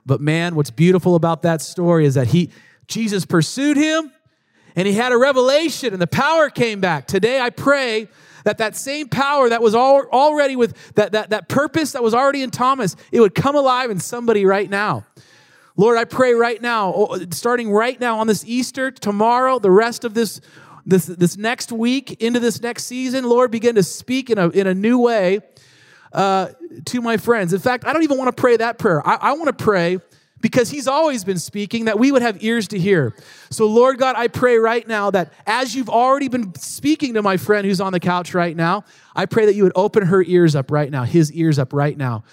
but 0.05 0.21
man, 0.21 0.57
what's 0.57 0.73
beautiful 0.73 1.15
about 1.15 1.43
that 1.43 1.63
story 1.63 2.05
is 2.05 2.15
that 2.15 2.27
he 2.27 2.51
Jesus 2.89 3.25
pursued 3.25 3.77
him 3.77 4.11
and 4.75 4.89
he 4.89 4.95
had 4.95 5.13
a 5.13 5.17
revelation 5.17 5.93
and 5.93 6.03
the 6.03 6.09
power 6.09 6.51
came 6.51 6.81
back. 6.81 7.07
Today 7.07 7.41
I 7.41 7.51
pray 7.51 8.09
that 8.45 8.59
that 8.59 8.77
same 8.77 9.09
power 9.09 9.49
that 9.49 9.63
was 9.63 9.75
all, 9.75 10.05
already 10.13 10.57
with 10.57 10.95
that, 10.95 11.13
that, 11.13 11.31
that 11.31 11.49
purpose 11.49 11.93
that 11.93 12.03
was 12.03 12.15
already 12.15 12.43
in 12.43 12.51
Thomas, 12.51 12.97
it 13.11 13.21
would 13.21 13.35
come 13.35 13.57
alive 13.57 13.91
in 13.91 13.99
somebody 13.99 14.45
right 14.45 14.69
now. 14.69 15.05
Lord, 15.77 15.97
I 15.97 16.05
pray 16.05 16.35
right 16.35 16.61
now, 16.61 16.93
oh, 16.95 17.19
starting 17.31 17.71
right 17.71 17.99
now 17.99 18.19
on 18.19 18.27
this 18.27 18.45
Easter, 18.45 18.91
tomorrow, 18.91 19.59
the 19.59 19.71
rest 19.71 20.05
of 20.05 20.13
this, 20.13 20.41
this, 20.85 21.07
this 21.07 21.37
next 21.37 21.73
week, 21.73 22.23
into 22.23 22.41
this 22.41 22.61
next 22.61 22.85
season, 22.85 23.25
Lord, 23.25 23.51
begin 23.51 23.77
to 23.77 23.83
speak 23.83 24.29
in 24.29 24.39
a, 24.39 24.49
in 24.51 24.67
a 24.67 24.75
new 24.75 24.99
way 24.99 25.41
uh, 26.13 26.49
to 26.87 27.01
my 27.01 27.17
friends. 27.17 27.55
In 27.55 27.61
fact, 27.61 27.87
I 27.87 27.93
don't 27.95 28.03
even 28.03 28.19
want 28.19 28.35
to 28.35 28.39
pray 28.39 28.57
that 28.59 28.79
prayer. 28.79 29.07
I, 29.07 29.15
I 29.15 29.33
want 29.33 29.47
to 29.47 29.65
pray 29.65 29.99
because 30.43 30.69
he's 30.69 30.87
always 30.87 31.25
been 31.25 31.39
speaking, 31.39 31.87
that 31.87 31.99
we 31.99 32.13
would 32.13 32.21
have 32.21 32.43
ears 32.43 32.69
to 32.69 32.79
hear. 32.79 33.15
So, 33.51 33.67
Lord 33.67 33.97
God, 33.99 34.17
I 34.17 34.29
pray 34.29 34.59
right 34.59 34.87
now 34.87 35.11
that 35.13 35.33
as 35.47 35.75
you've 35.75 35.89
already 35.89 36.29
been 36.29 36.55
speaking 36.57 37.15
to 37.15 37.23
my 37.23 37.39
friend 37.39 37.67
who's 37.67 37.81
on 37.81 37.93
the 37.93 38.01
couch 38.01 38.35
right 38.35 38.55
now, 38.55 38.85
I 39.17 39.25
pray 39.25 39.47
that 39.47 39.55
you 39.55 39.63
would 39.63 39.73
open 39.75 40.07
her 40.07 40.23
ears 40.23 40.55
up 40.55 40.71
right 40.71 40.91
now, 40.91 41.05
his 41.05 41.33
ears 41.33 41.59
up 41.59 41.73
right 41.73 41.97
now 41.97 42.25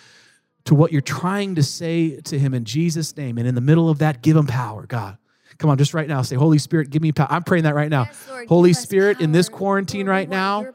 to 0.66 0.76
what 0.76 0.91
you're 0.91 1.01
trying 1.01 1.55
to 1.55 1.64
say 1.64 2.20
to 2.22 2.38
him 2.38 2.53
in 2.53 2.66
Jesus' 2.66 3.16
name. 3.16 3.38
And 3.38 3.47
in 3.47 3.55
the 3.55 3.62
middle 3.62 3.89
of 3.89 3.99
that, 3.99 4.22
give 4.22 4.36
him 4.36 4.47
power, 4.47 4.86
God. 4.86 5.18
Come 5.57 5.70
on, 5.70 5.78
just 5.78 5.93
right 5.93 6.07
now, 6.07 6.22
say, 6.22 6.36
Holy 6.36 6.57
Spirit, 6.57 6.89
give 6.89 7.01
me 7.01 7.12
power. 7.12 7.28
I'm 7.30 7.43
praying 7.43 7.66
that 7.66 7.76
right 7.76 7.89
now. 7.89 8.05
Yes, 8.05 8.28
Lord, 8.30 8.47
Holy 8.47 8.74
Spirit, 8.74 9.20
in 9.20 9.32
this 9.32 9.49
quarantine 9.49 10.05
Lord, 10.05 10.16
right 10.16 10.30
now, 10.30 10.66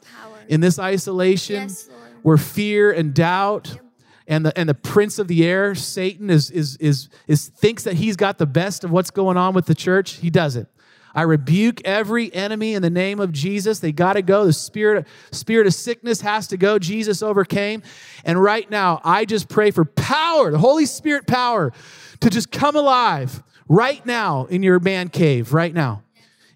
in 0.49 0.61
this 0.61 0.79
isolation, 0.79 1.63
Yes, 1.63 1.89
where 2.23 2.37
fear 2.37 2.93
and 2.93 3.15
doubt 3.15 3.79
and 4.27 4.47
the 4.47 4.59
and 4.59 4.69
the 4.69 4.75
prince 4.75 5.19
of 5.19 5.29
the 5.29 5.45
air, 5.45 5.75
Satan, 5.75 6.31
is 6.31 6.51
is 6.51 6.77
is 6.77 7.09
is 7.27 7.49
thinks 7.49 7.85
that 7.85 7.95
he's 7.95 8.17
got 8.17 8.39
the 8.39 8.47
best 8.47 8.85
of 8.85 8.91
what's 8.91 9.11
going 9.11 9.37
on 9.37 9.55
with 9.55 9.67
the 9.67 9.75
church. 9.75 10.15
He 10.15 10.31
doesn't. 10.31 10.69
I 11.15 11.23
rebuke 11.23 11.81
every 11.85 12.35
enemy 12.35 12.75
in 12.75 12.83
the 12.83 12.91
name 12.91 13.21
of 13.21 13.31
Jesus. 13.31 13.79
They 13.79 13.93
got 13.93 14.15
to 14.15 14.23
go. 14.23 14.47
The 14.47 14.53
spirit, 14.53 15.07
spirit 15.31 15.67
of 15.67 15.75
sickness 15.75 16.21
has 16.23 16.49
to 16.49 16.57
go. 16.57 16.79
Jesus 16.79 17.23
overcame. 17.23 17.83
And 18.25 18.43
right 18.43 18.69
now, 18.69 19.01
I 19.05 19.25
just 19.25 19.49
pray 19.49 19.71
for 19.71 19.85
power, 19.85 20.51
the 20.51 20.59
Holy 20.59 20.87
Spirit 20.87 21.29
power, 21.29 21.73
to 22.21 22.31
just 22.31 22.51
come 22.51 22.75
alive 22.75 23.45
right 23.69 24.05
now 24.05 24.47
in 24.47 24.65
your 24.65 24.81
man 24.81 25.09
cave, 25.09 25.55
right 25.55 25.73
now, 25.73 26.03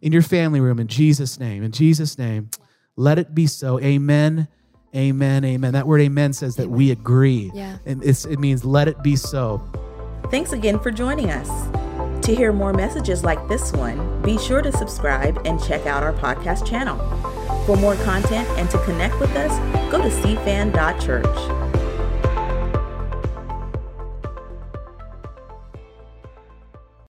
in 0.03 0.12
your 0.12 0.23
family 0.23 0.61
room, 0.61 0.81
in 0.81 0.89
Jesus' 0.89 1.39
name. 1.39 1.62
In 1.62 1.71
Jesus' 1.71 2.19
name, 2.19 2.51
let 2.97 3.19
it 3.19 3.37
be 3.37 3.47
so. 3.47 3.79
Amen. 3.79 4.49
Amen. 4.95 5.45
Amen. 5.45 5.72
That 5.72 5.86
word 5.86 6.01
amen 6.01 6.32
says 6.32 6.57
that 6.57 6.68
we 6.68 6.91
agree. 6.91 7.51
Yeah. 7.55 7.78
And 7.84 8.03
it 8.03 8.39
means 8.39 8.64
let 8.64 8.89
it 8.89 9.03
be 9.03 9.16
so. 9.16 9.62
Thanks 10.30 10.53
again 10.53 10.78
for 10.78 10.91
joining 10.91 11.30
us. 11.30 11.49
To 12.26 12.34
hear 12.34 12.53
more 12.53 12.72
messages 12.72 13.24
like 13.24 13.47
this 13.49 13.72
one, 13.72 14.20
be 14.22 14.39
sure 14.39 14.61
to 14.61 14.70
subscribe 14.72 15.41
and 15.47 15.62
check 15.62 15.86
out 15.86 16.03
our 16.03 16.12
podcast 16.12 16.66
channel. 16.66 16.99
For 17.64 17.76
more 17.76 17.97
content 17.97 18.49
and 18.59 18.68
to 18.70 18.78
connect 18.84 19.18
with 19.20 19.30
us, 19.30 19.59
go 19.91 20.03
to 20.03 20.09
cfan.church. 20.09 21.78